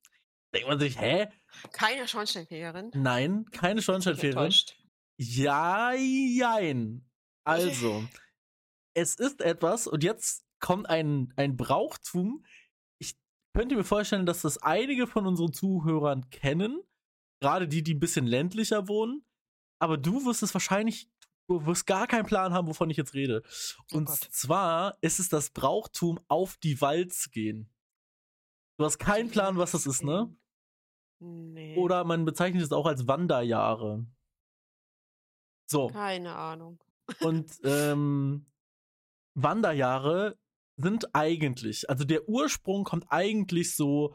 Denkt 0.55 0.69
man 0.69 0.79
sich, 0.79 1.01
hä? 1.01 1.29
Keine 1.73 2.07
Schornsteinfegerin. 2.07 2.91
Nein, 2.95 3.47
keine 3.51 3.83
Schornsteinfegerin. 3.83 4.53
Ja, 5.19 5.93
jein. 5.95 7.09
Also, 7.45 8.05
es 8.95 9.17
ist 9.17 9.41
etwas, 9.41 9.87
und 9.87 10.05
jetzt 10.05 10.45
kommt 10.61 10.89
ein, 10.89 11.33
ein 11.37 11.57
Brauchtum. 11.57 12.45
Ich 13.01 13.17
könnte 13.55 13.75
mir 13.77 13.85
vorstellen, 13.85 14.27
dass 14.27 14.43
das 14.43 14.59
einige 14.59 15.07
von 15.07 15.27
unseren 15.27 15.53
Zuhörern 15.53 16.29
kennen. 16.31 16.81
Gerade 17.41 17.69
die, 17.69 17.83
die 17.83 17.95
ein 17.95 18.01
bisschen 18.01 18.27
ländlicher 18.27 18.89
wohnen. 18.89 19.25
Aber 19.81 19.99
du 19.99 20.25
wirst 20.25 20.43
es 20.43 20.55
wahrscheinlich, 20.55 21.11
du 21.49 21.67
wirst 21.67 21.87
gar 21.87 22.07
keinen 22.07 22.27
Plan 22.27 22.53
haben, 22.53 22.69
wovon 22.69 22.91
ich 22.91 22.97
jetzt 22.97 23.15
rede. 23.15 23.43
Oh 23.93 23.97
Und 23.97 24.07
Gott. 24.07 24.29
zwar 24.31 24.97
ist 25.01 25.19
es 25.19 25.29
das 25.29 25.51
Brauchtum, 25.51 26.21
auf 26.29 26.57
die 26.57 26.81
Walz 26.81 27.31
gehen. 27.31 27.71
Du 28.77 28.85
hast 28.85 28.99
keinen 28.99 29.31
Plan, 29.31 29.57
was 29.57 29.73
das 29.73 29.87
ist, 29.87 30.03
ne? 30.03 30.35
Nee. 31.21 31.77
Oder 31.77 32.05
man 32.05 32.25
bezeichnet 32.25 32.63
es 32.63 32.73
auch 32.73 32.87
als 32.87 33.07
Wanderjahre. 33.07 34.07
So. 35.67 35.89
Keine 35.89 36.35
Ahnung. 36.35 36.83
Und 37.21 37.53
ähm, 37.65 38.47
Wanderjahre 39.35 40.39
sind 40.77 41.15
eigentlich, 41.15 41.89
also 41.89 42.05
der 42.05 42.29
Ursprung 42.29 42.85
kommt 42.85 43.07
eigentlich 43.09 43.77
so 43.77 44.15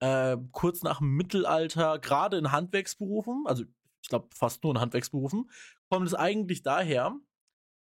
äh, 0.00 0.36
kurz 0.52 0.82
nach 0.82 0.98
dem 0.98 1.14
Mittelalter, 1.16 1.98
gerade 1.98 2.38
in 2.38 2.50
Handwerksberufen, 2.50 3.44
also 3.46 3.64
ich 4.00 4.08
glaube 4.08 4.28
fast 4.34 4.62
nur 4.62 4.72
in 4.72 4.80
Handwerksberufen, 4.80 5.50
kommt 5.90 6.06
es 6.06 6.14
eigentlich 6.14 6.62
daher, 6.62 7.18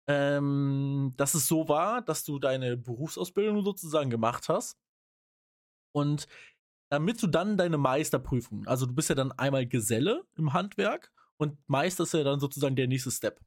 ähm, 0.07 1.13
dass 1.17 1.33
es 1.33 1.47
so 1.47 1.67
war, 1.67 2.01
dass 2.01 2.23
du 2.23 2.39
deine 2.39 2.77
Berufsausbildung 2.77 3.63
sozusagen 3.63 4.09
gemacht 4.09 4.49
hast 4.49 4.77
und 5.93 6.27
damit 6.89 7.21
du 7.21 7.27
dann 7.27 7.57
deine 7.57 7.77
Meisterprüfung, 7.77 8.67
also 8.67 8.85
du 8.85 8.93
bist 8.93 9.09
ja 9.09 9.15
dann 9.15 9.31
einmal 9.33 9.65
Geselle 9.65 10.25
im 10.35 10.53
Handwerk 10.53 11.11
und 11.37 11.57
Meister 11.67 12.03
ist 12.03 12.13
ja 12.13 12.23
dann 12.23 12.39
sozusagen 12.39 12.75
der 12.75 12.87
nächste 12.87 13.11
Step. 13.11 13.39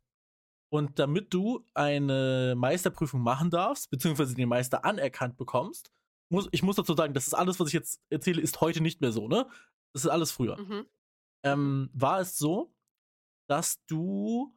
Und 0.70 0.98
damit 0.98 1.32
du 1.32 1.64
eine 1.74 2.54
Meisterprüfung 2.56 3.20
machen 3.20 3.50
darfst, 3.50 3.90
beziehungsweise 3.90 4.34
den 4.34 4.48
Meister 4.48 4.84
anerkannt 4.84 5.36
bekommst, 5.36 5.92
muss, 6.30 6.48
ich 6.50 6.64
muss 6.64 6.76
dazu 6.76 6.94
sagen, 6.94 7.14
das 7.14 7.28
ist 7.28 7.34
alles, 7.34 7.60
was 7.60 7.68
ich 7.68 7.74
jetzt 7.74 8.00
erzähle, 8.10 8.40
ist 8.40 8.60
heute 8.60 8.80
nicht 8.80 9.00
mehr 9.00 9.12
so, 9.12 9.28
ne? 9.28 9.46
Das 9.92 10.04
ist 10.04 10.10
alles 10.10 10.32
früher. 10.32 10.56
Mhm. 10.58 10.86
Ähm, 11.44 11.90
war 11.92 12.18
es 12.20 12.36
so, 12.36 12.73
dass 13.46 13.84
du 13.86 14.54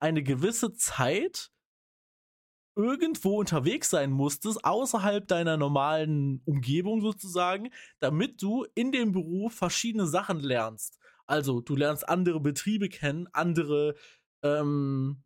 eine 0.00 0.22
gewisse 0.22 0.74
Zeit 0.74 1.50
irgendwo 2.76 3.38
unterwegs 3.38 3.90
sein 3.90 4.10
musstest, 4.10 4.64
außerhalb 4.64 5.26
deiner 5.28 5.56
normalen 5.56 6.42
Umgebung 6.44 7.00
sozusagen, 7.00 7.70
damit 8.00 8.42
du 8.42 8.66
in 8.74 8.90
dem 8.90 9.12
Beruf 9.12 9.54
verschiedene 9.54 10.06
Sachen 10.06 10.40
lernst. 10.40 10.98
Also 11.26 11.60
du 11.60 11.76
lernst 11.76 12.08
andere 12.08 12.40
Betriebe 12.40 12.88
kennen, 12.88 13.28
andere, 13.32 13.94
ähm, 14.42 15.22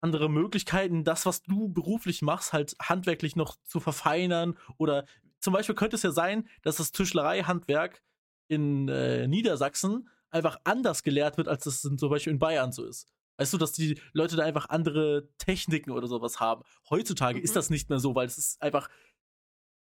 andere 0.00 0.28
Möglichkeiten, 0.28 1.04
das, 1.04 1.26
was 1.26 1.42
du 1.42 1.68
beruflich 1.68 2.22
machst, 2.22 2.52
halt 2.52 2.76
handwerklich 2.80 3.34
noch 3.34 3.56
zu 3.64 3.80
verfeinern. 3.80 4.58
Oder 4.76 5.06
zum 5.40 5.54
Beispiel 5.54 5.74
könnte 5.74 5.96
es 5.96 6.02
ja 6.02 6.12
sein, 6.12 6.48
dass 6.62 6.76
das 6.76 6.92
Tischlereihandwerk 6.92 8.02
in 8.48 8.88
äh, 8.88 9.26
Niedersachsen 9.26 10.08
einfach 10.36 10.58
anders 10.64 11.02
gelehrt 11.02 11.36
wird, 11.36 11.48
als 11.48 11.66
es 11.66 11.80
zum 11.80 12.10
Beispiel 12.10 12.32
in 12.32 12.38
Bayern 12.38 12.72
so 12.72 12.84
ist. 12.84 13.08
Weißt 13.38 13.52
du, 13.52 13.58
dass 13.58 13.72
die 13.72 14.00
Leute 14.12 14.36
da 14.36 14.44
einfach 14.44 14.68
andere 14.70 15.28
Techniken 15.38 15.90
oder 15.90 16.06
sowas 16.06 16.40
haben. 16.40 16.62
Heutzutage 16.88 17.38
mhm. 17.38 17.44
ist 17.44 17.56
das 17.56 17.70
nicht 17.70 17.88
mehr 17.90 17.98
so, 17.98 18.14
weil 18.14 18.26
es 18.26 18.38
ist 18.38 18.62
einfach 18.62 18.88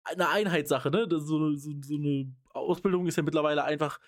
eine 0.05 0.28
Einheitssache, 0.30 0.90
ne? 0.90 1.07
So, 1.11 1.55
so, 1.55 1.72
so 1.82 1.94
eine 1.94 2.34
Ausbildung 2.55 3.07
ist 3.07 3.16
ja 3.16 3.22
mittlerweile 3.22 3.64
einfach 3.64 4.00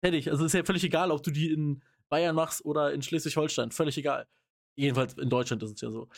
fertig. 0.00 0.30
Also 0.30 0.44
ist 0.44 0.52
ja 0.52 0.64
völlig 0.64 0.84
egal, 0.84 1.10
ob 1.10 1.22
du 1.22 1.30
die 1.30 1.52
in 1.52 1.82
Bayern 2.08 2.34
machst 2.34 2.64
oder 2.64 2.92
in 2.92 3.02
Schleswig-Holstein. 3.02 3.70
Völlig 3.70 3.96
egal. 3.96 4.26
Jedenfalls 4.74 5.14
in 5.14 5.30
Deutschland 5.30 5.62
ist 5.62 5.74
es 5.74 5.80
ja 5.80 5.90
so. 5.90 6.08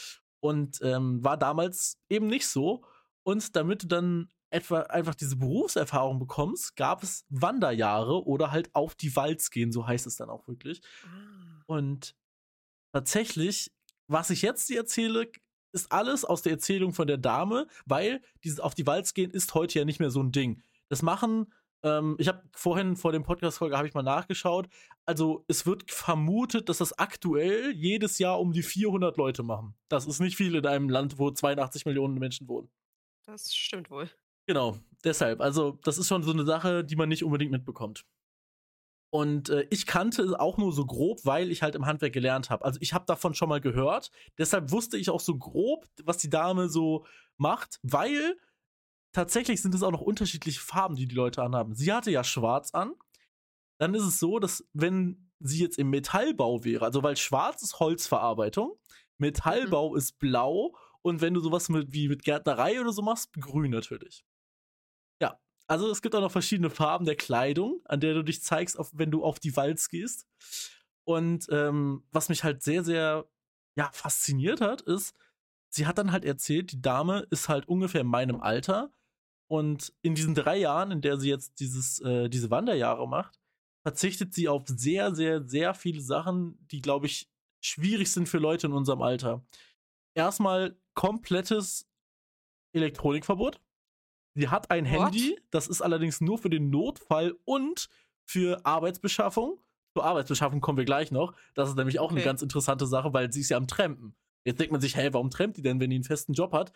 Und 0.40 0.78
ähm, 0.82 1.22
war 1.22 1.36
damals 1.36 1.98
eben 2.08 2.26
nicht 2.26 2.46
so. 2.46 2.84
Und 3.22 3.54
damit 3.56 3.84
du 3.84 3.86
dann 3.86 4.28
etwa 4.54 4.80
einfach 4.82 5.14
diese 5.14 5.36
Berufserfahrung 5.36 6.18
bekommst, 6.18 6.76
gab 6.76 7.02
es 7.02 7.26
Wanderjahre 7.28 8.24
oder 8.24 8.52
halt 8.52 8.74
auf 8.74 8.94
die 8.94 9.14
Walz 9.16 9.50
gehen, 9.50 9.72
so 9.72 9.86
heißt 9.86 10.06
es 10.06 10.16
dann 10.16 10.30
auch 10.30 10.46
wirklich. 10.46 10.80
Ah. 11.04 11.62
Und 11.66 12.14
tatsächlich, 12.92 13.72
was 14.06 14.30
ich 14.30 14.42
jetzt 14.42 14.68
dir 14.68 14.78
erzähle, 14.78 15.30
ist 15.72 15.90
alles 15.90 16.24
aus 16.24 16.42
der 16.42 16.52
Erzählung 16.52 16.94
von 16.94 17.08
der 17.08 17.18
Dame, 17.18 17.66
weil 17.84 18.22
dieses 18.44 18.60
auf 18.60 18.74
die 18.74 18.86
Walz 18.86 19.12
gehen 19.12 19.32
ist 19.32 19.54
heute 19.54 19.80
ja 19.80 19.84
nicht 19.84 19.98
mehr 19.98 20.10
so 20.10 20.22
ein 20.22 20.30
Ding. 20.30 20.62
Das 20.88 21.02
machen, 21.02 21.52
ähm, 21.82 22.14
ich 22.20 22.28
habe 22.28 22.42
vorhin 22.52 22.94
vor 22.94 23.10
dem 23.10 23.24
Podcast-Folge 23.24 23.76
habe 23.76 23.88
ich 23.88 23.94
mal 23.94 24.02
nachgeschaut. 24.02 24.68
Also 25.04 25.44
es 25.48 25.66
wird 25.66 25.90
vermutet, 25.90 26.68
dass 26.68 26.78
das 26.78 26.96
aktuell 26.96 27.72
jedes 27.72 28.18
Jahr 28.18 28.40
um 28.40 28.52
die 28.52 28.62
400 28.62 29.16
Leute 29.16 29.42
machen. 29.42 29.74
Das 29.88 30.06
ist 30.06 30.20
nicht 30.20 30.36
viel 30.36 30.54
in 30.54 30.66
einem 30.66 30.88
Land, 30.88 31.18
wo 31.18 31.30
82 31.30 31.86
Millionen 31.86 32.14
Menschen 32.14 32.46
wohnen. 32.46 32.70
Das 33.26 33.52
stimmt 33.52 33.90
wohl. 33.90 34.08
Genau, 34.46 34.78
deshalb. 35.04 35.40
Also 35.40 35.78
das 35.84 35.98
ist 35.98 36.08
schon 36.08 36.22
so 36.22 36.32
eine 36.32 36.44
Sache, 36.44 36.84
die 36.84 36.96
man 36.96 37.08
nicht 37.08 37.24
unbedingt 37.24 37.52
mitbekommt. 37.52 38.04
Und 39.10 39.48
äh, 39.48 39.66
ich 39.70 39.86
kannte 39.86 40.22
es 40.22 40.32
auch 40.32 40.58
nur 40.58 40.72
so 40.72 40.84
grob, 40.84 41.20
weil 41.24 41.52
ich 41.52 41.62
halt 41.62 41.76
im 41.76 41.86
Handwerk 41.86 42.12
gelernt 42.12 42.50
habe. 42.50 42.64
Also 42.64 42.80
ich 42.82 42.92
habe 42.92 43.04
davon 43.06 43.32
schon 43.32 43.48
mal 43.48 43.60
gehört. 43.60 44.10
Deshalb 44.38 44.72
wusste 44.72 44.98
ich 44.98 45.08
auch 45.08 45.20
so 45.20 45.38
grob, 45.38 45.86
was 46.02 46.18
die 46.18 46.30
Dame 46.30 46.68
so 46.68 47.06
macht, 47.36 47.78
weil 47.82 48.36
tatsächlich 49.12 49.62
sind 49.62 49.74
es 49.74 49.84
auch 49.84 49.92
noch 49.92 50.00
unterschiedliche 50.00 50.60
Farben, 50.60 50.96
die 50.96 51.06
die 51.06 51.14
Leute 51.14 51.42
anhaben. 51.42 51.74
Sie 51.76 51.92
hatte 51.92 52.10
ja 52.10 52.24
schwarz 52.24 52.74
an. 52.74 52.94
Dann 53.78 53.94
ist 53.94 54.02
es 54.02 54.18
so, 54.18 54.40
dass 54.40 54.68
wenn 54.72 55.30
sie 55.38 55.60
jetzt 55.60 55.78
im 55.78 55.90
Metallbau 55.90 56.64
wäre, 56.64 56.84
also 56.84 57.02
weil 57.02 57.16
schwarz 57.16 57.62
ist 57.62 57.78
Holzverarbeitung, 57.78 58.76
Metallbau 59.18 59.90
mhm. 59.90 59.96
ist 59.96 60.18
blau 60.18 60.74
und 61.02 61.20
wenn 61.20 61.34
du 61.34 61.40
sowas 61.40 61.68
mit, 61.68 61.92
wie 61.92 62.08
mit 62.08 62.24
Gärtnerei 62.24 62.80
oder 62.80 62.92
so 62.92 63.02
machst, 63.02 63.32
grün 63.34 63.70
natürlich. 63.70 64.24
Ja, 65.20 65.40
also 65.66 65.90
es 65.90 66.02
gibt 66.02 66.14
auch 66.14 66.20
noch 66.20 66.32
verschiedene 66.32 66.70
Farben 66.70 67.04
der 67.04 67.16
Kleidung, 67.16 67.80
an 67.84 68.00
der 68.00 68.14
du 68.14 68.22
dich 68.22 68.42
zeigst, 68.42 68.78
auf, 68.78 68.90
wenn 68.94 69.10
du 69.10 69.24
auf 69.24 69.38
die 69.38 69.56
Walz 69.56 69.88
gehst. 69.88 70.26
Und 71.04 71.46
ähm, 71.50 72.04
was 72.10 72.28
mich 72.28 72.44
halt 72.44 72.62
sehr, 72.62 72.84
sehr 72.84 73.28
ja, 73.76 73.90
fasziniert 73.92 74.60
hat, 74.60 74.82
ist, 74.82 75.14
sie 75.70 75.86
hat 75.86 75.98
dann 75.98 76.12
halt 76.12 76.24
erzählt, 76.24 76.72
die 76.72 76.80
Dame 76.80 77.26
ist 77.30 77.48
halt 77.48 77.68
ungefähr 77.68 78.02
in 78.02 78.06
meinem 78.06 78.40
Alter. 78.40 78.92
Und 79.50 79.92
in 80.02 80.14
diesen 80.14 80.34
drei 80.34 80.56
Jahren, 80.56 80.90
in 80.90 81.00
der 81.02 81.18
sie 81.18 81.28
jetzt 81.28 81.60
dieses, 81.60 82.00
äh, 82.00 82.28
diese 82.28 82.50
Wanderjahre 82.50 83.06
macht, 83.06 83.38
verzichtet 83.82 84.32
sie 84.32 84.48
auf 84.48 84.64
sehr, 84.66 85.14
sehr, 85.14 85.46
sehr 85.46 85.74
viele 85.74 86.00
Sachen, 86.00 86.66
die, 86.68 86.80
glaube 86.80 87.06
ich, 87.06 87.30
schwierig 87.62 88.10
sind 88.10 88.28
für 88.28 88.38
Leute 88.38 88.66
in 88.66 88.72
unserem 88.72 89.02
Alter. 89.02 89.44
Erstmal 90.14 90.78
komplettes 90.94 91.86
Elektronikverbot. 92.72 93.60
Sie 94.34 94.48
hat 94.48 94.70
ein 94.70 94.84
What? 94.84 94.92
Handy, 94.92 95.38
das 95.50 95.68
ist 95.68 95.80
allerdings 95.80 96.20
nur 96.20 96.38
für 96.38 96.50
den 96.50 96.70
Notfall 96.70 97.36
und 97.44 97.88
für 98.24 98.64
Arbeitsbeschaffung. 98.66 99.60
Zur 99.96 100.04
Arbeitsbeschaffung 100.04 100.60
kommen 100.60 100.78
wir 100.78 100.84
gleich 100.84 101.12
noch. 101.12 101.34
Das 101.54 101.68
ist 101.68 101.76
nämlich 101.76 102.00
auch 102.00 102.06
okay. 102.06 102.16
eine 102.16 102.24
ganz 102.24 102.42
interessante 102.42 102.86
Sache, 102.86 103.12
weil 103.12 103.32
sie 103.32 103.40
ist 103.40 103.50
ja 103.50 103.56
am 103.56 103.68
Trampen. 103.68 104.16
Jetzt 104.44 104.58
denkt 104.58 104.72
man 104.72 104.80
sich, 104.80 104.96
hey, 104.96 105.12
warum 105.12 105.30
trampt 105.30 105.56
die 105.56 105.62
denn, 105.62 105.78
wenn 105.80 105.90
die 105.90 105.96
einen 105.96 106.04
festen 106.04 106.32
Job 106.32 106.52
hat? 106.52 106.72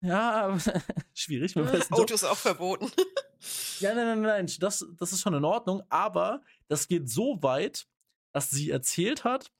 Ja, 0.00 0.56
schwierig. 1.14 1.56
Mit 1.56 1.68
festen 1.68 1.94
Auto 1.94 2.14
ist 2.14 2.24
auch 2.24 2.36
verboten. 2.36 2.90
ja, 3.80 3.94
nein, 3.94 4.06
nein, 4.06 4.22
nein, 4.22 4.50
das, 4.60 4.86
das 4.96 5.12
ist 5.12 5.20
schon 5.20 5.34
in 5.34 5.44
Ordnung, 5.44 5.82
aber 5.88 6.42
das 6.68 6.86
geht 6.86 7.10
so 7.10 7.42
weit, 7.42 7.88
dass 8.32 8.50
sie 8.50 8.70
erzählt 8.70 9.24
hat, 9.24 9.50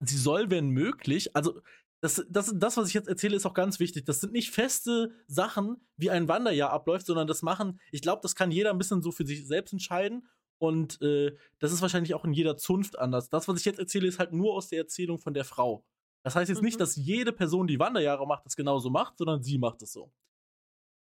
sie 0.00 0.16
soll, 0.16 0.50
wenn 0.50 0.70
möglich, 0.70 1.36
also 1.36 1.62
das, 2.00 2.24
das, 2.28 2.52
das, 2.54 2.76
was 2.76 2.88
ich 2.88 2.94
jetzt 2.94 3.08
erzähle, 3.08 3.36
ist 3.36 3.46
auch 3.46 3.54
ganz 3.54 3.80
wichtig. 3.80 4.04
Das 4.04 4.20
sind 4.20 4.32
nicht 4.32 4.50
feste 4.50 5.12
Sachen, 5.26 5.76
wie 5.96 6.10
ein 6.10 6.28
Wanderjahr 6.28 6.70
abläuft, 6.70 7.06
sondern 7.06 7.26
das 7.26 7.42
machen, 7.42 7.80
ich 7.90 8.02
glaube, 8.02 8.20
das 8.22 8.34
kann 8.34 8.50
jeder 8.50 8.70
ein 8.70 8.78
bisschen 8.78 9.02
so 9.02 9.12
für 9.12 9.26
sich 9.26 9.46
selbst 9.46 9.72
entscheiden. 9.72 10.28
Und 10.58 11.00
äh, 11.02 11.36
das 11.58 11.72
ist 11.72 11.82
wahrscheinlich 11.82 12.14
auch 12.14 12.24
in 12.24 12.32
jeder 12.32 12.56
Zunft 12.56 12.98
anders. 12.98 13.28
Das, 13.28 13.48
was 13.48 13.58
ich 13.58 13.64
jetzt 13.64 13.78
erzähle, 13.78 14.08
ist 14.08 14.18
halt 14.18 14.32
nur 14.32 14.54
aus 14.54 14.68
der 14.68 14.80
Erzählung 14.80 15.18
von 15.18 15.34
der 15.34 15.44
Frau. 15.44 15.84
Das 16.22 16.34
heißt 16.34 16.48
jetzt 16.48 16.58
mhm. 16.58 16.66
nicht, 16.66 16.80
dass 16.80 16.96
jede 16.96 17.32
Person, 17.32 17.66
die 17.66 17.78
Wanderjahre 17.78 18.26
macht, 18.26 18.46
das 18.46 18.56
genauso 18.56 18.90
macht, 18.90 19.18
sondern 19.18 19.42
sie 19.42 19.58
macht 19.58 19.82
es 19.82 19.92
so. 19.92 20.10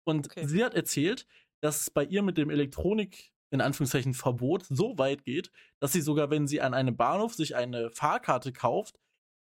Und 0.04 0.28
okay. 0.28 0.48
sie 0.48 0.64
hat 0.64 0.74
erzählt, 0.74 1.28
dass 1.62 1.82
es 1.82 1.89
bei 1.92 2.04
ihr 2.04 2.24
mit 2.24 2.38
dem 2.38 2.50
Elektronik, 2.50 3.32
in 3.52 3.62
Anführungszeichen, 3.62 4.14
Verbot 4.14 4.66
so 4.70 4.98
weit 4.98 5.24
geht, 5.24 5.52
dass 5.80 5.94
sie 5.94 6.02
sogar, 6.02 6.30
wenn 6.32 6.48
sie 6.48 6.62
an 6.62 6.74
einem 6.74 6.98
Bahnhof 6.98 7.34
sich 7.34 7.56
eine 7.56 7.92
Fahrkarte 7.92 8.52
kauft, 8.52 9.00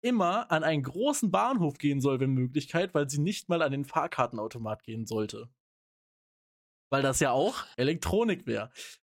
immer 0.06 0.52
an 0.52 0.64
einen 0.64 0.84
großen 0.84 1.32
Bahnhof 1.32 1.80
gehen 1.80 2.00
soll, 2.00 2.20
wenn 2.20 2.30
Möglichkeit, 2.30 2.94
weil 2.94 3.10
sie 3.10 3.18
nicht 3.18 3.50
mal 3.50 3.64
an 3.64 3.72
den 3.72 3.86
Fahrkartenautomat 3.86 4.84
gehen 4.84 5.08
sollte. 5.08 5.50
Weil 6.92 7.02
das 7.02 7.20
ja 7.20 7.32
auch 7.32 7.66
Elektronik 7.76 8.46
wäre. 8.46 8.70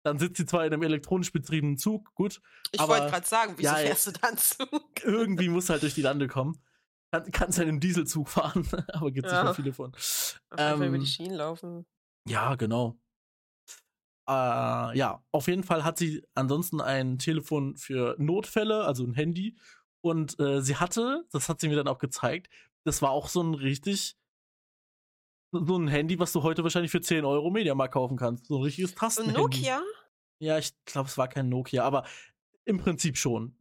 Dann 0.04 0.20
sitzt 0.20 0.36
sie 0.36 0.46
zwar 0.46 0.64
in 0.64 0.72
einem 0.72 0.84
elektronisch 0.84 1.32
betriebenen 1.32 1.76
Zug, 1.76 2.14
gut. 2.14 2.40
Ich 2.70 2.80
wollte 2.80 3.08
gerade 3.08 3.26
sagen, 3.26 3.54
wieso 3.56 3.68
ja, 3.68 3.74
fährst 3.74 4.06
du 4.06 4.12
dann 4.12 4.38
Zug? 4.38 4.70
Irgendwie 5.02 5.48
muss 5.48 5.68
halt 5.68 5.82
durch 5.82 5.94
die 5.94 6.02
Lande 6.02 6.28
kommen. 6.28 6.62
Kann, 7.10 7.32
kannst 7.32 7.58
halt 7.58 7.68
im 7.68 7.80
Dieselzug 7.80 8.28
fahren, 8.28 8.64
aber 8.92 9.10
gibt 9.10 9.26
es 9.26 9.32
ja. 9.32 9.40
nicht 9.40 9.44
mehr 9.46 9.54
viele 9.54 9.72
von. 9.72 9.92
Auf 9.92 10.58
ähm, 10.58 10.82
über 10.82 10.98
die 10.98 11.06
Schienen 11.06 11.34
laufen. 11.34 11.84
Ja, 12.28 12.54
genau. 12.54 12.96
Äh, 14.28 14.96
ja, 14.96 15.24
auf 15.32 15.48
jeden 15.48 15.64
Fall 15.64 15.82
hat 15.82 15.98
sie 15.98 16.24
ansonsten 16.34 16.80
ein 16.80 17.18
Telefon 17.18 17.76
für 17.76 18.14
Notfälle, 18.18 18.84
also 18.84 19.04
ein 19.04 19.14
Handy 19.14 19.56
und 20.06 20.38
äh, 20.40 20.62
sie 20.62 20.76
hatte, 20.76 21.26
das 21.32 21.48
hat 21.48 21.60
sie 21.60 21.68
mir 21.68 21.76
dann 21.76 21.88
auch 21.88 21.98
gezeigt, 21.98 22.48
das 22.84 23.02
war 23.02 23.10
auch 23.10 23.28
so 23.28 23.42
ein 23.42 23.54
richtig, 23.54 24.16
so 25.52 25.76
ein 25.76 25.88
Handy, 25.88 26.18
was 26.18 26.32
du 26.32 26.42
heute 26.42 26.62
wahrscheinlich 26.62 26.92
für 26.92 27.00
10 27.00 27.24
Euro 27.24 27.50
Mediamarkt 27.50 27.94
kaufen 27.94 28.16
kannst. 28.16 28.46
So 28.46 28.58
ein 28.58 28.62
richtiges 28.62 28.94
Tastenhandy. 28.94 29.40
Nokia? 29.40 29.82
Ja, 30.38 30.58
ich 30.58 30.72
glaube, 30.84 31.08
es 31.08 31.18
war 31.18 31.28
kein 31.28 31.48
Nokia, 31.48 31.82
aber 31.82 32.06
im 32.64 32.78
Prinzip 32.78 33.16
schon. 33.16 33.54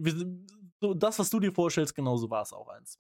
So, 0.82 0.94
das, 0.94 1.18
was 1.20 1.30
du 1.30 1.40
dir 1.40 1.52
vorstellst, 1.52 1.96
genauso 1.96 2.30
war 2.30 2.44
es 2.44 2.54
auch 2.54 2.68
eins. 2.68 3.00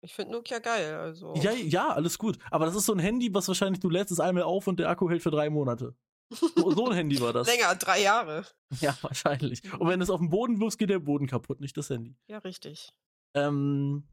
Ich 0.00 0.14
finde 0.14 0.32
Nokia 0.32 0.58
geil, 0.58 0.94
also. 0.94 1.34
Ja, 1.36 1.50
ja, 1.52 1.88
alles 1.88 2.18
gut. 2.18 2.38
Aber 2.50 2.66
das 2.66 2.76
ist 2.76 2.86
so 2.86 2.92
ein 2.92 2.98
Handy, 2.98 3.32
was 3.34 3.48
wahrscheinlich 3.48 3.80
du 3.80 3.90
lädst 3.90 4.12
es 4.12 4.20
einmal 4.20 4.44
auf 4.44 4.66
und 4.66 4.78
der 4.78 4.88
Akku 4.88 5.08
hält 5.08 5.22
für 5.22 5.30
drei 5.30 5.50
Monate. 5.50 5.94
So 6.30 6.86
ein 6.86 6.94
Handy 6.94 7.20
war 7.20 7.32
das. 7.32 7.46
Länger, 7.46 7.74
drei 7.76 8.02
Jahre. 8.02 8.44
Ja, 8.80 8.96
wahrscheinlich. 9.02 9.62
Und 9.78 9.88
wenn 9.88 10.00
du 10.00 10.04
es 10.04 10.10
auf 10.10 10.20
den 10.20 10.30
Boden 10.30 10.60
wirfst, 10.60 10.78
geht 10.78 10.90
der 10.90 10.98
Boden 10.98 11.26
kaputt, 11.26 11.60
nicht 11.60 11.76
das 11.76 11.90
Handy. 11.90 12.16
Ja, 12.26 12.38
richtig. 12.38 12.92
Ähm, 13.34 14.08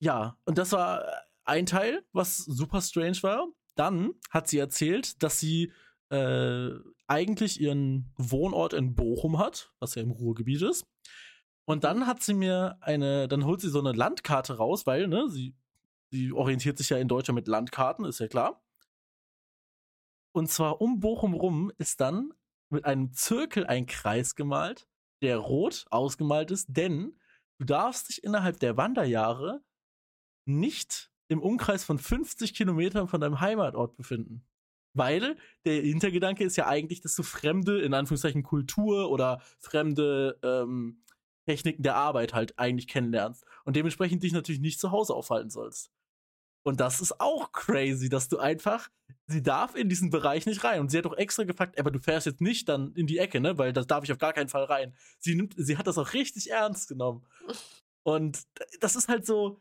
ja, 0.00 0.38
und 0.44 0.58
das 0.58 0.72
war 0.72 1.04
ein 1.44 1.66
Teil, 1.66 2.04
was 2.12 2.38
super 2.38 2.80
strange 2.80 3.22
war. 3.22 3.46
Dann 3.74 4.14
hat 4.30 4.48
sie 4.48 4.58
erzählt, 4.58 5.22
dass 5.22 5.40
sie 5.40 5.72
äh, 6.10 6.70
eigentlich 7.06 7.60
ihren 7.60 8.12
Wohnort 8.16 8.72
in 8.72 8.94
Bochum 8.94 9.38
hat, 9.38 9.72
was 9.78 9.94
ja 9.94 10.02
im 10.02 10.10
Ruhrgebiet 10.10 10.62
ist. 10.62 10.86
Und 11.64 11.84
dann 11.84 12.06
hat 12.06 12.22
sie 12.22 12.34
mir 12.34 12.78
eine, 12.80 13.28
dann 13.28 13.44
holt 13.44 13.60
sie 13.60 13.68
so 13.68 13.78
eine 13.78 13.92
Landkarte 13.92 14.56
raus, 14.56 14.86
weil, 14.86 15.06
ne, 15.06 15.28
sie, 15.28 15.54
sie 16.10 16.32
orientiert 16.32 16.78
sich 16.78 16.88
ja 16.90 16.96
in 16.96 17.08
Deutschland 17.08 17.36
mit 17.36 17.48
Landkarten, 17.48 18.04
ist 18.04 18.20
ja 18.20 18.28
klar. 18.28 18.62
Und 20.38 20.46
zwar 20.46 20.80
um 20.80 21.00
Bochum 21.00 21.34
rum 21.34 21.72
ist 21.78 22.00
dann 22.00 22.32
mit 22.70 22.84
einem 22.84 23.12
Zirkel 23.12 23.66
ein 23.66 23.86
Kreis 23.86 24.36
gemalt, 24.36 24.86
der 25.20 25.38
rot 25.38 25.86
ausgemalt 25.90 26.52
ist, 26.52 26.66
denn 26.68 27.18
du 27.58 27.64
darfst 27.64 28.08
dich 28.08 28.22
innerhalb 28.22 28.60
der 28.60 28.76
Wanderjahre 28.76 29.64
nicht 30.44 31.10
im 31.26 31.42
Umkreis 31.42 31.82
von 31.82 31.98
50 31.98 32.54
Kilometern 32.54 33.08
von 33.08 33.20
deinem 33.20 33.40
Heimatort 33.40 33.96
befinden. 33.96 34.46
Weil 34.94 35.36
der 35.64 35.82
Hintergedanke 35.82 36.44
ist 36.44 36.56
ja 36.56 36.68
eigentlich, 36.68 37.00
dass 37.00 37.16
du 37.16 37.24
fremde, 37.24 37.80
in 37.80 37.92
Anführungszeichen, 37.92 38.44
Kultur 38.44 39.10
oder 39.10 39.42
fremde, 39.58 40.38
ähm, 40.44 41.02
Techniken 41.46 41.82
der 41.82 41.96
Arbeit 41.96 42.32
halt 42.32 42.56
eigentlich 42.60 42.86
kennenlernst 42.86 43.44
und 43.64 43.74
dementsprechend 43.74 44.22
dich 44.22 44.32
natürlich 44.32 44.60
nicht 44.60 44.78
zu 44.78 44.92
Hause 44.92 45.14
aufhalten 45.14 45.50
sollst. 45.50 45.90
Und 46.68 46.80
das 46.80 47.00
ist 47.00 47.18
auch 47.18 47.50
crazy, 47.52 48.10
dass 48.10 48.28
du 48.28 48.38
einfach, 48.38 48.90
sie 49.26 49.42
darf 49.42 49.74
in 49.74 49.88
diesen 49.88 50.10
Bereich 50.10 50.44
nicht 50.44 50.62
rein. 50.64 50.80
Und 50.80 50.90
sie 50.90 50.98
hat 50.98 51.06
auch 51.06 51.16
extra 51.16 51.44
gefragt, 51.44 51.80
aber 51.80 51.90
du 51.90 51.98
fährst 51.98 52.26
jetzt 52.26 52.42
nicht 52.42 52.68
dann 52.68 52.92
in 52.92 53.06
die 53.06 53.16
Ecke, 53.16 53.40
ne? 53.40 53.56
Weil 53.56 53.72
das 53.72 53.86
darf 53.86 54.04
ich 54.04 54.12
auf 54.12 54.18
gar 54.18 54.34
keinen 54.34 54.50
Fall 54.50 54.64
rein. 54.64 54.94
Sie 55.18 55.34
nimmt, 55.34 55.54
sie 55.56 55.78
hat 55.78 55.86
das 55.86 55.96
auch 55.96 56.12
richtig 56.12 56.50
ernst 56.50 56.90
genommen. 56.90 57.24
Und 58.02 58.42
das 58.80 58.96
ist 58.96 59.08
halt 59.08 59.24
so, 59.24 59.58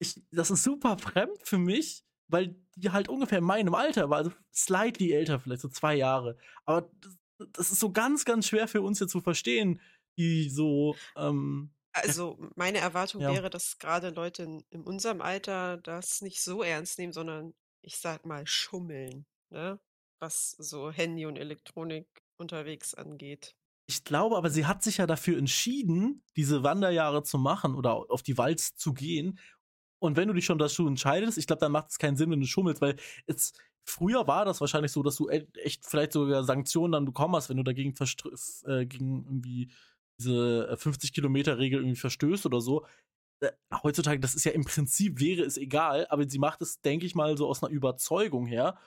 ich, 0.00 0.20
das 0.32 0.50
ist 0.50 0.64
super 0.64 0.98
fremd 0.98 1.38
für 1.44 1.58
mich, 1.58 2.02
weil 2.26 2.56
die 2.74 2.90
halt 2.90 3.08
ungefähr 3.08 3.38
in 3.38 3.44
meinem 3.44 3.76
Alter 3.76 4.10
war, 4.10 4.18
also 4.18 4.32
slightly 4.52 5.12
älter, 5.12 5.38
vielleicht 5.38 5.62
so 5.62 5.68
zwei 5.68 5.94
Jahre. 5.94 6.36
Aber 6.64 6.90
das, 7.00 7.16
das 7.52 7.70
ist 7.70 7.78
so 7.78 7.92
ganz, 7.92 8.24
ganz 8.24 8.48
schwer 8.48 8.66
für 8.66 8.82
uns 8.82 8.98
jetzt 8.98 9.12
zu 9.12 9.20
verstehen, 9.20 9.80
die 10.18 10.50
so, 10.50 10.96
ähm, 11.16 11.70
Also 11.92 12.38
meine 12.54 12.78
Erwartung 12.78 13.22
ja. 13.22 13.30
wäre, 13.32 13.50
dass 13.50 13.78
gerade 13.78 14.10
Leute 14.10 14.44
in, 14.44 14.64
in 14.70 14.82
unserem 14.82 15.20
Alter 15.20 15.76
das 15.78 16.22
nicht 16.22 16.40
so 16.40 16.62
ernst 16.62 16.98
nehmen, 16.98 17.12
sondern 17.12 17.54
ich 17.82 17.96
sag 17.96 18.26
mal 18.26 18.46
schummeln, 18.46 19.26
ne? 19.50 19.80
Was 20.20 20.50
so 20.52 20.90
Handy 20.90 21.26
und 21.26 21.36
Elektronik 21.36 22.06
unterwegs 22.36 22.94
angeht. 22.94 23.56
Ich 23.86 24.04
glaube 24.04 24.36
aber, 24.36 24.50
sie 24.50 24.66
hat 24.66 24.82
sich 24.82 24.98
ja 24.98 25.06
dafür 25.06 25.36
entschieden, 25.38 26.22
diese 26.36 26.62
Wanderjahre 26.62 27.22
zu 27.22 27.38
machen 27.38 27.74
oder 27.74 28.10
auf 28.10 28.22
die 28.22 28.38
Walz 28.38 28.76
zu 28.76 28.92
gehen. 28.92 29.40
Und 29.98 30.16
wenn 30.16 30.28
du 30.28 30.34
dich 30.34 30.44
schon 30.44 30.58
dazu 30.58 30.86
entscheidest, 30.86 31.38
ich 31.38 31.46
glaube, 31.46 31.60
dann 31.60 31.72
macht 31.72 31.90
es 31.90 31.98
keinen 31.98 32.16
Sinn, 32.16 32.30
wenn 32.30 32.40
du 32.40 32.46
schummelst, 32.46 32.80
weil 32.80 32.96
es 33.26 33.52
früher 33.84 34.26
war 34.28 34.44
das 34.44 34.60
wahrscheinlich 34.60 34.92
so, 34.92 35.02
dass 35.02 35.16
du 35.16 35.28
e- 35.28 35.46
echt 35.54 35.84
vielleicht 35.86 36.12
sogar 36.12 36.44
Sanktionen 36.44 36.92
dann 36.92 37.04
bekommen 37.04 37.34
hast, 37.34 37.48
wenn 37.48 37.56
du 37.56 37.64
dagegen 37.64 37.92
verstr- 37.94 38.32
f- 38.32 38.62
äh, 38.66 38.86
gegen 38.86 39.24
irgendwie 39.24 39.72
diese 40.20 40.76
50 40.76 41.12
Kilometer 41.12 41.58
Regel 41.58 41.80
irgendwie 41.80 41.96
verstößt 42.00 42.46
oder 42.46 42.60
so. 42.60 42.86
Äh, 43.40 43.52
heutzutage, 43.82 44.20
das 44.20 44.34
ist 44.34 44.44
ja 44.44 44.52
im 44.52 44.64
Prinzip 44.64 45.20
wäre 45.20 45.42
es 45.42 45.56
egal, 45.56 46.06
aber 46.10 46.28
sie 46.28 46.38
macht 46.38 46.62
es, 46.62 46.80
denke 46.80 47.06
ich 47.06 47.14
mal, 47.14 47.36
so 47.36 47.48
aus 47.48 47.62
einer 47.62 47.72
Überzeugung 47.72 48.46
her. 48.46 48.78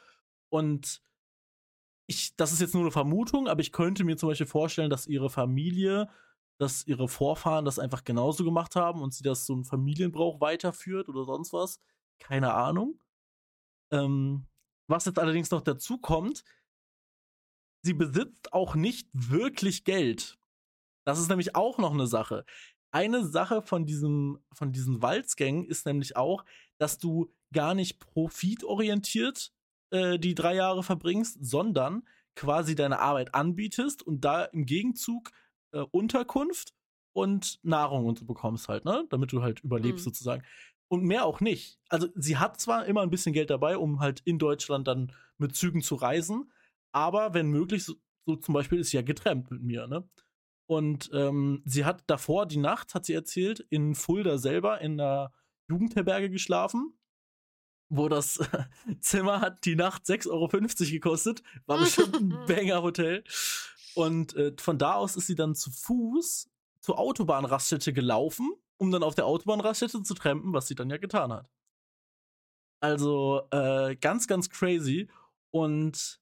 Und 0.50 1.02
ich, 2.08 2.36
das 2.36 2.52
ist 2.52 2.62
jetzt 2.62 2.74
nur 2.74 2.84
eine 2.84 2.92
Vermutung, 2.92 3.48
aber 3.48 3.62
ich 3.62 3.72
könnte 3.72 4.04
mir 4.04 4.18
zum 4.18 4.30
Beispiel 4.30 4.48
vorstellen, 4.48 4.90
dass 4.90 5.08
ihre 5.08 5.30
Familie, 5.30 6.10
dass 6.60 6.86
ihre 6.86 7.08
Vorfahren 7.08 7.66
das 7.66 7.80
einfach 7.80 8.04
genauso 8.04 8.44
gemacht 8.44 8.76
haben 8.76 9.02
und 9.02 9.14
sie 9.14 9.24
das 9.24 9.46
so 9.46 9.56
ein 9.56 9.64
Familienbrauch 9.64 10.42
weiterführt 10.42 11.10
oder 11.10 11.26
sonst 11.26 11.54
was. 11.54 11.80
Keine 12.20 12.54
Ahnung. 12.54 13.00
Ähm, 13.92 14.48
was 14.88 15.06
jetzt 15.06 15.20
allerdings 15.20 15.52
noch 15.52 15.62
dazu 15.62 15.98
kommt, 15.98 16.44
sie 17.84 17.94
besitzt 17.94 18.54
auch 18.54 18.76
nicht 18.76 19.08
wirklich 19.14 19.84
Geld. 19.84 20.38
Das 21.06 21.20
ist 21.20 21.30
nämlich 21.30 21.56
auch 21.56 21.78
noch 21.78 21.94
eine 21.94 22.08
Sache. 22.08 22.46
Eine 22.92 23.26
Sache 23.26 23.62
von 23.62 23.86
diesem, 23.86 24.40
von 24.54 24.72
diesen 24.72 25.02
Walzgängen 25.02 25.66
ist 25.66 25.86
nämlich 25.86 26.16
auch, 26.16 26.46
dass 26.78 26.98
du 27.00 27.34
gar 27.52 27.74
nicht 27.74 28.00
profitorientiert 28.00 29.52
äh, 29.92 30.20
die 30.20 30.36
drei 30.36 30.56
Jahre 30.56 30.84
verbringst, 30.84 31.38
sondern 31.44 32.04
quasi 32.36 32.76
deine 32.76 33.00
Arbeit 33.00 33.36
anbietest 33.36 34.04
und 34.04 34.22
da 34.26 34.44
im 34.46 34.66
Gegenzug 34.66 35.32
äh, 35.72 35.80
Unterkunft 35.92 36.74
und 37.14 37.60
Nahrung 37.64 38.06
und 38.06 38.20
so 38.20 38.26
bekommst 38.26 38.68
halt, 38.70 38.86
ne? 38.86 39.06
Damit 39.10 39.32
du 39.32 39.42
halt 39.44 39.60
überlebst 39.62 40.06
Mhm. 40.06 40.10
sozusagen. 40.10 40.44
Und 40.88 41.04
mehr 41.04 41.26
auch 41.26 41.42
nicht. 41.42 41.80
Also 41.90 42.08
sie 42.16 42.38
hat 42.38 42.60
zwar 42.60 42.86
immer 42.86 43.02
ein 43.02 43.10
bisschen 43.10 43.34
Geld 43.34 43.50
dabei, 43.50 43.78
um 43.78 44.00
halt 44.00 44.22
in 44.26 44.38
Deutschland 44.40 44.88
dann 44.88 45.12
mit 45.38 45.56
Zügen 45.56 45.82
zu 45.82 45.96
reisen, 45.96 46.52
aber 46.92 47.34
wenn 47.34 47.48
möglich, 47.50 47.84
so, 47.86 47.96
so 48.26 48.36
zum 48.36 48.54
Beispiel 48.54 48.80
ist 48.80 48.92
sie 48.92 48.98
ja 48.98 49.04
getrennt 49.04 49.50
mit 49.52 49.62
mir, 49.64 49.88
ne? 49.88 50.08
Und 50.74 51.12
ähm, 51.14 51.62
sie 51.66 51.86
hat 51.86 52.04
davor 52.08 52.48
die 52.48 52.58
Nacht, 52.58 52.96
hat 52.96 53.06
sie 53.06 53.14
erzählt, 53.14 53.60
in 53.70 53.94
Fulda 53.94 54.40
selber 54.40 54.82
in 54.82 55.00
einer 55.00 55.32
Jugendherberge 55.70 56.32
geschlafen, 56.32 56.98
wo 57.90 58.10
das 58.10 58.40
Zimmer 59.00 59.40
hat 59.40 59.66
die 59.66 59.76
Nacht 59.76 60.06
6,50 60.06 60.30
Euro 60.32 60.48
gekostet. 60.92 61.44
War 61.68 61.78
bestimmt 61.78 62.16
ein 62.16 62.30
Banger-Hotel. 62.48 63.24
Und 63.94 64.36
äh, 64.36 64.54
von 64.60 64.80
da 64.80 64.96
aus 64.96 65.16
ist 65.16 65.28
sie 65.28 65.36
dann 65.36 65.54
zu 65.54 65.70
Fuß 65.70 66.50
zur 66.80 66.98
Autobahnraststätte 66.98 67.94
gelaufen, 67.94 68.52
um 68.78 68.90
dann 68.90 69.04
auf 69.04 69.14
der 69.14 69.28
Autobahnraststätte 69.28 70.02
zu 70.02 70.16
trampen, 70.16 70.54
was 70.54 70.68
sie 70.68 70.76
dann 70.76 70.90
ja 70.90 70.98
getan 70.98 71.32
hat. 71.32 71.50
Also 72.80 73.44
äh, 73.52 73.96
ganz, 73.98 74.28
ganz 74.28 74.50
crazy. 74.50 75.08
Und 75.52 76.20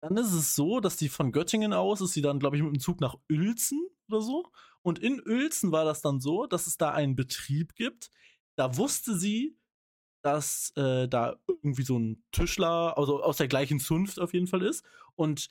dann 0.00 0.16
ist 0.16 0.32
es 0.32 0.54
so, 0.54 0.80
dass 0.80 0.96
die 0.96 1.08
von 1.08 1.32
Göttingen 1.32 1.72
aus 1.72 2.00
ist 2.00 2.12
sie 2.12 2.22
dann, 2.22 2.38
glaube 2.38 2.56
ich, 2.56 2.62
mit 2.62 2.72
dem 2.74 2.80
Zug 2.80 3.00
nach 3.00 3.16
Uelzen 3.30 3.80
oder 4.08 4.20
so. 4.20 4.50
Und 4.82 4.98
in 4.98 5.20
Uelzen 5.26 5.72
war 5.72 5.84
das 5.84 6.02
dann 6.02 6.20
so, 6.20 6.46
dass 6.46 6.66
es 6.66 6.76
da 6.76 6.90
einen 6.92 7.16
Betrieb 7.16 7.74
gibt. 7.74 8.10
Da 8.56 8.76
wusste 8.76 9.16
sie, 9.16 9.58
dass 10.22 10.72
äh, 10.76 11.08
da 11.08 11.36
irgendwie 11.46 11.82
so 11.82 11.98
ein 11.98 12.24
Tischler, 12.32 12.96
also 12.96 13.22
aus 13.22 13.36
der 13.38 13.48
gleichen 13.48 13.80
Zunft 13.80 14.20
auf 14.20 14.34
jeden 14.34 14.46
Fall 14.46 14.62
ist. 14.62 14.84
Und 15.14 15.48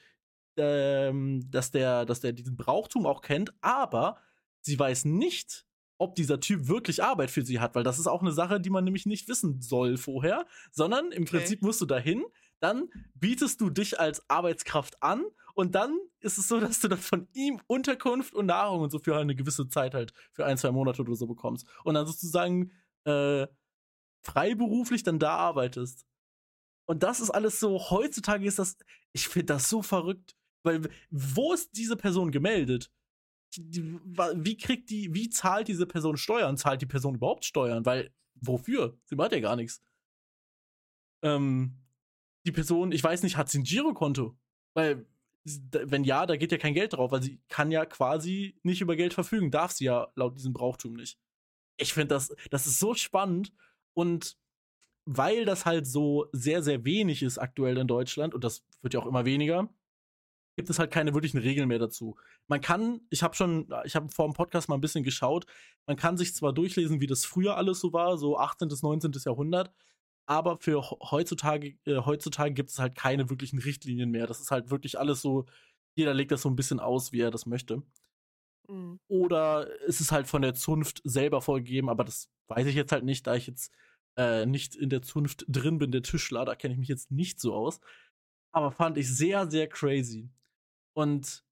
ähm, 0.58 1.50
dass, 1.52 1.72
der, 1.72 2.06
dass 2.06 2.22
der 2.22 2.34
diesen 2.34 2.58
Brauchtum 2.58 3.06
auch 3.06 3.22
kennt, 3.22 3.54
aber 3.62 4.18
sie 4.62 4.78
weiß 4.78 5.06
nicht, 5.06 5.66
ob 6.00 6.16
dieser 6.16 6.40
Typ 6.40 6.68
wirklich 6.68 7.04
Arbeit 7.04 7.32
für 7.32 7.44
sie 7.44 7.60
hat, 7.60 7.76
weil 7.76 7.84
das 7.84 8.00
ist 8.00 8.08
auch 8.08 8.22
eine 8.22 8.32
Sache, 8.32 8.60
die 8.60 8.70
man 8.70 8.84
nämlich 8.84 9.06
nicht 9.06 9.28
wissen 9.28 9.62
soll 9.62 9.98
vorher, 9.98 10.46
sondern 10.72 11.12
im 11.12 11.24
Okay. 11.24 11.38
Prinzip 11.38 11.62
musst 11.62 11.82
du 11.82 11.86
dahin, 11.86 12.24
dann 12.60 12.90
bietest 13.16 13.62
du 13.62 13.70
dich 13.70 14.00
als 14.00 14.30
Arbeitskraft 14.30 15.02
an 15.04 15.26
und 15.58 15.74
dann 15.74 15.98
ist 16.20 16.38
es 16.38 16.48
so, 16.48 16.60
dass 16.60 16.80
du 16.80 16.88
dann 16.88 17.00
von 17.00 17.28
ihm 17.34 17.60
Unterkunft 17.66 18.36
und 18.36 18.46
Nahrung 18.46 18.82
und 18.82 18.92
so 18.92 19.00
für 19.00 19.18
eine 19.18 19.36
gewisse 19.36 19.68
Zeit 19.70 19.96
halt, 19.96 20.14
für 20.32 20.46
ein, 20.46 20.58
zwei 20.58 20.72
Monate 20.72 21.02
oder 21.02 21.16
so 21.16 21.26
bekommst. 21.26 21.68
Und 21.84 21.96
dann 21.96 22.06
sozusagen 22.06 22.72
äh, 23.06 23.48
freiberuflich 24.24 25.04
dann 25.04 25.18
da 25.18 25.36
arbeitest. 25.36 26.06
Und 26.86 27.04
das 27.04 27.20
ist 27.20 27.32
alles 27.32 27.60
so, 27.60 27.90
heutzutage 27.90 28.46
ist 28.46 28.60
das, 28.60 28.78
ich 29.14 29.28
finde 29.28 29.54
das 29.54 29.68
so 29.68 29.82
verrückt, 29.82 30.36
weil 30.64 30.90
wo 31.10 31.54
ist 31.54 31.76
diese 31.76 31.98
Person 31.98 32.32
gemeldet? 32.32 32.92
Wie 33.56 34.58
kriegt 34.58 34.90
die, 34.90 35.14
wie 35.14 35.30
zahlt 35.30 35.68
diese 35.70 35.88
Person 35.88 36.18
Steuern? 36.18 36.58
Zahlt 36.58 36.82
die 36.82 36.86
Person 36.86 37.16
überhaupt 37.16 37.46
Steuern? 37.46 37.86
Weil, 37.86 38.14
wofür? 38.36 38.98
Sie 39.06 39.16
macht 39.16 39.32
ja 39.32 39.40
gar 39.40 39.56
nichts. 39.56 39.82
Ähm, 41.24 41.80
die 42.48 42.52
Person, 42.52 42.92
ich 42.92 43.04
weiß 43.04 43.24
nicht, 43.24 43.38
hat 43.38 43.50
sie 43.50 43.60
ein 43.60 43.64
Girokonto? 43.64 44.38
Weil, 44.74 45.06
wenn 45.72 46.04
ja, 46.04 46.26
da 46.26 46.36
geht 46.38 46.52
ja 46.52 46.58
kein 46.58 46.74
Geld 46.74 46.94
drauf, 46.94 47.12
weil 47.12 47.22
sie 47.24 47.40
kann 47.50 47.72
ja 47.72 47.86
quasi 47.86 48.60
nicht 48.64 48.82
über 48.82 48.96
Geld 48.96 49.14
verfügen, 49.14 49.52
darf 49.52 49.72
sie 49.72 49.86
ja 49.86 50.08
laut 50.16 50.38
diesem 50.38 50.54
Brauchtum 50.54 50.94
nicht. 50.94 51.18
Ich 51.78 51.94
finde 51.94 52.16
das, 52.16 52.36
das 52.50 52.68
ist 52.68 52.80
so 52.80 52.96
spannend 52.96 53.54
und 53.94 54.38
weil 55.06 55.46
das 55.46 55.66
halt 55.66 55.88
so 55.88 56.28
sehr, 56.34 56.62
sehr 56.62 56.84
wenig 56.84 57.24
ist 57.24 57.38
aktuell 57.38 57.78
in 57.78 57.88
Deutschland 57.88 58.34
und 58.34 58.44
das 58.44 58.64
wird 58.82 58.94
ja 58.94 59.00
auch 59.00 59.06
immer 59.06 59.26
weniger, 59.26 59.70
gibt 60.58 60.70
es 60.70 60.80
halt 60.80 60.92
keine 60.92 61.14
wirklichen 61.14 61.38
Regeln 61.38 61.70
mehr 61.70 61.80
dazu. 61.80 62.18
Man 62.48 62.60
kann, 62.60 63.02
ich 63.10 63.24
habe 63.24 63.36
schon, 63.36 63.70
ich 63.86 63.96
habe 63.96 64.10
vor 64.10 64.28
dem 64.28 64.34
Podcast 64.34 64.68
mal 64.68 64.76
ein 64.76 64.82
bisschen 64.82 65.04
geschaut, 65.04 65.46
man 65.86 65.96
kann 65.96 66.18
sich 66.18 66.36
zwar 66.36 66.52
durchlesen, 66.52 67.00
wie 67.00 67.08
das 67.08 67.24
früher 67.24 67.56
alles 67.56 67.80
so 67.80 67.94
war, 67.94 68.18
so 68.18 68.38
18. 68.38 68.68
bis 68.68 68.82
19. 68.82 69.14
Jahrhundert, 69.24 69.72
aber 70.28 70.58
für 70.60 70.82
he- 70.84 70.98
heutzutage, 71.12 71.78
äh, 71.86 71.98
heutzutage 72.06 72.54
gibt 72.54 72.72
es 72.72 72.80
halt 72.80 72.96
keine 72.96 73.30
wirklichen 73.32 73.60
Richtlinien 73.60 74.12
mehr. 74.12 74.28
Das 74.28 74.42
ist 74.42 74.52
halt 74.52 74.70
wirklich 74.72 75.00
alles 75.00 75.22
so, 75.22 75.46
jeder 75.96 76.14
legt 76.14 76.32
das 76.32 76.44
so 76.44 76.50
ein 76.50 76.58
bisschen 76.58 76.80
aus, 76.82 77.12
wie 77.14 77.22
er 77.22 77.32
das 77.32 77.48
möchte. 77.48 77.84
Mhm. 78.70 79.00
Oder 79.10 79.70
ist 79.84 80.02
es 80.02 80.12
halt 80.12 80.28
von 80.28 80.42
der 80.42 80.54
Zunft 80.54 81.02
selber 81.06 81.42
vorgegeben, 81.42 81.90
aber 81.90 82.04
das 82.04 82.30
weiß 82.50 82.68
ich 82.68 82.76
jetzt 82.76 82.92
halt 82.92 83.06
nicht, 83.06 83.26
da 83.28 83.36
ich 83.36 83.48
jetzt 83.48 83.72
äh, 84.18 84.46
nicht 84.46 84.76
in 84.76 84.90
der 84.90 85.02
Zunft 85.02 85.46
drin 85.48 85.78
bin, 85.78 85.92
der 85.92 86.04
Tischler, 86.04 86.44
da 86.46 86.56
kenne 86.56 86.74
ich 86.74 86.80
mich 86.80 86.90
jetzt 86.90 87.12
nicht 87.12 87.40
so 87.40 87.54
aus. 87.56 87.80
Aber 88.52 88.72
fand 88.72 88.98
ich 88.98 89.10
sehr, 89.16 89.50
sehr 89.50 89.68
crazy. 89.70 90.30
Und 90.94 91.46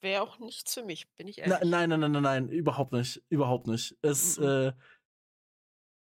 Wäre 0.00 0.22
auch 0.22 0.38
nichts 0.38 0.74
für 0.74 0.84
mich, 0.84 1.08
bin 1.16 1.26
ich 1.28 1.38
na, 1.44 1.56
ehrlich. 1.56 1.70
nein, 1.70 1.88
nein, 1.90 2.00
nein, 2.00 2.12
nein, 2.12 2.22
nein, 2.22 2.48
überhaupt 2.48 2.92
nicht. 2.92 3.22
Überhaupt 3.28 3.66
nicht. 3.66 3.96
Es, 4.02 4.38
Mhm. 4.38 4.44
äh, 4.44 4.72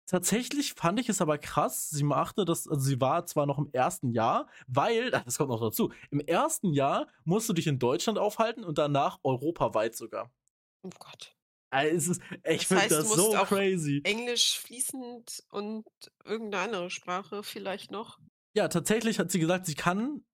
tatsächlich 0.08 0.74
fand 0.74 1.00
ich 1.00 1.10
es 1.10 1.22
aber 1.22 1.38
krass. 1.38 1.90
Sie 1.90 2.04
machte 2.04 2.46
das, 2.46 2.68
also 2.68 2.82
sie 2.82 3.00
war 3.00 3.26
zwar 3.28 3.46
noch 3.46 3.60
im 3.60 3.70
ersten 3.72 4.12
Jahr, 4.12 4.48
weil, 4.68 5.12
das 5.12 5.38
kommt 5.38 5.50
noch 5.52 5.62
dazu, 5.62 5.92
im 6.10 6.20
ersten 6.20 6.74
Jahr 6.74 7.08
musst 7.26 7.48
du 7.50 7.54
dich 7.54 7.68
in 7.68 7.78
Deutschland 7.80 8.18
aufhalten 8.18 8.64
und 8.64 8.78
danach 8.80 9.20
europaweit 9.24 9.96
sogar. 9.96 10.32
Oh 10.84 10.90
Gott. 10.98 11.36
Also, 11.70 11.96
es 11.96 12.08
ist, 12.08 12.22
ich 12.46 12.60
Das 12.60 12.64
finde 12.68 12.82
heißt, 12.84 12.92
das 12.92 13.08
musst 13.10 13.20
so 13.20 13.36
auch 13.38 13.48
crazy. 13.48 14.02
Englisch 14.06 14.58
fließend 14.60 15.44
und 15.52 15.86
irgendeine 16.24 16.64
andere 16.64 16.90
Sprache 16.90 17.44
vielleicht 17.44 17.92
noch. 17.92 18.20
Ja, 18.56 18.70
tatsächlich 18.70 19.20
hat 19.20 19.32
sie 19.32 19.40
gesagt, 19.40 19.66
sie 19.66 19.76
kann 19.76 20.26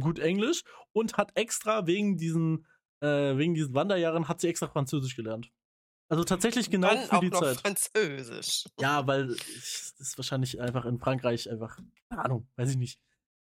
gut 0.00 0.18
Englisch 0.18 0.64
und 0.92 1.16
hat 1.16 1.32
extra 1.36 1.86
wegen 1.86 2.16
diesen, 2.16 2.66
äh, 3.00 3.36
wegen 3.36 3.54
diesen 3.54 3.74
Wanderjahren 3.74 4.28
hat 4.28 4.40
sie 4.40 4.48
extra 4.48 4.66
Französisch 4.68 5.14
gelernt. 5.14 5.50
Also 6.08 6.24
tatsächlich 6.24 6.70
genau 6.70 6.88
Dann 6.88 7.06
für 7.06 7.16
auch 7.16 7.20
die 7.20 7.30
noch 7.30 7.40
Zeit. 7.40 7.58
Französisch. 7.58 8.64
Ja, 8.80 9.06
weil 9.06 9.32
ich, 9.32 9.92
das 9.98 10.00
ist 10.00 10.18
wahrscheinlich 10.18 10.60
einfach 10.60 10.84
in 10.86 10.98
Frankreich 10.98 11.50
einfach, 11.50 11.78
keine 12.08 12.24
Ahnung, 12.24 12.48
weiß 12.56 12.70
ich 12.70 12.76
nicht. 12.76 12.98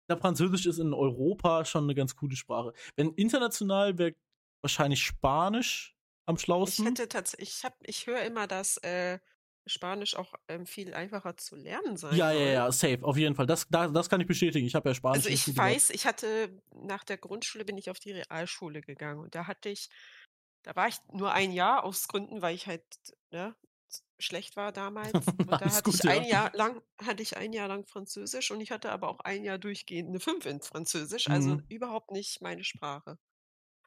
Ich 0.02 0.08
glaube, 0.08 0.22
Französisch 0.22 0.66
ist 0.66 0.80
in 0.80 0.94
Europa 0.94 1.64
schon 1.66 1.84
eine 1.84 1.96
ganz 1.96 2.16
coole 2.16 2.36
Sprache. 2.36 2.74
Wenn 2.96 3.14
international 3.14 3.98
wäre 3.98 4.16
wahrscheinlich 4.62 5.02
Spanisch 5.04 5.96
am 6.26 6.36
Ich 6.36 6.42
schlausten. 6.44 6.86
hätte 6.86 7.08
tatsächlich, 7.08 7.64
ich 7.64 7.70
ich 7.84 8.08
höre 8.08 8.24
immer, 8.24 8.48
dass 8.48 8.78
äh, 8.78 9.20
Spanisch 9.68 10.16
auch 10.16 10.34
ähm, 10.48 10.66
viel 10.66 10.94
einfacher 10.94 11.38
zu 11.38 11.56
lernen 11.56 11.96
sein 11.96 12.16
Ja, 12.16 12.32
ja, 12.32 12.52
ja, 12.52 12.72
safe, 12.72 13.00
auf 13.04 13.18
jeden 13.18 13.36
Fall. 13.36 13.46
Das, 13.46 13.68
da, 13.70 13.88
das 13.88 14.10
kann 14.10 14.20
ich 14.20 14.28
bestätigen. 14.28 14.66
Ich 14.66 14.74
habe 14.76 14.90
ja 14.90 14.96
Spanisch 14.96 15.26
Also 15.26 15.30
ich 15.30 15.56
weiß, 15.56 15.92
ich 15.92 16.06
hatte 16.08 16.60
nach 16.74 17.04
der 17.04 17.18
Grundschule 17.18 17.66
bin 17.66 17.78
ich 17.78 17.90
auf 17.90 18.00
die 18.00 18.12
Realschule 18.14 18.82
gegangen 18.82 19.20
und 19.20 19.36
da 19.36 19.48
hatte 19.48 19.70
ich, 19.70 19.90
da 20.64 20.76
war 20.76 20.88
ich 20.88 20.98
nur 21.12 21.32
ein 21.34 21.52
Jahr 21.52 21.84
aus 21.84 22.08
Gründen, 22.08 22.42
weil 22.42 22.56
ich 22.56 22.68
halt 22.68 22.84
ne, 23.32 23.56
schlecht 24.20 24.56
war 24.58 24.72
damals. 24.74 25.36
Und 25.46 25.62
da 25.62 25.74
hatte 25.74 25.90
gut, 25.90 25.96
ich 25.96 26.04
ja. 26.04 26.10
ein 26.10 26.24
Jahr 26.26 26.52
lang, 26.56 26.82
hatte 27.02 27.24
ich 27.24 27.38
ein 27.38 27.54
Jahr 27.54 27.68
lang 27.70 27.86
Französisch 27.88 28.52
und 28.52 28.62
ich 28.62 28.72
hatte 28.72 28.92
aber 28.92 29.10
auch 29.10 29.22
ein 29.22 29.44
Jahr 29.44 29.58
durchgehend 29.60 30.10
eine 30.10 30.20
5 30.20 30.46
in 30.46 30.62
Französisch, 30.62 31.30
also 31.32 31.58
Mhm. 31.58 31.70
überhaupt 31.70 32.12
nicht 32.12 32.42
meine 32.42 32.64
Sprache. 32.64 33.20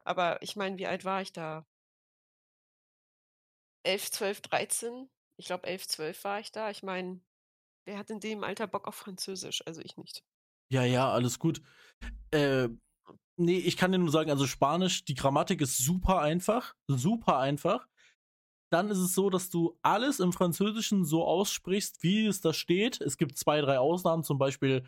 Aber 0.05 0.43
ich 0.43 0.57
meine, 0.57 0.79
wie 0.79 0.87
alt 0.89 1.05
war 1.05 1.23
ich 1.23 1.33
da? 1.33 1.67
11, 3.85 4.11
12, 4.11 4.43
13? 4.43 5.09
Ich 5.39 5.47
glaube 5.47 5.67
11, 5.67 5.89
12 5.89 6.23
war 6.25 6.39
ich 6.41 6.53
da. 6.53 6.71
Ich 6.71 6.83
meine, 6.83 7.23
wer 7.87 7.99
hat 7.99 8.11
in 8.11 8.21
dem 8.21 8.45
Alter 8.45 8.67
Bock 8.69 8.89
auf 8.89 8.97
Französisch? 8.97 9.67
Also 9.67 9.83
ich 9.83 9.97
nicht. 9.97 10.25
Ja, 10.71 10.85
ja, 10.85 11.11
alles 11.13 11.39
gut. 11.39 11.63
Äh, 12.33 12.69
nee, 13.37 13.59
ich 13.59 13.77
kann 13.77 13.93
dir 13.93 13.99
nur 13.99 14.11
sagen, 14.11 14.31
also 14.31 14.47
Spanisch, 14.47 15.05
die 15.05 15.15
Grammatik 15.15 15.61
ist 15.61 15.79
super 15.79 16.21
einfach. 16.21 16.75
Super 16.89 17.39
einfach. 17.39 17.87
Dann 18.71 18.91
ist 18.91 18.99
es 18.99 19.15
so, 19.15 19.29
dass 19.29 19.51
du 19.51 19.79
alles 19.83 20.19
im 20.19 20.33
Französischen 20.33 21.05
so 21.05 21.25
aussprichst, 21.25 22.03
wie 22.03 22.27
es 22.27 22.41
da 22.41 22.53
steht. 22.55 23.01
Es 23.01 23.19
gibt 23.19 23.37
zwei, 23.37 23.61
drei 23.61 23.79
Ausnahmen, 23.79 24.25
zum 24.25 24.39
Beispiel 24.39 24.85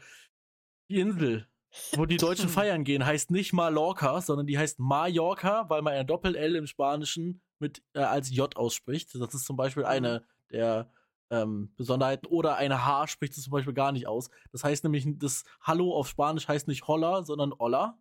die 0.90 1.00
Insel, 1.00 1.48
wo 1.92 2.06
die 2.06 2.16
Deutschen 2.16 2.48
feiern 2.48 2.84
gehen, 2.84 3.04
heißt 3.04 3.30
nicht 3.30 3.52
Mallorca, 3.52 4.20
sondern 4.22 4.46
die 4.46 4.56
heißt 4.58 4.78
Mallorca, 4.78 5.68
weil 5.68 5.82
man 5.82 5.92
ein 5.94 6.06
Doppel-L 6.06 6.56
im 6.56 6.66
Spanischen 6.66 7.42
mit, 7.58 7.82
äh, 7.94 8.00
als 8.00 8.30
J 8.34 8.56
ausspricht. 8.56 9.14
Das 9.14 9.34
ist 9.34 9.44
zum 9.44 9.56
Beispiel 9.56 9.82
Mhm. 9.82 9.88
eine 9.88 10.24
der 10.50 10.90
ähm, 11.30 11.74
Besonderheiten. 11.76 12.26
Oder 12.26 12.56
eine 12.56 12.84
H 12.86 13.08
spricht 13.08 13.36
es 13.36 13.44
zum 13.44 13.50
Beispiel 13.50 13.74
gar 13.74 13.92
nicht 13.92 14.06
aus. 14.06 14.30
Das 14.52 14.64
heißt 14.64 14.84
nämlich, 14.84 15.06
das 15.18 15.44
Hallo 15.60 15.94
auf 15.94 16.08
Spanisch 16.08 16.48
heißt 16.48 16.68
nicht 16.68 16.86
Holla, 16.86 17.22
sondern 17.22 17.52
Olla. 17.58 17.98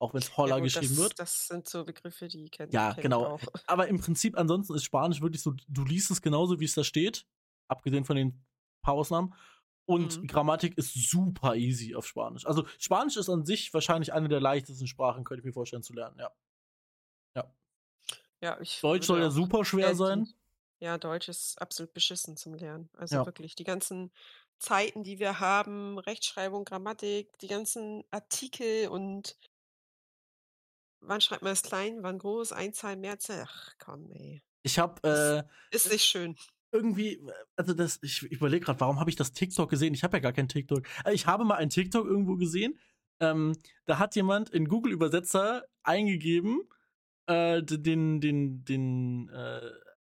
Auch 0.00 0.14
wenn 0.14 0.22
es 0.22 0.36
Holla 0.36 0.58
Ja 0.58 0.60
geschrieben 0.60 0.96
das, 0.96 0.96
wird. 0.96 1.16
das 1.16 1.46
sind 1.48 1.68
so 1.68 1.84
Begriffe, 1.84 2.28
die 2.28 2.48
kennt, 2.50 2.72
Ja, 2.72 2.92
kenn 2.92 3.06
ich 3.06 3.10
genau. 3.10 3.24
auch. 3.24 3.42
Aber 3.66 3.88
im 3.88 3.98
Prinzip 4.00 4.38
ansonsten 4.38 4.74
ist 4.74 4.84
Spanisch 4.84 5.20
wirklich 5.20 5.42
so, 5.42 5.54
du 5.68 5.84
liest 5.84 6.10
es 6.10 6.22
genauso, 6.22 6.60
wie 6.60 6.64
es 6.64 6.74
da 6.74 6.84
steht, 6.84 7.26
abgesehen 7.68 8.04
von 8.04 8.16
den 8.16 8.44
paar 8.82 8.94
Ausnahmen. 8.94 9.34
Und 9.86 10.20
Mhm. 10.20 10.28
Grammatik 10.28 10.78
ist 10.78 10.94
super 11.10 11.56
easy 11.56 11.94
auf 11.96 12.06
Spanisch. 12.06 12.46
Also 12.46 12.66
Spanisch 12.78 13.16
ist 13.16 13.28
an 13.28 13.44
sich 13.44 13.74
wahrscheinlich 13.74 14.12
eine 14.12 14.28
der 14.28 14.40
leichtesten 14.40 14.86
Sprachen, 14.86 15.24
könnte 15.24 15.40
ich 15.40 15.46
mir 15.46 15.52
vorstellen 15.52 15.82
zu 15.82 15.92
lernen, 15.94 16.16
ja. 16.18 16.30
Ja. 17.34 17.52
Ja, 18.42 18.58
ich 18.60 18.84
Deutsch 18.84 19.06
soll 19.06 19.20
ja 19.20 19.30
super 19.30 19.64
schwer 19.64 19.94
sein. 19.94 20.34
Ja, 20.82 20.96
Deutsch 20.98 21.28
ist 21.28 21.60
absolut 21.60 21.92
beschissen 21.92 22.36
zum 22.38 22.54
Lernen. 22.54 22.88
Also 22.96 23.16
Ja. 23.16 23.26
wirklich, 23.26 23.54
die 23.54 23.64
ganzen 23.64 24.12
Zeiten, 24.58 25.04
die 25.04 25.18
wir 25.18 25.38
haben, 25.40 25.98
Rechtschreibung, 25.98 26.64
Grammatik, 26.64 27.36
die 27.38 27.48
ganzen 27.48 28.02
Artikel 28.10 28.88
und 28.88 29.38
wann 31.00 31.20
schreibt 31.20 31.42
man 31.42 31.52
es 31.52 31.62
klein, 31.62 31.98
wann 32.02 32.18
groß, 32.18 32.52
Einzahl, 32.52 32.96
Mehrzahl. 32.96 33.44
Ach 33.46 33.72
komm, 33.78 34.10
ey. 34.12 34.42
Ich 34.62 34.78
habe 34.78 35.00
Das 35.02 35.42
äh, 35.42 35.42
ist 35.70 35.90
nicht 35.90 36.04
schön. 36.04 36.36
irgendwie, 36.72 37.20
also 37.56 37.72
das, 37.74 37.98
ich, 38.02 38.22
ich 38.24 38.32
überlege 38.32 38.64
gerade, 38.66 38.80
warum 38.80 39.00
habe 39.00 39.10
ich 39.10 39.16
das 39.16 39.32
TikTok 39.32 39.70
gesehen? 39.70 39.94
Ich 39.94 40.04
habe 40.04 40.16
ja 40.16 40.20
gar 40.20 40.32
kein 40.32 40.48
TikTok. 40.48 40.86
Äh, 41.04 41.14
Ich 41.14 41.26
habe 41.26 41.44
mal 41.44 41.56
ein 41.56 41.70
TikTok 41.70 42.06
irgendwo 42.06 42.36
gesehen. 42.36 42.78
Ähm, 43.20 43.56
da 43.86 43.98
hat 43.98 44.14
jemand 44.16 44.50
in 44.50 44.68
Google 44.68 44.92
Übersetzer 44.92 45.64
eingegeben, 45.82 46.62
äh, 47.26 47.62
den, 47.62 48.20
den, 48.20 48.64
den, 48.64 49.28
äh, 49.30 49.70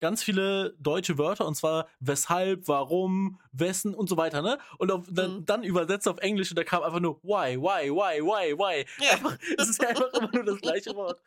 ganz 0.03 0.21
viele 0.21 0.75
deutsche 0.79 1.17
Wörter 1.17 1.47
und 1.47 1.55
zwar 1.55 1.87
weshalb, 2.01 2.67
warum, 2.67 3.39
wessen 3.53 3.95
und 3.95 4.09
so 4.09 4.17
weiter, 4.17 4.41
ne? 4.41 4.59
Und 4.77 4.91
auf, 4.91 5.05
dann, 5.09 5.37
Mhm. 5.37 5.45
dann 5.45 5.63
übersetzt 5.63 6.09
auf 6.09 6.17
Englisch 6.17 6.51
und 6.51 6.57
da 6.57 6.65
kam 6.65 6.83
einfach 6.83 6.99
nur 6.99 7.23
why, 7.23 7.55
why, 7.57 7.89
why, 7.89 8.21
why, 8.21 8.53
why. 8.57 8.85
Ja. 9.01 9.11
Einfach, 9.13 9.37
es 9.57 9.69
ist 9.69 9.81
einfach 9.85 10.11
immer 10.11 10.29
nur 10.33 10.43
das 10.43 10.59
gleiche 10.59 10.93
Wort. 10.93 11.21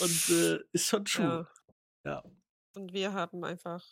Und 0.00 0.30
äh, 0.30 0.58
ist 0.72 0.86
schon 0.86 1.04
true. 1.04 1.46
Ja. 2.04 2.10
Ja. 2.10 2.22
Und 2.74 2.94
wir 2.94 3.12
haben 3.12 3.44
einfach, 3.44 3.84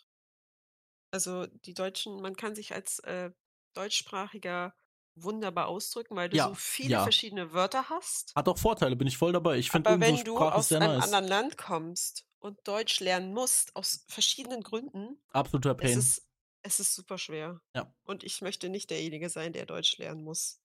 also 1.11 1.45
die 1.65 1.75
Deutschen, 1.75 2.19
man 2.19 2.35
kann 2.35 2.55
sich 2.55 2.73
als 2.73 2.97
äh, 2.99 3.29
Deutschsprachiger 3.75 4.73
wunderbar 5.15 5.67
ausdrücken, 5.67 6.15
weil 6.15 6.29
du 6.29 6.37
Ja, 6.37 6.47
so 6.49 6.55
viele 6.55 6.91
ja. 6.93 7.03
verschiedene 7.03 7.53
Wörter 7.53 7.89
hast. 7.89 8.35
Hat 8.35 8.47
auch 8.47 8.57
Vorteile, 8.57 8.95
bin 8.95 9.07
ich 9.07 9.17
voll 9.17 9.31
dabei. 9.33 9.57
Ich 9.57 9.69
finde 9.69 9.91
Aber 9.91 9.99
wenn 9.99 10.23
du 10.23 10.37
aus 10.39 10.71
einem 10.71 10.91
nice. 10.93 11.03
anderen 11.05 11.27
Land 11.27 11.57
kommst 11.57 12.26
und 12.39 12.59
Deutsch 12.67 12.99
lernen 12.99 13.33
musst, 13.33 13.75
aus 13.75 14.05
verschiedenen 14.07 14.61
Gründen, 14.61 15.19
Absoluter 15.33 15.71
es 15.71 15.77
Pain. 15.77 15.99
ist, 15.99 16.27
es 16.63 16.79
ist 16.79 16.95
super 16.95 17.17
schwer. 17.17 17.61
Ja. 17.75 17.93
Und 18.05 18.23
ich 18.23 18.41
möchte 18.41 18.69
nicht 18.69 18.89
derjenige 18.89 19.29
sein, 19.29 19.53
der 19.53 19.65
Deutsch 19.65 19.97
lernen 19.97 20.23
muss. 20.23 20.61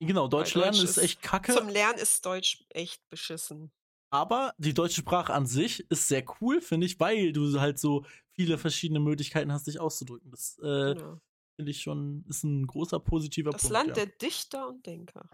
Genau, 0.00 0.26
Deutsch 0.28 0.54
Weil 0.56 0.62
lernen 0.62 0.76
Deutsch 0.78 0.84
ist 0.84 0.96
ist 0.98 0.98
echt 0.98 1.22
kacke, 1.22 1.52
Zum 1.52 1.68
Lernen 1.68 1.98
ist 1.98 2.24
Deutsch 2.26 2.64
echt 2.70 3.08
beschissen. 3.08 3.72
aber 4.10 4.52
die 4.58 4.74
deutsche 4.74 5.00
Sprache 5.00 5.32
an 5.32 5.46
sich 5.46 5.88
ist 5.90 6.08
sehr 6.08 6.24
cool, 6.40 6.60
finde 6.60 6.86
ich, 6.86 7.00
weil 7.00 7.32
du 7.32 7.58
halt 7.60 7.78
so 7.78 8.04
viele 8.32 8.58
verschiedene 8.58 9.00
Möglichkeiten 9.00 9.52
hast, 9.52 9.66
dich 9.66 9.80
auszudrücken. 9.80 10.30
Das 10.30 10.58
äh, 10.58 10.94
Genau. 10.94 11.20
finde 11.56 11.70
ich 11.70 11.80
schon, 11.82 12.24
ist 12.28 12.44
ein 12.44 12.66
großer 12.66 13.00
positiver 13.00 13.50
Das 13.50 13.62
Punkt. 13.62 13.72
Land 13.72 13.88
ja. 13.88 13.94
der 13.94 14.06
Dichter 14.06 14.68
und 14.68 14.84
Denker. 14.86 15.28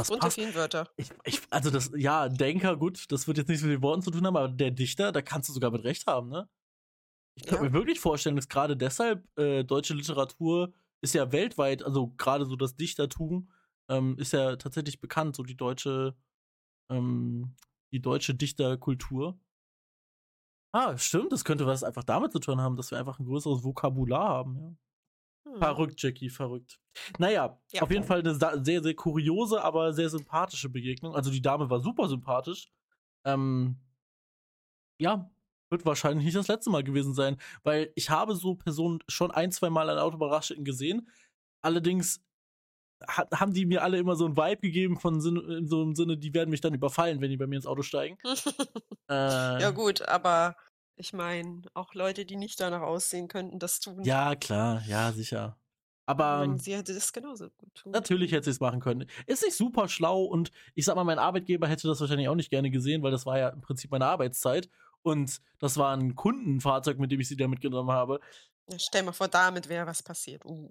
Das 0.00 0.08
der 0.10 0.16
passt. 0.18 0.36
vielen 0.36 0.54
Wörter. 0.54 0.88
Ich, 0.96 1.10
ich, 1.24 1.40
also 1.50 1.70
das, 1.70 1.90
ja, 1.96 2.28
Denker, 2.28 2.76
gut, 2.76 3.10
das 3.12 3.26
wird 3.26 3.38
jetzt 3.38 3.48
nichts 3.48 3.62
mit 3.64 3.72
den 3.72 3.82
Worten 3.82 4.02
zu 4.02 4.10
tun 4.10 4.26
haben, 4.26 4.36
aber 4.36 4.48
der 4.48 4.70
Dichter, 4.70 5.12
da 5.12 5.22
kannst 5.22 5.48
du 5.48 5.52
sogar 5.52 5.70
mit 5.70 5.84
Recht 5.84 6.06
haben, 6.06 6.28
ne? 6.28 6.48
Ich 7.36 7.46
könnte 7.46 7.64
Ja. 7.64 7.70
mir 7.70 7.72
wirklich 7.74 8.00
vorstellen, 8.00 8.36
dass 8.36 8.48
gerade 8.48 8.76
deshalb 8.76 9.26
äh, 9.38 9.64
deutsche 9.64 9.94
Literatur 9.94 10.72
ist 11.02 11.14
ja 11.14 11.32
weltweit, 11.32 11.82
also 11.82 12.08
gerade 12.16 12.46
so 12.46 12.56
das 12.56 12.76
Dichtertum 12.76 13.50
ähm, 13.88 14.16
ist 14.18 14.32
ja 14.32 14.56
tatsächlich 14.56 15.00
bekannt, 15.00 15.36
so 15.36 15.42
die 15.42 15.56
deutsche, 15.56 16.16
ähm, 16.90 17.56
die 17.92 18.00
deutsche 18.02 18.34
Dichterkultur. 18.34 19.38
Ah, 20.72 20.98
stimmt, 20.98 21.32
das 21.32 21.44
könnte 21.44 21.66
was 21.66 21.84
einfach 21.84 22.04
damit 22.04 22.32
zu 22.32 22.38
tun 22.40 22.60
haben, 22.60 22.76
dass 22.76 22.90
wir 22.90 22.98
einfach 22.98 23.18
ein 23.20 23.24
größeres 23.26 23.62
Vokabular 23.64 24.28
haben, 24.28 24.56
ja. 24.58 24.74
Hm. 25.44 25.58
Verrückt, 25.58 26.02
Jackie, 26.02 26.30
verrückt. 26.30 26.78
Naja, 27.18 27.60
Ja. 27.72 27.82
auf 27.82 27.90
jeden 27.90 28.04
Fall 28.04 28.20
eine 28.20 28.34
sehr, 28.34 28.82
sehr 28.82 28.94
kuriose, 28.94 29.62
aber 29.62 29.92
sehr 29.92 30.08
sympathische 30.08 30.68
Begegnung. 30.68 31.14
Also 31.14 31.30
die 31.30 31.42
Dame 31.42 31.68
war 31.70 31.80
super 31.80 32.08
sympathisch. 32.08 32.70
Ähm, 33.26 33.76
ja, 35.00 35.30
wird 35.70 35.84
wahrscheinlich 35.84 36.24
nicht 36.24 36.36
das 36.36 36.48
letzte 36.48 36.70
Mal 36.70 36.84
gewesen 36.84 37.14
sein, 37.14 37.36
weil 37.62 37.92
ich 37.94 38.10
habe 38.10 38.34
so 38.36 38.54
Personen 38.54 39.00
schon 39.08 39.30
ein, 39.30 39.50
zwei 39.50 39.70
Mal 39.70 39.90
an 39.90 39.98
Autobahnraststätten 39.98 40.64
gesehen. 40.64 41.08
Allerdings 41.62 42.22
ha 43.06 43.26
haben 43.34 43.52
die 43.52 43.66
mir 43.66 43.82
alle 43.82 43.98
immer 43.98 44.16
so 44.16 44.24
einen 44.24 44.36
Vibe 44.36 44.60
gegeben 44.62 44.98
von 44.98 45.20
Sinn 45.20 45.36
in 45.36 45.66
so 45.66 45.82
einem 45.82 45.94
Sinne, 45.94 46.16
die 46.16 46.32
werden 46.32 46.50
mich 46.50 46.60
dann 46.60 46.74
überfallen, 46.74 47.20
wenn 47.20 47.30
die 47.30 47.36
bei 47.36 47.46
mir 47.46 47.56
ins 47.56 47.66
Auto 47.66 47.82
steigen. 47.82 48.18
Äh, 49.10 49.60
ja, 49.60 49.70
gut, 49.70 50.00
aber 50.00 50.56
ich 50.96 51.12
meine, 51.12 51.62
auch 51.74 51.94
Leute, 51.94 52.24
die 52.24 52.36
nicht 52.36 52.60
danach 52.60 52.82
aussehen, 52.82 53.28
könnten 53.28 53.58
das 53.58 53.80
tun. 53.80 54.02
ja, 54.04 54.34
klar, 54.34 54.82
ja, 54.86 55.12
sicher. 55.12 55.56
Ich 56.04 56.08
Aber 56.10 56.46
meine, 56.46 56.58
sie 56.58 56.74
hätte 56.74 56.92
das 56.92 57.12
genauso 57.12 57.48
gut 57.56 57.74
tun. 57.74 57.92
Natürlich 57.92 58.32
hätte 58.32 58.44
sie 58.44 58.50
es 58.50 58.60
machen 58.60 58.80
können. 58.80 59.08
Ist 59.26 59.42
nicht 59.42 59.56
super 59.56 59.88
schlau 59.88 60.24
und 60.24 60.50
ich 60.74 60.84
sag 60.84 60.96
mal, 60.96 61.04
mein 61.04 61.18
Arbeitgeber 61.18 61.66
hätte 61.66 61.88
das 61.88 62.00
wahrscheinlich 62.00 62.28
auch 62.28 62.34
nicht 62.34 62.50
gerne 62.50 62.70
gesehen, 62.70 63.02
weil 63.02 63.10
das 63.10 63.24
war 63.24 63.38
ja 63.38 63.48
im 63.48 63.62
Prinzip 63.62 63.90
meine 63.90 64.06
Arbeitszeit 64.06 64.68
und 65.02 65.40
das 65.58 65.76
war 65.78 65.96
ein 65.96 66.14
Kundenfahrzeug, 66.14 66.98
mit 66.98 67.10
dem 67.10 67.20
ich 67.20 67.28
sie 67.28 67.36
da 67.36 67.48
mitgenommen 67.48 67.90
habe. 67.90 68.20
Ja, 68.70 68.78
stell 68.78 69.02
mal 69.02 69.12
vor, 69.12 69.28
damit 69.28 69.68
wäre 69.68 69.86
was 69.86 70.02
passiert. 70.02 70.44
Uh. 70.44 70.68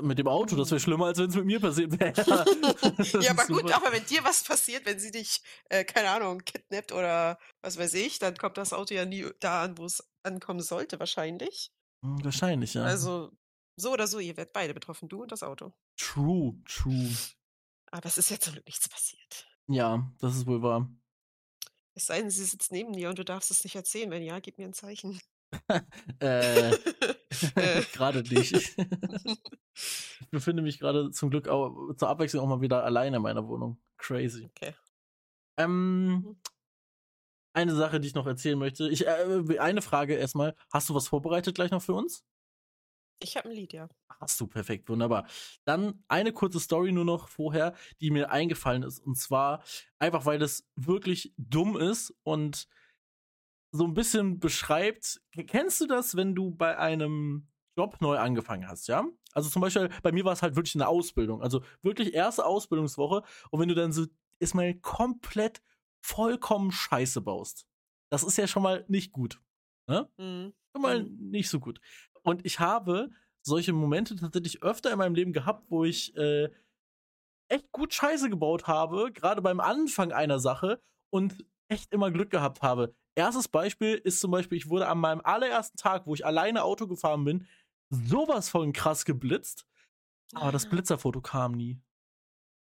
Mit 0.00 0.18
dem 0.18 0.28
Auto, 0.28 0.56
das 0.56 0.70
wäre 0.70 0.80
schlimmer, 0.80 1.06
als 1.06 1.18
wenn 1.18 1.30
es 1.30 1.36
mit 1.36 1.46
mir 1.46 1.58
passiert 1.58 1.98
wäre. 1.98 2.12
ja, 3.22 3.30
aber 3.30 3.46
gut, 3.46 3.72
aber 3.72 3.92
wenn 3.92 4.04
dir 4.04 4.22
was 4.24 4.44
passiert, 4.44 4.84
wenn 4.84 4.98
sie 4.98 5.10
dich, 5.10 5.40
äh, 5.70 5.84
keine 5.84 6.10
Ahnung, 6.10 6.40
kidnappt 6.44 6.92
oder 6.92 7.38
was 7.62 7.78
weiß 7.78 7.94
ich, 7.94 8.18
dann 8.18 8.36
kommt 8.36 8.58
das 8.58 8.74
Auto 8.74 8.94
ja 8.94 9.06
nie 9.06 9.26
da 9.40 9.62
an, 9.62 9.78
wo 9.78 9.86
es 9.86 10.06
ankommen 10.22 10.60
sollte, 10.60 10.98
wahrscheinlich. 10.98 11.72
Hm, 12.02 12.22
Wahrscheinlich, 12.22 12.74
ja. 12.74 12.84
Also, 12.84 13.32
so 13.76 13.92
oder 13.92 14.06
so, 14.06 14.18
ihr 14.18 14.36
werdet 14.36 14.52
beide 14.52 14.74
betroffen, 14.74 15.08
du 15.08 15.22
und 15.22 15.32
das 15.32 15.42
Auto. 15.42 15.72
true, 15.96 16.54
true. 16.66 17.08
Aber 17.90 18.06
es 18.06 18.18
ist 18.18 18.30
ja 18.30 18.38
zum 18.38 18.52
Glück 18.52 18.66
nichts 18.66 18.88
passiert. 18.88 19.46
Ja, 19.68 20.12
das 20.18 20.36
ist 20.36 20.46
wohl 20.46 20.62
wahr. 20.62 20.90
Es 21.94 22.06
sei 22.06 22.20
denn, 22.20 22.30
sie 22.30 22.44
sitzt 22.44 22.72
neben 22.72 22.92
dir 22.92 23.08
und 23.08 23.18
du 23.18 23.24
darfst 23.24 23.50
es 23.50 23.64
nicht 23.64 23.74
erzählen. 23.74 24.10
Wenn 24.10 24.22
ja, 24.22 24.38
gib 24.40 24.58
mir 24.58 24.66
ein 24.66 24.74
Zeichen. 24.74 25.18
Äh, 26.20 26.70
Äh. 27.56 27.82
gerade 27.92 28.22
nicht. 28.22 28.52
ich 28.52 30.30
befinde 30.30 30.62
mich 30.62 30.78
gerade 30.78 31.10
zum 31.10 31.30
Glück 31.30 31.48
auch, 31.48 31.94
zur 31.96 32.08
Abwechslung 32.08 32.44
auch 32.44 32.48
mal 32.48 32.60
wieder 32.60 32.84
alleine 32.84 33.16
in 33.16 33.22
meiner 33.22 33.46
Wohnung. 33.46 33.78
Crazy. 33.98 34.46
Okay. 34.46 34.74
Ähm, 35.58 36.08
Mhm. 36.08 36.36
eine 37.54 37.74
Sache, 37.74 38.00
die 38.00 38.08
ich 38.08 38.14
noch 38.14 38.26
erzählen 38.26 38.58
möchte. 38.58 38.88
Ich, 38.88 39.06
äh, 39.06 39.58
eine 39.58 39.82
Frage 39.82 40.14
erstmal. 40.14 40.54
Hast 40.72 40.88
du 40.88 40.94
was 40.94 41.08
vorbereitet 41.08 41.54
gleich 41.54 41.70
noch 41.70 41.82
für 41.82 41.94
uns? 41.94 42.24
Ich 43.20 43.36
habe 43.36 43.48
ein 43.48 43.54
Lied, 43.54 43.72
ja. 43.72 43.88
Hast 44.20 44.40
du, 44.40 44.46
perfekt, 44.46 44.88
wunderbar. 44.88 45.26
Dann 45.64 46.04
eine 46.08 46.32
kurze 46.32 46.60
Story 46.60 46.92
nur 46.92 47.04
noch 47.04 47.28
vorher, 47.28 47.74
die 48.00 48.10
mir 48.10 48.30
eingefallen 48.30 48.82
ist. 48.82 48.98
Und 48.98 49.16
zwar 49.16 49.62
einfach, 49.98 50.26
weil 50.26 50.38
das 50.38 50.66
wirklich 50.76 51.32
dumm 51.38 51.76
ist 51.78 52.14
und 52.24 52.68
so 53.76 53.84
ein 53.84 53.94
bisschen 53.94 54.40
beschreibt. 54.40 55.20
Kennst 55.46 55.80
du 55.80 55.86
das, 55.86 56.16
wenn 56.16 56.34
du 56.34 56.50
bei 56.50 56.76
einem 56.78 57.48
Job 57.76 58.00
neu 58.00 58.18
angefangen 58.18 58.68
hast, 58.68 58.88
ja? 58.88 59.04
Also 59.32 59.50
zum 59.50 59.60
Beispiel, 59.62 59.90
bei 60.02 60.12
mir 60.12 60.24
war 60.24 60.32
es 60.32 60.42
halt 60.42 60.56
wirklich 60.56 60.74
eine 60.74 60.88
Ausbildung. 60.88 61.42
Also 61.42 61.62
wirklich 61.82 62.14
erste 62.14 62.44
Ausbildungswoche. 62.44 63.22
Und 63.50 63.60
wenn 63.60 63.68
du 63.68 63.74
dann 63.74 63.92
so 63.92 64.06
ist 64.38 64.54
mal 64.54 64.74
komplett 64.74 65.62
vollkommen 66.04 66.72
Scheiße 66.72 67.20
baust. 67.20 67.66
Das 68.10 68.22
ist 68.22 68.38
ja 68.38 68.46
schon 68.46 68.62
mal 68.62 68.84
nicht 68.88 69.12
gut. 69.12 69.40
Ne? 69.88 70.08
Mhm. 70.18 70.54
Schon 70.72 70.82
mal 70.82 71.04
mhm. 71.04 71.30
nicht 71.30 71.48
so 71.48 71.60
gut. 71.60 71.80
Und 72.22 72.44
ich 72.44 72.60
habe 72.60 73.10
solche 73.42 73.72
Momente 73.72 74.16
tatsächlich 74.16 74.62
öfter 74.62 74.90
in 74.92 74.98
meinem 74.98 75.14
Leben 75.14 75.32
gehabt, 75.32 75.70
wo 75.70 75.84
ich 75.84 76.16
äh, 76.16 76.50
echt 77.48 77.70
gut 77.72 77.94
Scheiße 77.94 78.28
gebaut 78.28 78.66
habe, 78.66 79.12
gerade 79.12 79.42
beim 79.42 79.60
Anfang 79.60 80.12
einer 80.12 80.38
Sache 80.38 80.80
und 81.10 81.44
echt 81.68 81.92
immer 81.92 82.10
Glück 82.10 82.30
gehabt 82.30 82.62
habe. 82.62 82.94
Erstes 83.16 83.48
Beispiel 83.48 83.94
ist 83.94 84.20
zum 84.20 84.30
Beispiel, 84.30 84.58
ich 84.58 84.68
wurde 84.68 84.88
an 84.88 84.98
meinem 84.98 85.22
allerersten 85.24 85.76
Tag, 85.76 86.06
wo 86.06 86.14
ich 86.14 86.24
alleine 86.24 86.62
Auto 86.62 86.86
gefahren 86.86 87.24
bin, 87.24 87.46
sowas 87.90 88.48
von 88.48 88.72
krass 88.72 89.04
geblitzt, 89.04 89.66
aber 90.34 90.52
das 90.52 90.66
ah. 90.66 90.68
Blitzerfoto 90.68 91.20
kam 91.20 91.52
nie. 91.52 91.80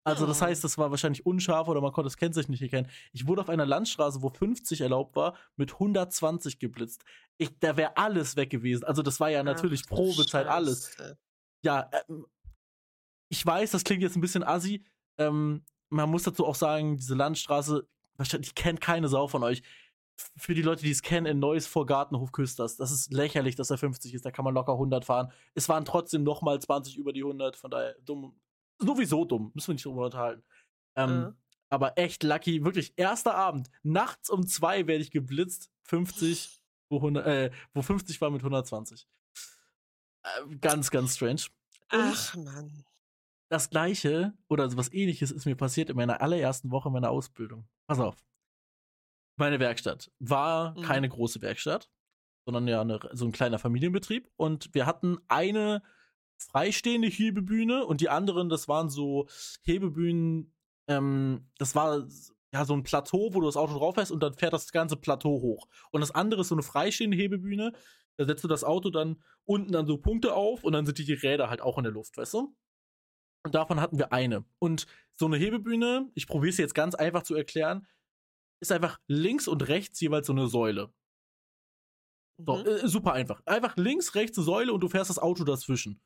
Also 0.07 0.27
das 0.27 0.39
heißt, 0.39 0.63
das 0.63 0.77
war 0.77 0.91
wahrscheinlich 0.91 1.25
unscharf 1.25 1.67
oder 1.67 1.81
man 1.81 1.91
konnte 1.91 2.05
das 2.05 2.17
Kennzeichen 2.17 2.51
nicht 2.51 2.61
erkennen. 2.61 2.87
Ich 3.11 3.25
wurde 3.25 3.41
auf 3.41 3.49
einer 3.49 3.65
Landstraße, 3.65 4.21
wo 4.21 4.29
50 4.29 4.81
erlaubt 4.81 5.15
war, 5.15 5.35
mit 5.55 5.73
120 5.73 6.59
geblitzt. 6.59 7.03
Ich, 7.37 7.57
da 7.57 7.75
wäre 7.75 7.97
alles 7.97 8.35
weg 8.35 8.51
gewesen. 8.51 8.83
Also 8.83 9.01
das 9.01 9.19
war 9.19 9.31
ja 9.31 9.41
natürlich 9.41 9.81
Ach, 9.85 9.95
Probezeit, 9.95 10.45
Scheiße. 10.45 10.51
alles. 10.51 10.97
Ja, 11.63 11.89
ähm, 12.07 12.27
ich 13.29 13.43
weiß, 13.43 13.71
das 13.71 13.83
klingt 13.83 14.03
jetzt 14.03 14.15
ein 14.15 14.21
bisschen 14.21 14.43
assi. 14.43 14.85
Ähm, 15.17 15.65
man 15.89 16.09
muss 16.11 16.21
dazu 16.21 16.45
auch 16.45 16.55
sagen, 16.55 16.97
diese 16.97 17.15
Landstraße, 17.15 17.87
wahrscheinlich 18.15 18.53
kennt 18.53 18.81
keine 18.81 19.07
Sau 19.07 19.27
von 19.27 19.41
euch. 19.43 19.63
Für 20.37 20.53
die 20.53 20.61
Leute, 20.61 20.83
die 20.83 20.91
es 20.91 21.01
kennen, 21.01 21.25
in 21.25 21.39
Neuss 21.39 21.67
vor 21.67 21.85
Gartenhof 21.85 22.31
Küsters, 22.31 22.77
das 22.77 22.91
ist 22.91 23.11
lächerlich, 23.11 23.55
dass 23.55 23.69
er 23.69 23.77
50 23.77 24.13
ist, 24.13 24.25
da 24.25 24.31
kann 24.31 24.45
man 24.45 24.53
locker 24.53 24.73
100 24.73 25.03
fahren. 25.03 25.31
Es 25.53 25.67
waren 25.67 25.85
trotzdem 25.85 26.23
nochmal 26.23 26.59
20 26.59 26.97
über 26.97 27.11
die 27.11 27.21
100, 27.21 27.57
von 27.57 27.71
daher 27.71 27.95
dumm, 28.05 28.39
sowieso 28.79 29.25
dumm, 29.25 29.51
müssen 29.53 29.69
wir 29.69 29.73
nicht 29.73 29.85
drüber 29.85 30.05
unterhalten. 30.05 30.43
Ähm, 30.95 31.19
mhm. 31.19 31.35
Aber 31.69 31.97
echt 31.97 32.23
lucky, 32.23 32.63
wirklich, 32.63 32.93
erster 32.95 33.35
Abend, 33.35 33.69
nachts 33.83 34.29
um 34.29 34.47
zwei 34.47 34.87
werde 34.87 35.03
ich 35.03 35.11
geblitzt, 35.11 35.69
50, 35.83 36.61
wo, 36.89 36.97
100, 36.97 37.25
äh, 37.25 37.51
wo 37.73 37.81
50 37.81 38.21
war 38.21 38.29
mit 38.29 38.41
120. 38.41 39.07
Äh, 40.23 40.55
ganz, 40.57 40.91
ganz 40.91 41.15
strange. 41.15 41.41
Ach, 41.89 42.35
Mann. 42.35 42.85
Das 43.49 43.69
gleiche 43.69 44.33
oder 44.47 44.75
was 44.75 44.91
ähnliches 44.91 45.31
ist 45.31 45.45
mir 45.45 45.55
passiert 45.55 45.89
in 45.89 45.95
meiner 45.95 46.21
allerersten 46.21 46.71
Woche 46.71 46.89
meiner 46.89 47.11
Ausbildung. 47.11 47.67
Pass 47.87 47.99
auf. 47.99 48.15
Meine 49.37 49.59
Werkstatt 49.59 50.11
war 50.19 50.77
mhm. 50.77 50.81
keine 50.83 51.09
große 51.09 51.41
Werkstatt, 51.41 51.89
sondern 52.45 52.67
ja 52.67 52.81
eine, 52.81 52.99
so 53.13 53.25
ein 53.25 53.31
kleiner 53.31 53.59
Familienbetrieb. 53.59 54.29
Und 54.37 54.73
wir 54.73 54.85
hatten 54.85 55.17
eine 55.27 55.81
freistehende 56.37 57.07
Hebebühne 57.07 57.85
und 57.85 58.01
die 58.01 58.09
anderen, 58.09 58.49
das 58.49 58.67
waren 58.67 58.89
so 58.89 59.27
Hebebühnen, 59.63 60.53
ähm, 60.87 61.49
das 61.57 61.75
war 61.75 62.07
ja 62.53 62.65
so 62.65 62.73
ein 62.73 62.83
Plateau, 62.83 63.33
wo 63.33 63.39
du 63.41 63.45
das 63.45 63.57
Auto 63.57 63.77
drauf 63.77 63.97
hast 63.97 64.11
und 64.11 64.21
dann 64.21 64.33
fährt 64.33 64.53
das 64.53 64.71
ganze 64.71 64.97
Plateau 64.97 65.41
hoch. 65.41 65.67
Und 65.91 66.01
das 66.01 66.11
andere 66.11 66.41
ist 66.41 66.49
so 66.49 66.55
eine 66.55 66.63
freistehende 66.63 67.17
Hebebühne, 67.17 67.73
da 68.17 68.25
setzt 68.25 68.43
du 68.43 68.47
das 68.47 68.63
Auto 68.63 68.89
dann 68.89 69.21
unten 69.45 69.71
dann 69.71 69.87
so 69.87 69.97
Punkte 69.97 70.33
auf 70.33 70.63
und 70.63 70.73
dann 70.73 70.85
sind 70.85 70.97
die, 70.97 71.05
die 71.05 71.13
Räder 71.13 71.49
halt 71.49 71.61
auch 71.61 71.77
in 71.77 71.83
der 71.83 71.93
Luft, 71.93 72.17
weißt 72.17 72.33
du? 72.33 72.55
Und 73.43 73.53
davon 73.53 73.79
hatten 73.79 73.97
wir 73.99 74.11
eine. 74.11 74.45
Und 74.59 74.87
so 75.13 75.25
eine 75.25 75.37
Hebebühne, 75.37 76.09
ich 76.15 76.27
probiere 76.27 76.49
es 76.49 76.57
jetzt 76.57 76.73
ganz 76.73 76.95
einfach 76.95 77.23
zu 77.23 77.35
erklären, 77.35 77.85
ist 78.61 78.71
einfach 78.71 78.99
links 79.07 79.47
und 79.47 79.67
rechts 79.67 79.99
jeweils 79.99 80.27
so 80.27 80.33
eine 80.33 80.47
Säule. 80.47 80.93
So, 82.37 82.57
mhm. 82.57 82.65
äh, 82.65 82.87
super 82.87 83.13
einfach. 83.13 83.41
Einfach 83.45 83.77
links, 83.77 84.15
rechts 84.15 84.37
eine 84.37 84.45
Säule 84.45 84.73
und 84.73 84.81
du 84.81 84.89
fährst 84.89 85.09
das 85.09 85.19
Auto 85.19 85.43
dazwischen. 85.43 86.01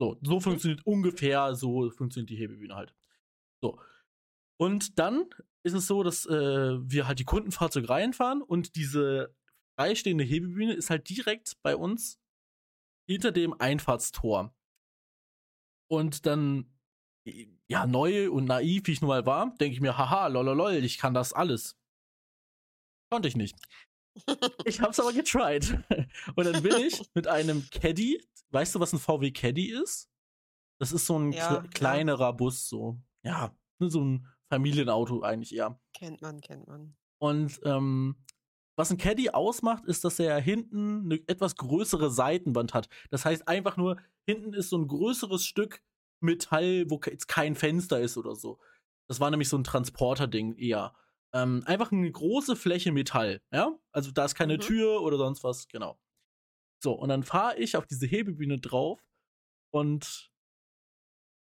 So, 0.00 0.18
so 0.22 0.40
funktioniert 0.40 0.84
ungefähr, 0.86 1.54
so 1.54 1.90
funktioniert 1.90 2.30
die 2.30 2.36
Hebebühne 2.36 2.74
halt. 2.74 2.94
So. 3.62 3.80
Und 4.60 4.98
dann 4.98 5.30
ist 5.64 5.74
es 5.74 5.86
so, 5.86 6.02
dass 6.02 6.26
äh, 6.26 6.78
wir 6.80 7.06
halt 7.06 7.18
die 7.18 7.24
Kundenfahrzeuge 7.24 7.88
reinfahren 7.88 8.42
und 8.42 8.76
diese 8.76 9.34
freistehende 9.78 10.24
Hebebühne 10.24 10.74
ist 10.74 10.90
halt 10.90 11.08
direkt 11.08 11.60
bei 11.62 11.76
uns 11.76 12.20
hinter 13.08 13.32
dem 13.32 13.58
Einfahrtstor. 13.58 14.54
Und 15.90 16.26
dann, 16.26 16.73
ja, 17.68 17.86
neu 17.86 18.30
und 18.30 18.44
naiv, 18.44 18.86
wie 18.86 18.92
ich 18.92 19.00
nun 19.00 19.08
mal 19.08 19.26
war, 19.26 19.54
denke 19.56 19.74
ich 19.74 19.80
mir, 19.80 19.96
haha, 19.96 20.26
lololol, 20.26 20.74
ich 20.84 20.98
kann 20.98 21.14
das 21.14 21.32
alles. 21.32 21.76
Konnte 23.10 23.28
ich 23.28 23.36
nicht. 23.36 23.56
Ich 24.64 24.80
hab's 24.80 25.00
aber 25.00 25.12
getried. 25.12 25.76
Und 26.36 26.44
dann 26.46 26.62
bin 26.62 26.76
ich 26.76 27.02
mit 27.14 27.26
einem 27.26 27.68
Caddy 27.70 28.20
weißt 28.54 28.74
du, 28.74 28.80
was 28.80 28.92
ein 28.92 28.98
VW 28.98 29.32
Caddy 29.32 29.70
ist? 29.70 30.08
Das 30.80 30.92
ist 30.92 31.06
so 31.06 31.18
ein 31.18 31.32
ja, 31.32 31.62
kleinerer 31.74 32.26
ja. 32.26 32.32
Bus, 32.32 32.68
so. 32.68 32.98
Ja, 33.22 33.54
ne, 33.78 33.90
so 33.90 34.02
ein 34.02 34.26
Familienauto 34.48 35.22
eigentlich 35.22 35.54
eher. 35.54 35.78
Kennt 35.92 36.22
man, 36.22 36.40
kennt 36.40 36.66
man. 36.66 36.96
Und 37.18 37.60
ähm, 37.64 38.16
was 38.76 38.90
ein 38.90 38.98
Caddy 38.98 39.30
ausmacht, 39.30 39.84
ist, 39.84 40.04
dass 40.04 40.18
er 40.18 40.40
hinten 40.40 41.04
eine 41.04 41.28
etwas 41.28 41.56
größere 41.56 42.10
Seitenwand 42.10 42.74
hat. 42.74 42.88
Das 43.10 43.24
heißt 43.24 43.46
einfach 43.48 43.76
nur, 43.76 43.98
hinten 44.26 44.52
ist 44.52 44.70
so 44.70 44.78
ein 44.78 44.88
größeres 44.88 45.44
Stück 45.44 45.82
Metall, 46.24 46.90
wo 46.90 47.00
jetzt 47.06 47.28
kein 47.28 47.54
Fenster 47.54 48.00
ist 48.00 48.16
oder 48.16 48.34
so. 48.34 48.58
Das 49.08 49.20
war 49.20 49.30
nämlich 49.30 49.48
so 49.48 49.56
ein 49.56 49.64
Transporter-Ding 49.64 50.56
eher. 50.56 50.94
Ähm, 51.32 51.62
einfach 51.66 51.92
eine 51.92 52.10
große 52.10 52.56
Fläche 52.56 52.92
Metall, 52.92 53.42
ja? 53.52 53.76
Also 53.92 54.10
da 54.12 54.24
ist 54.24 54.34
keine 54.34 54.54
mhm. 54.54 54.60
Tür 54.60 55.02
oder 55.02 55.18
sonst 55.18 55.44
was, 55.44 55.68
genau. 55.68 55.98
So, 56.82 56.92
und 56.92 57.08
dann 57.08 57.22
fahre 57.22 57.56
ich 57.58 57.76
auf 57.76 57.86
diese 57.86 58.06
Hebebühne 58.06 58.58
drauf 58.58 59.00
und 59.70 60.30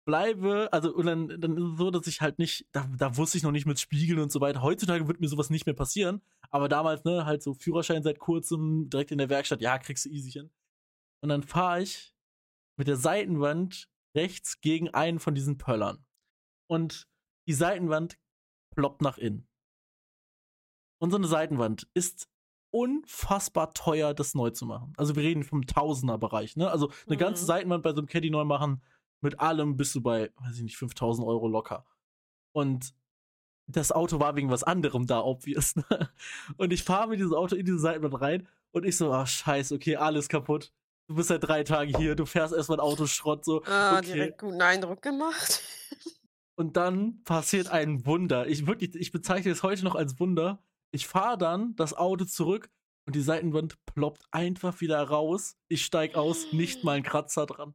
bleibe, 0.05 0.69
also, 0.71 0.93
und 0.93 1.05
dann, 1.05 1.41
dann 1.41 1.57
ist 1.57 1.63
es 1.73 1.77
so, 1.77 1.91
dass 1.91 2.07
ich 2.07 2.21
halt 2.21 2.39
nicht, 2.39 2.67
da, 2.71 2.89
da 2.97 3.15
wusste 3.15 3.37
ich 3.37 3.43
noch 3.43 3.51
nicht 3.51 3.65
mit 3.65 3.79
Spiegeln 3.79 4.19
und 4.19 4.31
so 4.31 4.41
weiter. 4.41 4.61
Heutzutage 4.61 5.07
wird 5.07 5.19
mir 5.19 5.27
sowas 5.27 5.49
nicht 5.49 5.65
mehr 5.65 5.75
passieren, 5.75 6.21
aber 6.49 6.67
damals, 6.67 7.03
ne, 7.03 7.25
halt 7.25 7.43
so 7.43 7.53
Führerschein 7.53 8.03
seit 8.03 8.19
kurzem, 8.19 8.89
direkt 8.89 9.11
in 9.11 9.17
der 9.17 9.29
Werkstatt, 9.29 9.61
ja, 9.61 9.77
kriegst 9.77 10.05
du 10.05 10.09
easy 10.09 10.31
hin. 10.31 10.51
Und 11.21 11.29
dann 11.29 11.43
fahre 11.43 11.83
ich 11.83 12.15
mit 12.75 12.87
der 12.87 12.95
Seitenwand 12.95 13.87
rechts 14.15 14.61
gegen 14.61 14.89
einen 14.89 15.19
von 15.19 15.35
diesen 15.35 15.57
Pöllern. 15.57 16.05
Und 16.67 17.07
die 17.47 17.53
Seitenwand 17.53 18.17
ploppt 18.75 19.01
nach 19.01 19.17
innen. 19.17 19.47
Und 21.01 21.11
so 21.11 21.17
eine 21.17 21.27
Seitenwand 21.27 21.87
ist 21.93 22.29
unfassbar 22.71 23.73
teuer, 23.73 24.13
das 24.13 24.35
neu 24.35 24.51
zu 24.51 24.65
machen. 24.65 24.93
Also 24.97 25.15
wir 25.15 25.23
reden 25.23 25.43
vom 25.43 25.65
Tausender-Bereich, 25.65 26.55
ne? 26.55 26.69
Also 26.69 26.91
eine 27.07 27.15
mhm. 27.15 27.19
ganze 27.19 27.45
Seitenwand 27.45 27.83
bei 27.83 27.91
so 27.91 27.97
einem 27.97 28.07
Caddy 28.07 28.29
neu 28.29 28.43
machen, 28.43 28.81
mit 29.21 29.39
allem 29.39 29.75
bist 29.75 29.95
du 29.95 30.01
bei, 30.01 30.31
weiß 30.37 30.57
ich 30.57 30.63
nicht, 30.63 30.77
5000 30.77 31.27
Euro 31.27 31.47
locker. 31.47 31.85
Und 32.53 32.93
das 33.67 33.91
Auto 33.91 34.19
war 34.19 34.35
wegen 34.35 34.49
was 34.49 34.63
anderem 34.63 35.05
da, 35.05 35.21
obvious. 35.21 35.75
Ne? 35.75 36.09
Und 36.57 36.73
ich 36.73 36.83
fahre 36.83 37.09
mit 37.09 37.19
diesem 37.19 37.33
Auto 37.33 37.55
in 37.55 37.65
diese 37.65 37.79
Seitenwand 37.79 38.21
rein 38.21 38.47
und 38.71 38.85
ich 38.85 38.97
so, 38.97 39.11
ach 39.11 39.27
scheiße, 39.27 39.75
okay, 39.75 39.95
alles 39.95 40.29
kaputt. 40.29 40.73
Du 41.09 41.15
bist 41.15 41.29
seit 41.29 41.43
drei 41.43 41.63
Tagen 41.63 41.97
hier, 41.97 42.15
du 42.15 42.27
fährst 42.27 42.53
erstmal 42.53 42.79
Autoschrott, 42.79 43.43
so. 43.43 43.63
Ah, 43.65 43.97
okay. 43.97 44.13
direkt 44.13 44.41
guten 44.41 44.61
Eindruck 44.61 45.01
gemacht. 45.01 45.63
Und 46.55 46.77
dann 46.77 47.23
passiert 47.23 47.67
ein 47.69 48.05
Wunder. 48.05 48.45
Ich 48.45 48.67
wirklich, 48.67 48.93
ich 48.93 49.11
bezeichne 49.11 49.51
es 49.51 49.63
heute 49.63 49.83
noch 49.83 49.95
als 49.95 50.19
Wunder. 50.19 50.63
Ich 50.91 51.07
fahre 51.07 51.39
dann 51.39 51.75
das 51.77 51.95
Auto 51.95 52.25
zurück 52.25 52.69
und 53.07 53.15
die 53.15 53.21
Seitenwand 53.21 53.83
ploppt 53.85 54.23
einfach 54.29 54.81
wieder 54.81 55.01
raus. 55.01 55.55
Ich 55.67 55.83
steig 55.83 56.13
aus, 56.13 56.53
nicht 56.53 56.83
mal 56.83 56.97
ein 56.97 57.03
Kratzer 57.03 57.47
dran. 57.47 57.73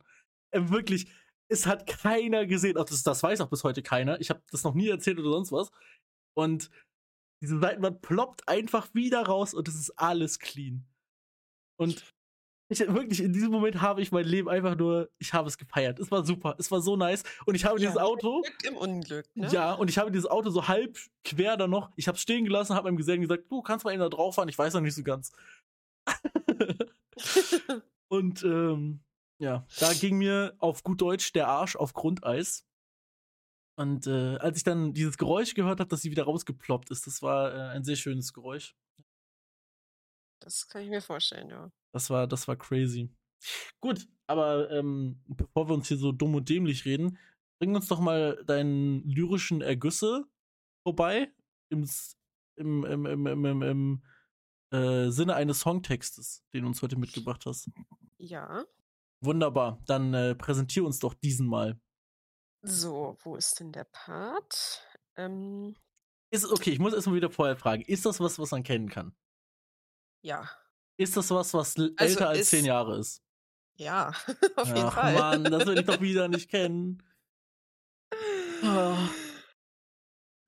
Äh, 0.53 0.69
wirklich, 0.69 1.11
es 1.49 1.67
hat 1.67 1.89
keiner 1.89 2.47
gesehen. 2.47 2.77
Auch 2.77 2.85
das, 2.85 3.03
das 3.03 3.23
weiß 3.23 3.41
auch 3.41 3.51
bis 3.51 3.65
heute 3.65 3.83
keiner. 3.83 4.21
Ich 4.21 4.31
habe 4.31 4.43
das 4.53 4.63
noch 4.63 4.75
nie 4.75 4.89
erzählt 4.89 5.19
oder 5.19 5.31
sonst 5.31 5.51
was. 5.51 5.73
Und 6.35 6.71
diese 7.43 7.59
Seitenwand 7.59 8.01
ploppt 8.01 8.49
einfach 8.49 8.95
wieder 8.95 9.23
raus 9.23 9.55
und 9.55 9.67
es 9.67 9.75
ist 9.75 9.91
alles 9.99 10.39
clean. 10.39 10.87
Und 11.81 12.05
ich, 12.69 12.81
wirklich, 12.81 13.21
in 13.21 13.33
diesem 13.33 13.51
Moment 13.51 13.81
habe 13.81 14.01
ich 14.01 14.11
mein 14.11 14.25
Leben 14.25 14.49
einfach 14.49 14.77
nur, 14.77 15.11
ich 15.19 15.33
habe 15.35 15.49
es 15.49 15.59
gefeiert. 15.59 15.99
Es 15.99 16.11
war 16.11 16.25
super, 16.25 16.57
es 16.59 16.71
war 16.71 16.81
so 16.81 16.97
nice. 16.97 17.23
Und 17.45 17.55
ich 17.55 17.65
habe 17.65 17.79
ja, 17.79 17.89
dieses 17.89 18.01
Auto. 18.01 18.41
Glück 18.41 18.65
im 18.65 18.77
Unglück, 18.77 19.27
ne? 19.35 19.49
Ja, 19.49 19.75
und 19.75 19.91
ich 19.91 19.99
habe 19.99 20.11
dieses 20.11 20.27
Auto 20.27 20.51
so 20.51 20.67
halb 20.67 20.99
quer 21.25 21.57
da 21.57 21.67
noch. 21.67 21.93
Ich 21.97 22.09
habe 22.09 22.17
es 22.17 22.23
stehen 22.23 22.45
gelassen, 22.45 22.75
habe 22.75 22.89
meinem 22.89 22.97
Gesellen 22.97 23.21
gesagt, 23.21 23.51
du 23.51 23.61
kannst 23.63 23.85
mal 23.85 23.93
eben 23.93 24.01
da 24.01 24.09
drauf 24.09 24.37
fahren, 24.37 24.49
ich 24.49 24.59
weiß 24.59 24.75
noch 24.75 24.81
nicht 24.81 24.95
so 24.95 25.03
ganz. 25.03 25.33
und 28.09 28.43
ähm, 28.45 29.01
ja, 29.39 29.67
da 29.79 29.93
ging 29.93 30.17
mir 30.17 30.55
auf 30.59 30.83
gut 30.83 31.01
Deutsch 31.03 31.33
der 31.33 31.49
Arsch 31.49 31.77
auf 31.77 31.93
Grundeis. 31.93 32.67
Und 33.77 34.07
äh, 34.07 34.37
als 34.37 34.59
ich 34.59 34.65
dann 34.65 34.95
dieses 34.95 35.19
Geräusch 35.19 35.55
gehört 35.55 35.81
habe, 35.81 35.89
dass 35.89 36.03
sie 36.03 36.11
wieder 36.11 36.25
rausgeploppt 36.25 36.91
ist, 36.91 37.07
das 37.07 37.23
war 37.23 37.53
äh, 37.53 37.75
ein 37.75 37.85
sehr 37.85 37.97
schönes 37.97 38.33
Geräusch. 38.33 38.75
Das 40.41 40.69
kann 40.69 40.83
ich 40.83 40.91
mir 40.91 41.03
vorstellen, 41.03 41.51
ja. 41.51 41.71
Das 41.95 42.11
war, 42.11 42.27
das 42.27 42.49
war 42.49 42.57
crazy. 42.57 43.09
Gut, 43.81 44.09
aber 44.27 44.69
ähm, 44.73 45.23
bevor 45.29 45.69
wir 45.69 45.75
uns 45.75 45.87
hier 45.87 45.97
so 45.97 46.11
dumm 46.11 46.35
und 46.35 46.49
dämlich 46.49 46.85
reden, 46.85 47.19
bring 47.61 47.77
uns 47.77 47.87
doch 47.87 48.01
mal 48.01 48.43
deinen 48.47 49.09
lyrischen 49.09 49.61
Ergüsse 49.63 50.25
vorbei. 50.83 51.33
Im, 51.71 51.89
im, 52.57 52.85
im, 52.85 53.07
im, 53.07 53.45
im, 53.47 53.63
im 53.63 54.03
äh, 54.73 55.11
Sinne 55.11 55.37
eines 55.37 55.61
Songtextes, 55.61 56.45
den 56.53 56.63
du 56.63 56.69
uns 56.69 56.83
heute 56.83 56.97
mitgebracht 56.97 57.47
hast. 57.47 57.71
Ja. 58.19 58.65
Wunderbar. 59.21 59.81
Dann 59.87 60.15
äh, 60.15 60.35
präsentier 60.35 60.85
uns 60.85 60.99
doch 60.99 61.15
diesen 61.15 61.47
mal. 61.47 61.81
So, 62.63 63.17
wo 63.23 63.37
ist 63.37 63.61
denn 63.61 63.71
der 63.71 63.85
Part? 63.85 64.83
Ähm, 65.17 65.77
Ist, 66.33 66.51
okay, 66.51 66.71
ich 66.71 66.81
muss 66.81 66.93
erstmal 66.93 67.17
wieder 67.17 67.31
vorher 67.31 67.57
fragen. 67.57 67.83
Ist 67.83 68.05
das 68.05 68.19
was, 68.19 68.39
was 68.41 68.51
man 68.51 68.65
kennen 68.65 68.89
kann? 68.89 69.15
ja. 70.23 70.51
Ist 70.97 71.17
das 71.17 71.31
was, 71.31 71.53
was 71.55 71.77
Also 71.77 71.93
älter 71.97 72.29
als 72.29 72.41
ist- 72.41 72.51
zehn 72.51 72.65
Jahre 72.65 72.99
ist? 72.99 73.21
Ja, 73.77 74.13
auf 74.57 74.69
jeden 74.69 74.85
Ach 74.87 74.95
Fall. 74.95 75.15
Mann, 75.15 75.45
das 75.45 75.67
will 75.67 75.79
ich 75.79 75.87
doch 75.87 76.01
wieder 76.01 76.29
nicht 76.29 76.49
kennen. 76.49 77.03
Ah. 78.63 79.09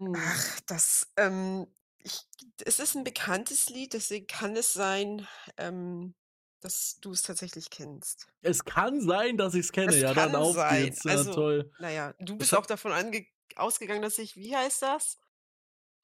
Hm. 0.01 0.15
Ach, 0.17 0.61
das, 0.67 1.09
ähm, 1.17 1.67
ich, 2.03 2.21
es 2.65 2.79
ist 2.79 2.95
ein 2.95 3.05
bekanntes 3.05 3.69
Lied, 3.69 3.95
deswegen 3.95 4.27
kann 4.27 4.55
es 4.57 4.73
sein, 4.73 5.27
ähm, 5.57 6.15
dass 6.61 6.99
du 7.01 7.13
es 7.13 7.23
tatsächlich 7.23 7.71
kennst. 7.71 8.29
Es 8.43 8.65
kann 8.65 9.01
sein, 9.01 9.37
dass 9.37 9.55
ich 9.55 9.61
es 9.67 9.73
kenne. 9.73 9.93
Es 9.95 10.01
ja, 10.01 10.15
dann 10.15 10.35
auf 10.37 10.55
sein. 10.55 10.85
geht's. 10.85 11.03
Ja, 11.05 11.13
Also, 11.13 11.35
toll. 11.35 11.73
Naja, 11.79 12.15
du 12.21 12.37
bist 12.37 12.55
auch 12.55 12.67
davon 12.67 12.93
ange 12.93 13.27
ausgegangen, 13.57 14.03
dass 14.03 14.19
ich, 14.19 14.37
wie 14.37 14.55
heißt 14.55 14.83
das? 14.83 15.19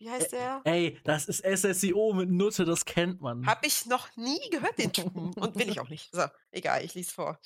Wie 0.02 0.10
heißt 0.10 0.32
der? 0.32 0.60
Ey, 0.64 0.98
das 1.04 1.26
ist 1.26 1.44
SSIO 1.44 2.12
mit 2.12 2.28
Nutte, 2.28 2.64
das 2.64 2.84
kennt 2.84 3.20
man. 3.20 3.46
Hab 3.46 3.64
ich 3.64 3.86
noch 3.86 4.08
nie 4.16 4.40
gehört, 4.50 4.76
den 4.76 4.92
Typen. 4.92 5.32
Und 5.34 5.54
will 5.56 5.68
ich 5.68 5.78
auch 5.78 5.88
nicht. 5.88 6.10
So, 6.10 6.24
egal, 6.50 6.84
ich 6.84 6.94
lese 6.94 7.12
vor. 7.12 7.38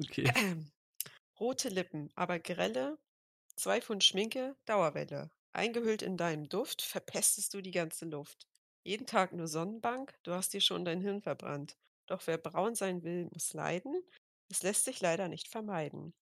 Okay. 0.00 0.32
Rote 1.40 1.70
Lippen, 1.70 2.08
aber 2.14 2.38
grelle, 2.38 2.98
zwei 3.56 3.80
Pfund 3.80 4.04
Schminke, 4.04 4.54
Dauerwelle. 4.64 5.32
Eingehüllt 5.52 6.02
in 6.02 6.16
deinem 6.16 6.48
Duft, 6.48 6.82
verpestest 6.82 7.52
du 7.52 7.60
die 7.60 7.72
ganze 7.72 8.04
Luft. 8.04 8.46
Jeden 8.84 9.06
Tag 9.06 9.32
nur 9.32 9.48
Sonnenbank, 9.48 10.14
du 10.22 10.34
hast 10.34 10.52
dir 10.52 10.60
schon 10.60 10.84
dein 10.84 11.00
Hirn 11.00 11.20
verbrannt. 11.20 11.76
Doch 12.06 12.24
wer 12.28 12.38
braun 12.38 12.76
sein 12.76 13.02
will, 13.02 13.28
muss 13.32 13.54
leiden. 13.54 14.00
Es 14.48 14.62
lässt 14.62 14.84
sich 14.84 15.00
leider 15.00 15.26
nicht 15.26 15.48
vermeiden. 15.48 16.14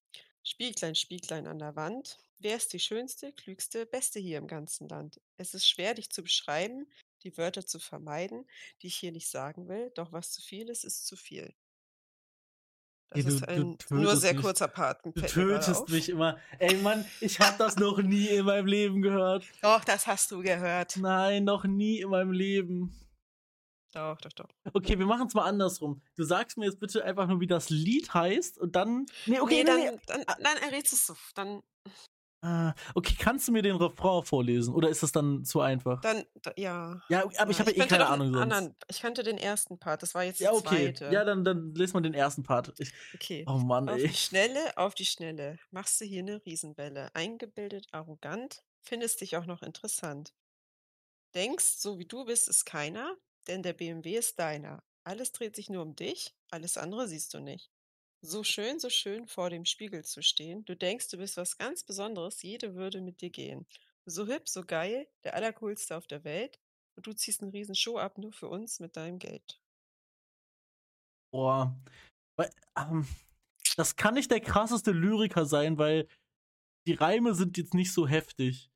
Spieglein, 0.43 0.95
Spieglein 0.95 1.47
an 1.47 1.59
der 1.59 1.75
Wand. 1.75 2.17
Wer 2.39 2.55
ist 2.57 2.73
die 2.73 2.79
schönste, 2.79 3.31
klügste, 3.33 3.85
beste 3.85 4.19
hier 4.19 4.39
im 4.39 4.47
ganzen 4.47 4.87
Land? 4.89 5.21
Es 5.37 5.53
ist 5.53 5.67
schwer, 5.67 5.93
dich 5.93 6.09
zu 6.09 6.23
beschreiben, 6.23 6.87
die 7.23 7.37
Wörter 7.37 7.65
zu 7.65 7.79
vermeiden, 7.79 8.47
die 8.81 8.87
ich 8.87 8.95
hier 8.95 9.11
nicht 9.11 9.29
sagen 9.29 9.67
will. 9.67 9.91
Doch 9.95 10.11
was 10.11 10.31
zu 10.31 10.41
viel 10.41 10.69
ist, 10.69 10.83
ist 10.83 11.05
zu 11.05 11.15
viel. 11.15 11.53
Das 13.09 13.17
Ey, 13.19 13.23
du- 13.23 13.35
ist 13.35 13.47
ein 13.47 13.77
nur 13.89 14.15
sehr 14.15 14.33
mich. 14.33 14.41
kurzer 14.41 14.67
Part. 14.69 15.05
Du 15.05 15.11
tötest 15.11 15.89
mich 15.89 16.09
immer. 16.09 16.39
Ey, 16.59 16.75
Mann, 16.77 17.05
ich 17.19 17.39
hab 17.39 17.57
das 17.57 17.75
noch 17.75 17.99
nie 18.01 18.27
in 18.27 18.45
meinem 18.45 18.65
Leben 18.65 19.01
gehört. 19.01 19.45
Doch, 19.61 19.83
das 19.83 20.07
hast 20.07 20.31
du 20.31 20.41
gehört. 20.41 20.95
Nein, 20.97 21.43
noch 21.43 21.65
nie 21.65 21.99
in 21.99 22.09
meinem 22.09 22.31
Leben. 22.31 22.95
Doch, 23.93 24.17
doch, 24.21 24.31
doch. 24.33 24.49
Okay, 24.73 24.97
wir 24.97 25.05
machen 25.05 25.27
es 25.27 25.33
mal 25.33 25.43
andersrum. 25.45 26.01
Du 26.15 26.23
sagst 26.23 26.57
mir 26.57 26.65
jetzt 26.65 26.79
bitte 26.79 27.03
einfach 27.03 27.27
nur, 27.27 27.41
wie 27.41 27.47
das 27.47 27.69
Lied 27.69 28.13
heißt 28.13 28.57
und 28.57 28.75
dann. 28.75 29.05
Nee, 29.25 29.39
okay, 29.39 29.55
nee, 29.55 29.63
dann, 29.65 29.79
nee, 29.79 29.91
nee. 29.91 29.99
dann, 30.05 30.23
dann 30.25 30.57
errätst 30.57 30.93
du 30.93 30.95
es 30.95 31.07
so. 31.07 31.15
Dann, 31.35 31.61
Ah, 32.43 32.73
okay, 32.95 33.13
kannst 33.19 33.47
du 33.47 33.51
mir 33.51 33.61
den 33.61 33.75
Refrain 33.75 34.23
vorlesen? 34.23 34.73
Oder 34.73 34.89
ist 34.89 35.03
das 35.03 35.11
dann 35.11 35.45
zu 35.45 35.61
einfach? 35.61 36.01
dann, 36.01 36.25
da, 36.41 36.51
ja. 36.57 36.99
ja, 37.07 37.23
aber 37.37 37.51
ich 37.51 37.59
habe 37.59 37.71
ja 37.71 37.83
eh 37.83 37.87
keine 37.87 38.07
Ahnung 38.07 38.33
sonst. 38.33 38.41
Anderen, 38.41 38.75
ich 38.89 38.99
kannte 38.99 39.21
den 39.21 39.37
ersten 39.37 39.77
Part, 39.77 40.01
das 40.01 40.15
war 40.15 40.23
jetzt 40.23 40.39
Ja, 40.39 40.49
der 40.49 40.57
okay. 40.59 40.93
zweite. 40.93 41.13
Ja, 41.13 41.23
dann, 41.23 41.43
dann 41.43 41.75
lest 41.75 41.93
mal 41.93 42.01
den 42.01 42.15
ersten 42.15 42.41
Part. 42.41 42.73
Ich, 42.79 42.91
okay. 43.13 43.45
oh 43.47 43.59
Mann, 43.59 43.87
Auf 43.87 43.97
ey. 43.97 44.07
die 44.07 44.13
Schnelle, 44.15 44.75
auf 44.75 44.95
die 44.95 45.05
Schnelle. 45.05 45.59
Machst 45.69 46.01
du 46.01 46.05
hier 46.05 46.23
eine 46.23 46.43
Riesenwelle. 46.43 47.13
Eingebildet, 47.13 47.85
arrogant, 47.91 48.63
findest 48.81 49.21
dich 49.21 49.37
auch 49.37 49.45
noch 49.45 49.61
interessant. 49.61 50.33
Denkst, 51.35 51.77
so 51.77 51.99
wie 51.99 52.07
du 52.07 52.25
bist, 52.25 52.49
ist 52.49 52.65
keiner, 52.65 53.15
denn 53.47 53.63
der 53.63 53.73
BMW 53.73 54.17
ist 54.17 54.39
deiner. 54.39 54.83
Alles 55.03 55.31
dreht 55.31 55.55
sich 55.55 55.69
nur 55.69 55.81
um 55.81 55.95
dich, 55.95 56.35
alles 56.49 56.77
andere 56.77 57.07
siehst 57.07 57.33
du 57.33 57.39
nicht. 57.39 57.71
So 58.21 58.43
schön, 58.43 58.79
so 58.79 58.89
schön 58.89 59.27
vor 59.27 59.49
dem 59.49 59.65
Spiegel 59.65 60.05
zu 60.05 60.21
stehen. 60.21 60.63
Du 60.65 60.75
denkst, 60.75 61.09
du 61.09 61.17
bist 61.17 61.37
was 61.37 61.57
ganz 61.57 61.83
Besonderes, 61.83 62.41
jede 62.43 62.75
würde 62.75 63.01
mit 63.01 63.21
dir 63.21 63.31
gehen. 63.31 63.65
So 64.05 64.27
hip, 64.27 64.47
so 64.47 64.63
geil, 64.63 65.07
der 65.23 65.33
allercoolste 65.33 65.97
auf 65.97 66.07
der 66.07 66.23
Welt. 66.23 66.59
Und 66.95 67.07
du 67.07 67.13
ziehst 67.13 67.41
eine 67.41 67.53
Riesenshow 67.53 67.97
ab, 67.97 68.17
nur 68.17 68.31
für 68.31 68.47
uns 68.47 68.79
mit 68.79 68.95
deinem 68.95 69.17
Geld. 69.17 69.59
Boah. 71.31 71.75
Ähm, 72.77 73.07
das 73.77 73.95
kann 73.95 74.15
nicht 74.15 74.31
der 74.31 74.41
krasseste 74.41 74.91
Lyriker 74.91 75.45
sein, 75.45 75.77
weil 75.77 76.07
die 76.87 76.93
Reime 76.93 77.35
sind 77.35 77.57
jetzt 77.57 77.73
nicht 77.73 77.93
so 77.93 78.07
heftig. 78.07 78.70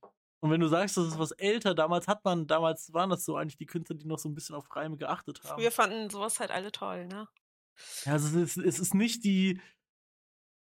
Und 0.45 0.51
wenn 0.51 0.59
du 0.61 0.67
sagst, 0.67 0.95
das 0.95 1.07
ist 1.07 1.17
was 1.17 1.31
älter, 1.31 1.73
damals 1.73 2.07
hat 2.07 2.23
man, 2.23 2.45
damals 2.45 2.93
waren 2.93 3.09
das 3.09 3.25
so 3.25 3.35
eigentlich 3.35 3.57
die 3.57 3.65
Künstler, 3.65 3.95
die 3.95 4.05
noch 4.05 4.19
so 4.19 4.29
ein 4.29 4.35
bisschen 4.35 4.53
auf 4.55 4.75
Reime 4.75 4.95
geachtet 4.95 5.43
haben. 5.43 5.59
Früher 5.59 5.71
fanden 5.71 6.07
sowas 6.11 6.39
halt 6.39 6.51
alle 6.51 6.71
toll, 6.71 7.07
ne? 7.07 7.27
Ja, 8.05 8.11
also 8.11 8.27
es 8.39 8.55
ist, 8.55 8.63
es 8.63 8.77
ist 8.77 8.93
nicht 8.93 9.23
die. 9.23 9.59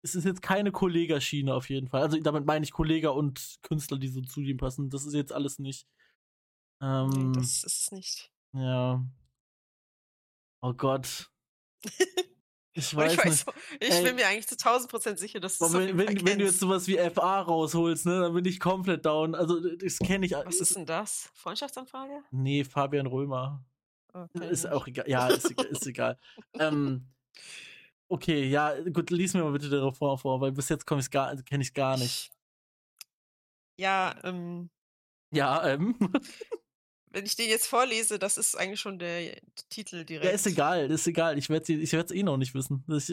Es 0.02 0.14
ist 0.14 0.24
jetzt 0.24 0.42
keine 0.42 0.70
Kollegaschiene 0.70 1.54
auf 1.54 1.70
jeden 1.70 1.88
Fall. 1.88 2.02
Also 2.02 2.20
damit 2.20 2.44
meine 2.44 2.62
ich 2.62 2.72
Kollega 2.72 3.08
und 3.08 3.56
Künstler, 3.62 3.96
die 3.96 4.08
so 4.08 4.20
zu 4.20 4.42
ihm 4.42 4.58
passen. 4.58 4.90
Das 4.90 5.06
ist 5.06 5.14
jetzt 5.14 5.32
alles 5.32 5.58
nicht. 5.58 5.86
Ähm, 6.82 7.08
Nee, 7.08 7.32
das 7.40 7.64
ist 7.64 7.64
es 7.64 7.90
nicht. 7.90 8.30
ja. 8.52 9.02
Oh 10.60 10.74
Gott. 10.74 11.30
Ich 12.72 12.94
weiß, 12.94 13.12
ich 13.14 13.18
weiß, 13.18 13.24
nicht. 13.26 13.44
so- 13.44 13.52
ich 13.80 13.90
Ey. 13.90 14.04
bin 14.04 14.14
mir 14.16 14.26
eigentlich 14.28 14.46
zu 14.46 14.56
1000 14.56 14.90
Prozent 14.90 15.18
sicher, 15.18 15.40
dass 15.40 15.58
du 15.58 15.64
es 15.64 15.74
auf 15.74 15.80
wenn, 15.80 15.98
wenn, 15.98 16.24
wenn 16.24 16.38
du 16.38 16.44
jetzt 16.44 16.60
sowas 16.60 16.86
wie 16.86 16.98
FA 16.98 17.40
rausholst, 17.40 18.06
ne, 18.06 18.20
dann 18.20 18.34
bin 18.34 18.44
ich 18.44 18.60
komplett 18.60 19.04
down. 19.04 19.34
Also 19.34 19.58
das 19.76 19.98
kenne 19.98 20.26
ich. 20.26 20.32
Was 20.32 20.60
ist 20.60 20.76
denn 20.76 20.86
das? 20.86 21.30
Freundschaftsanfrage? 21.34 22.22
Nee, 22.30 22.62
Fabian 22.64 23.06
Römer. 23.06 23.64
Ich 24.34 24.40
Ist 24.42 24.66
auch 24.68 24.86
egal. 24.86 25.08
Ja, 25.08 25.28
ist 25.28 25.50
egal. 25.50 25.66
Ist 25.66 25.86
egal. 25.86 26.18
ähm, 26.58 27.08
okay, 28.08 28.44
ja, 28.48 28.74
gut, 28.90 29.10
lies 29.10 29.34
mir 29.34 29.42
mal 29.42 29.52
bitte 29.52 29.68
den 29.68 29.82
Refrain 29.82 30.16
vor, 30.18 30.40
weil 30.40 30.52
bis 30.52 30.68
jetzt 30.68 30.86
komm 30.86 30.98
ich's 31.00 31.10
gar, 31.10 31.26
also 31.28 31.42
kenne 31.42 31.62
ich 31.62 31.74
gar 31.74 31.96
nicht. 31.96 32.30
Ja, 33.78 34.14
ähm, 34.24 34.70
Ja, 35.32 35.66
ähm. 35.68 35.96
wenn 37.10 37.26
ich 37.26 37.36
den 37.36 37.48
jetzt 37.48 37.66
vorlese, 37.66 38.18
das 38.18 38.38
ist 38.38 38.56
eigentlich 38.56 38.80
schon 38.80 38.98
der 38.98 39.40
Titel 39.68 40.04
direkt. 40.04 40.24
ja, 40.26 40.30
ist 40.32 40.46
egal, 40.46 40.90
ist 40.90 41.06
egal. 41.06 41.36
Ich 41.38 41.48
werde 41.48 41.72
ich 41.72 41.92
werd's 41.92 42.12
eh 42.12 42.22
noch 42.22 42.36
nicht 42.36 42.54
wissen. 42.54 42.84
Das- 42.88 43.12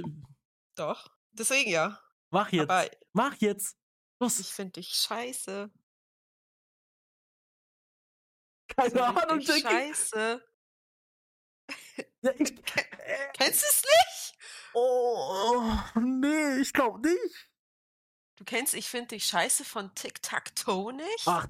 Doch. 0.75 1.09
Deswegen 1.31 1.69
ja. 1.69 1.99
mach 2.31 2.51
jetzt. 2.51 2.69
Aber 2.69 2.89
mach 3.13 3.35
jetzt. 3.35 3.75
ich 4.15 4.19
Los. 4.19 4.49
finde 4.49 4.73
dich 4.73 4.89
scheiße. 4.89 5.69
Keine 8.75 8.89
So 8.91 8.99
Ahnung, 9.01 9.39
Jackie. 9.39 9.61
Scheiße. 9.61 10.43
Ja, 12.21 12.31
ich, 12.37 12.51
äh, 12.51 13.27
Kennst 13.33 13.61
du 13.61 13.67
es 13.69 13.83
nicht? 13.83 14.37
oh, 14.73 15.63
nee, 15.99 16.57
ich 16.61 16.73
glaube 16.73 16.99
nicht. 16.99 17.49
Du 18.37 18.43
kennst 18.43 18.73
Ich 18.73 18.87
finde 18.89 19.09
dich 19.09 19.25
scheiße 19.25 19.65
von 19.65 19.93
Tic 19.95 20.21
Tac 20.23 20.55
Toe 20.55 20.93
nicht? 20.93 21.23
Ach, 21.27 21.47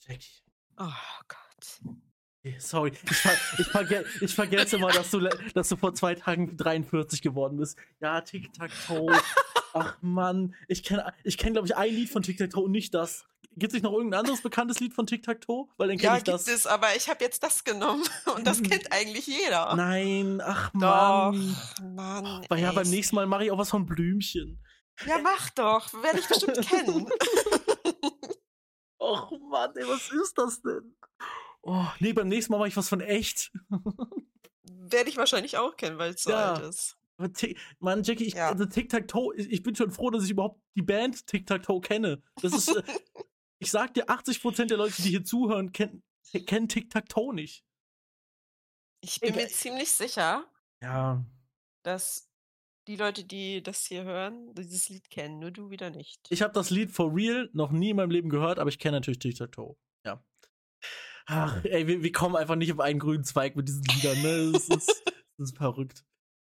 Jackie. 0.00 0.42
Oh 0.78 0.90
Gott. 1.28 1.51
Okay, 2.44 2.56
Sorry, 2.58 2.92
ich, 3.08 3.16
ver 3.16 3.32
ich, 3.58 3.66
verge 3.68 4.04
ich 4.20 4.34
vergesse 4.34 4.78
mal, 4.78 4.92
dass 4.92 5.10
du, 5.12 5.20
dass 5.54 5.68
du 5.68 5.76
vor 5.76 5.94
zwei 5.94 6.14
Tagen 6.16 6.56
43 6.56 7.22
geworden 7.22 7.56
bist. 7.58 7.78
Ja, 8.00 8.20
Tic-Tac-Toe. 8.20 9.16
Ach 9.74 9.96
Mann, 10.02 10.54
ich 10.66 10.82
kenne, 10.82 11.12
ich 11.24 11.38
kenn, 11.38 11.52
glaube 11.52 11.66
ich, 11.68 11.76
ein 11.76 11.94
Lied 11.94 12.10
von 12.10 12.22
Tic-Tac-Toe 12.22 12.64
und 12.64 12.72
nicht 12.72 12.94
das. 12.94 13.24
Gibt 13.54 13.72
es 13.72 13.74
nicht 13.74 13.82
noch 13.82 13.92
irgendein 13.92 14.20
anderes 14.20 14.40
bekanntes 14.42 14.80
Lied 14.80 14.92
von 14.92 15.06
Tic-Tac-Toe? 15.06 15.68
Weil 15.76 15.88
dann 15.88 15.98
kenne 15.98 16.12
Ja, 16.12 16.16
ich 16.18 16.24
gibt 16.24 16.34
das. 16.34 16.48
es, 16.48 16.66
aber 16.66 16.96
ich 16.96 17.08
habe 17.08 17.22
jetzt 17.22 17.42
das 17.44 17.62
genommen 17.64 18.02
und 18.36 18.44
das 18.46 18.62
kennt 18.62 18.90
eigentlich 18.92 19.26
jeder. 19.28 19.76
Nein, 19.76 20.40
ach 20.44 20.70
Doch, 20.72 20.80
Mann. 20.80 21.56
Mann. 21.94 22.26
Aber 22.48 22.56
ja, 22.56 22.72
beim 22.72 22.88
nächsten 22.90 23.14
Mal 23.14 23.26
mache 23.26 23.44
ich 23.44 23.50
auch 23.52 23.58
was 23.58 23.70
von 23.70 23.86
Blümchen. 23.86 24.58
Ja, 25.06 25.18
mach 25.22 25.50
doch. 25.50 25.92
Werde 26.02 26.18
ich 26.18 26.26
bestimmt 26.26 26.60
kennen. 26.68 27.06
Ach 29.00 29.30
Mann, 29.50 29.72
ey, 29.76 29.86
was 29.88 30.10
ist 30.12 30.36
das 30.38 30.62
denn? 30.62 30.94
Oh, 31.62 31.86
nee, 32.00 32.12
beim 32.12 32.28
nächsten 32.28 32.52
Mal 32.52 32.58
mache 32.58 32.68
ich 32.68 32.76
was 32.76 32.88
von 32.88 33.00
echt. 33.00 33.52
Werde 34.64 35.08
ich 35.10 35.16
wahrscheinlich 35.16 35.56
auch 35.58 35.76
kennen, 35.76 35.98
weil 35.98 36.12
es 36.14 36.22
so 36.24 36.30
Ja. 36.30 36.54
alt 36.54 36.64
ist. 36.64 36.96
Mann, 37.78 38.02
Jackie, 38.02 38.24
ich, 38.24 38.34
Ja. 38.34 38.48
also 38.50 38.64
Tic-Tac-Toe, 38.66 39.34
ich, 39.36 39.62
bin 39.62 39.76
schon 39.76 39.92
froh, 39.92 40.10
dass 40.10 40.24
ich 40.24 40.30
überhaupt 40.30 40.60
die 40.76 40.82
Band 40.82 41.24
Tic-Tac-Toe 41.28 41.80
kenne. 41.80 42.20
Das 42.40 42.52
ist, 42.52 42.68
äh, 42.68 42.82
ich 43.60 43.70
sag 43.70 43.94
dir, 43.94 44.06
80% 44.10 44.66
der 44.70 44.78
Leute, 44.78 45.00
die 45.02 45.10
hier 45.10 45.24
zuhören, 45.24 45.70
kennen, 45.72 46.02
kennen 46.46 46.68
Tic-Tac-Toe 46.68 47.32
nicht. 47.34 47.64
Ich 49.04 49.20
bin 49.20 49.34
mir 49.34 49.42
Egal. 49.42 49.50
ziemlich 49.50 49.92
sicher, 49.92 50.46
Ja. 50.82 51.24
dass 51.84 52.28
die 52.88 52.96
Leute, 52.96 53.22
die 53.24 53.62
das 53.62 53.84
hier 53.86 54.02
hören, 54.02 54.52
dieses 54.54 54.88
Lied 54.88 55.08
kennen, 55.10 55.38
nur 55.38 55.52
du 55.52 55.70
wieder 55.70 55.90
nicht. 55.90 56.26
Ich 56.30 56.42
habe 56.42 56.52
das 56.52 56.70
Lied 56.70 56.90
For 56.90 57.14
Real 57.14 57.48
noch 57.52 57.70
nie 57.70 57.90
in 57.90 57.96
meinem 57.96 58.10
Leben 58.10 58.30
gehört, 58.30 58.58
aber 58.58 58.68
ich 58.70 58.80
kenne 58.80 58.96
natürlich 58.96 59.20
Tic-Tac-Toe. 59.20 59.76
Ja. 60.04 60.24
Ach, 61.26 61.64
ey, 61.64 61.86
wir, 61.86 62.02
wir 62.02 62.12
kommen 62.12 62.36
einfach 62.36 62.56
nicht 62.56 62.72
auf 62.72 62.80
einen 62.80 62.98
grünen 62.98 63.24
Zweig 63.24 63.56
mit 63.56 63.68
diesen 63.68 63.84
Liedern, 63.84 64.22
ne? 64.22 64.52
Das 64.52 64.68
ist, 64.68 65.02
das 65.38 65.50
ist 65.50 65.56
verrückt. 65.56 66.04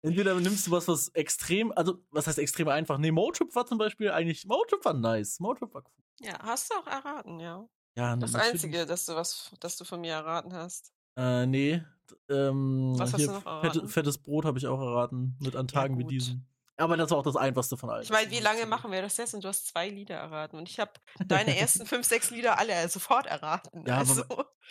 Entweder 0.02 0.34
nimmst 0.38 0.66
du 0.66 0.70
was, 0.70 0.86
was 0.88 1.08
extrem, 1.10 1.72
also, 1.72 1.98
was 2.10 2.26
heißt 2.26 2.38
extrem 2.38 2.68
einfach? 2.68 2.98
Nee, 2.98 3.10
Motrip 3.10 3.54
war 3.54 3.66
zum 3.66 3.78
Beispiel 3.78 4.10
eigentlich, 4.10 4.44
Motrip 4.46 4.84
war 4.84 4.94
nice. 4.94 5.40
Motrip 5.40 5.72
war 5.74 5.82
cool. 5.82 6.04
Ja, 6.26 6.38
hast 6.42 6.70
du 6.70 6.74
auch 6.78 6.86
erraten, 6.86 7.40
ja. 7.40 7.68
Ja, 7.96 8.14
Das 8.16 8.32
natürlich. 8.32 8.52
Einzige, 8.54 8.86
dass 8.86 9.06
du 9.06 9.14
was, 9.14 9.52
dass 9.60 9.76
du 9.76 9.84
von 9.84 10.00
mir 10.00 10.12
erraten 10.12 10.52
hast. 10.52 10.92
Äh, 11.16 11.46
nee. 11.46 11.82
Ähm, 12.28 12.94
Was 12.98 13.14
hast 13.14 13.26
du 13.26 13.32
noch 13.32 13.46
erraten? 13.46 13.88
fettes 13.88 14.18
Brot 14.18 14.44
habe 14.44 14.58
ich 14.58 14.66
auch 14.66 14.80
erraten. 14.80 15.36
Mit 15.40 15.56
an 15.56 15.66
Tagen 15.66 15.98
wie 15.98 16.02
gut. 16.02 16.12
diesen. 16.12 16.46
Aber 16.78 16.96
das 16.98 17.10
war 17.10 17.18
auch 17.18 17.22
das 17.22 17.36
einfachste 17.36 17.76
von 17.76 17.88
allen. 17.90 18.02
Ich 18.02 18.10
meine, 18.10 18.30
wie 18.30 18.38
lange 18.40 18.66
machen 18.66 18.92
wir 18.92 19.00
das 19.00 19.16
jetzt? 19.16 19.32
Und 19.34 19.42
du 19.44 19.48
hast 19.48 19.66
zwei 19.68 19.88
Lieder 19.88 20.16
erraten. 20.16 20.58
Und 20.58 20.68
ich 20.68 20.78
habe 20.78 20.92
deine 21.26 21.56
ersten 21.58 21.86
fünf, 21.86 22.06
sechs 22.06 22.30
Lieder 22.30 22.58
alle 22.58 22.88
sofort 22.88 23.26
erraten. 23.26 23.84
Ja, 23.86 23.98
aber- 23.98 24.10
also, 24.10 24.24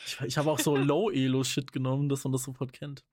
Ich, 0.05 0.21
ich 0.21 0.37
habe 0.37 0.51
auch 0.51 0.59
so 0.59 0.75
Low-Elo-Shit 0.75 1.71
genommen, 1.71 2.07
dass 2.09 2.23
man 2.23 2.33
das 2.33 2.43
sofort 2.43 2.73
kennt. 2.73 3.03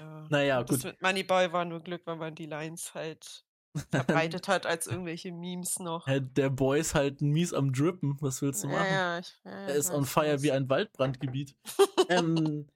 ja. 0.00 0.26
Naja, 0.30 0.62
Das 0.64 0.76
gut. 0.78 0.84
mit 0.84 1.02
Moneyboy 1.02 1.52
war 1.52 1.64
nur 1.64 1.80
Glück, 1.80 2.02
weil 2.06 2.16
man 2.16 2.34
die 2.34 2.46
Lines 2.46 2.92
halt 2.94 3.44
verbreitet 3.92 4.48
hat 4.48 4.66
als 4.66 4.86
irgendwelche 4.88 5.30
Memes 5.30 5.78
noch. 5.78 6.06
Der 6.08 6.50
Boy 6.50 6.80
ist 6.80 6.96
halt 6.96 7.20
mies 7.20 7.52
am 7.54 7.72
Drippen. 7.72 8.16
Was 8.20 8.42
willst 8.42 8.64
du 8.64 8.68
machen? 8.68 8.86
ja, 8.90 9.18
ich, 9.20 9.38
ja, 9.44 9.50
Er 9.52 9.74
ist 9.76 9.90
ich 9.90 9.94
on 9.94 10.04
fire 10.04 10.42
wie 10.42 10.50
ein 10.50 10.68
Waldbrandgebiet. 10.68 11.54
ähm, 12.08 12.66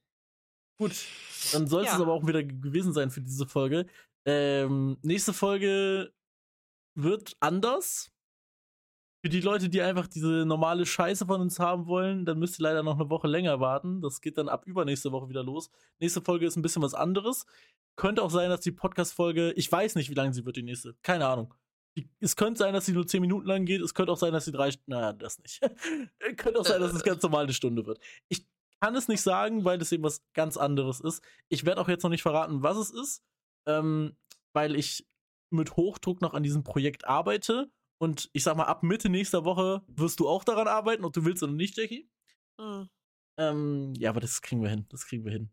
gut, 0.78 0.92
dann 1.52 1.66
soll 1.66 1.84
es 1.84 1.90
aber 1.90 2.12
auch 2.12 2.24
wieder 2.26 2.44
ge- 2.44 2.60
gewesen 2.60 2.92
sein 2.92 3.10
für 3.10 3.20
diese 3.22 3.48
Folge. 3.48 3.86
Ähm, 4.26 4.98
nächste 5.02 5.32
Folge 5.32 6.12
wird 6.94 7.36
anders. 7.40 8.10
Für 9.22 9.30
die 9.30 9.40
Leute, 9.40 9.70
die 9.70 9.80
einfach 9.80 10.06
diese 10.06 10.44
normale 10.44 10.84
Scheiße 10.84 11.24
von 11.24 11.40
uns 11.40 11.58
haben 11.58 11.86
wollen, 11.86 12.26
dann 12.26 12.38
müsst 12.38 12.60
ihr 12.60 12.64
leider 12.64 12.82
noch 12.82 13.00
eine 13.00 13.08
Woche 13.08 13.26
länger 13.26 13.58
warten. 13.58 14.02
Das 14.02 14.20
geht 14.20 14.36
dann 14.36 14.50
ab 14.50 14.66
übernächste 14.66 15.12
Woche 15.12 15.30
wieder 15.30 15.42
los. 15.42 15.70
Nächste 15.98 16.20
Folge 16.20 16.46
ist 16.46 16.56
ein 16.56 16.62
bisschen 16.62 16.82
was 16.82 16.92
anderes. 16.92 17.46
Könnte 17.96 18.22
auch 18.22 18.30
sein, 18.30 18.50
dass 18.50 18.60
die 18.60 18.72
Podcast-Folge, 18.72 19.52
ich 19.52 19.70
weiß 19.70 19.94
nicht, 19.94 20.10
wie 20.10 20.14
lang 20.14 20.34
sie 20.34 20.44
wird, 20.44 20.56
die 20.56 20.62
nächste. 20.62 20.94
Keine 21.02 21.26
Ahnung. 21.26 21.54
Die, 21.96 22.10
es 22.20 22.36
könnte 22.36 22.58
sein, 22.58 22.74
dass 22.74 22.86
sie 22.86 22.92
nur 22.92 23.06
10 23.06 23.20
Minuten 23.20 23.46
lang 23.46 23.64
geht. 23.64 23.80
Es 23.80 23.94
könnte 23.94 24.12
auch 24.12 24.18
sein, 24.18 24.32
dass 24.32 24.44
sie 24.44 24.52
drei. 24.52 24.70
Naja, 24.86 25.12
das 25.12 25.38
nicht. 25.38 25.60
könnte 26.36 26.60
auch 26.60 26.66
sein, 26.66 26.80
dass 26.80 26.92
es 26.92 27.02
ganz 27.02 27.22
normal 27.22 27.44
eine 27.44 27.54
Stunde 27.54 27.86
wird. 27.86 28.00
Ich 28.28 28.46
kann 28.80 28.94
es 28.94 29.08
nicht 29.08 29.22
sagen, 29.22 29.64
weil 29.64 29.80
es 29.80 29.92
eben 29.92 30.02
was 30.02 30.22
ganz 30.34 30.56
anderes 30.56 31.00
ist. 31.00 31.22
Ich 31.48 31.64
werde 31.64 31.80
auch 31.80 31.88
jetzt 31.88 32.02
noch 32.02 32.10
nicht 32.10 32.22
verraten, 32.22 32.62
was 32.62 32.76
es 32.76 32.90
ist, 32.90 33.22
ähm, 33.66 34.16
weil 34.52 34.76
ich 34.76 35.06
mit 35.50 35.76
Hochdruck 35.76 36.20
noch 36.20 36.34
an 36.34 36.42
diesem 36.42 36.64
Projekt 36.64 37.06
arbeite. 37.06 37.70
Und 37.98 38.28
ich 38.32 38.42
sag 38.42 38.56
mal, 38.56 38.64
ab 38.64 38.82
Mitte 38.82 39.08
nächster 39.08 39.44
Woche 39.44 39.82
wirst 39.86 40.20
du 40.20 40.28
auch 40.28 40.44
daran 40.44 40.68
arbeiten, 40.68 41.04
ob 41.04 41.12
du 41.12 41.24
willst 41.24 41.42
oder 41.42 41.52
nicht, 41.52 41.76
Jackie. 41.76 42.08
Hm. 42.60 42.88
Ähm, 43.38 43.94
ja, 43.96 44.10
aber 44.10 44.20
das 44.20 44.42
kriegen 44.42 44.62
wir 44.62 44.70
hin. 44.70 44.86
Das 44.88 45.06
kriegen 45.06 45.24
wir 45.24 45.32
hin. 45.32 45.50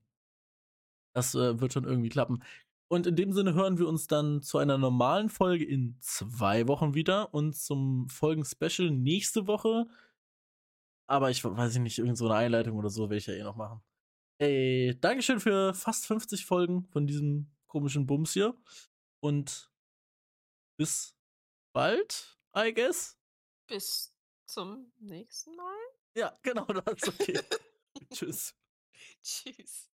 Das 1.16 1.36
äh, 1.36 1.60
wird 1.60 1.74
schon 1.74 1.84
irgendwie 1.84 2.10
klappen. 2.10 2.44
Und 2.92 3.08
in 3.08 3.16
dem 3.16 3.32
Sinne 3.32 3.54
hören 3.54 3.78
wir 3.78 3.88
uns 3.88 4.08
dann 4.08 4.42
zu 4.42 4.58
einer 4.58 4.78
normalen 4.78 5.30
Folge 5.30 5.64
in 5.64 5.96
zwei 6.02 6.68
Wochen 6.68 6.94
wieder 6.94 7.34
und 7.34 7.56
zum 7.56 8.10
Folgen-Special 8.10 8.92
nächste 8.92 9.48
Woche. 9.48 9.88
Aber 11.08 11.30
ich 11.30 11.44
weiß 11.44 11.78
nicht, 11.80 12.00
irgend 12.00 12.18
so 12.18 12.26
eine 12.26 12.36
Einleitung 12.36 12.78
oder 12.78 12.90
so 12.90 13.04
werde 13.04 13.18
ich 13.18 13.28
ja 13.28 13.34
eh 13.34 13.44
noch 13.44 13.56
machen. 13.56 13.82
Ey, 14.40 14.98
Dankeschön 15.00 15.40
für 15.40 15.74
fast 15.74 16.06
50 16.06 16.46
Folgen 16.46 16.84
von 16.92 17.08
diesem 17.08 17.52
komischen 17.72 18.06
Bums 18.06 18.34
hier. 18.34 18.54
Und 19.22 19.72
bis 20.78 21.16
bald, 21.74 22.38
I 22.56 22.74
guess. 22.74 23.18
Bis 23.68 24.14
zum 24.46 24.92
nächsten 24.98 25.56
Mal. 25.56 25.80
Ja, 26.16 26.38
genau, 26.44 26.66
das 26.66 27.02
ist 27.02 27.08
okay. 27.08 27.40
Tschüss. 28.14 28.54
Tschüss. 29.24 29.91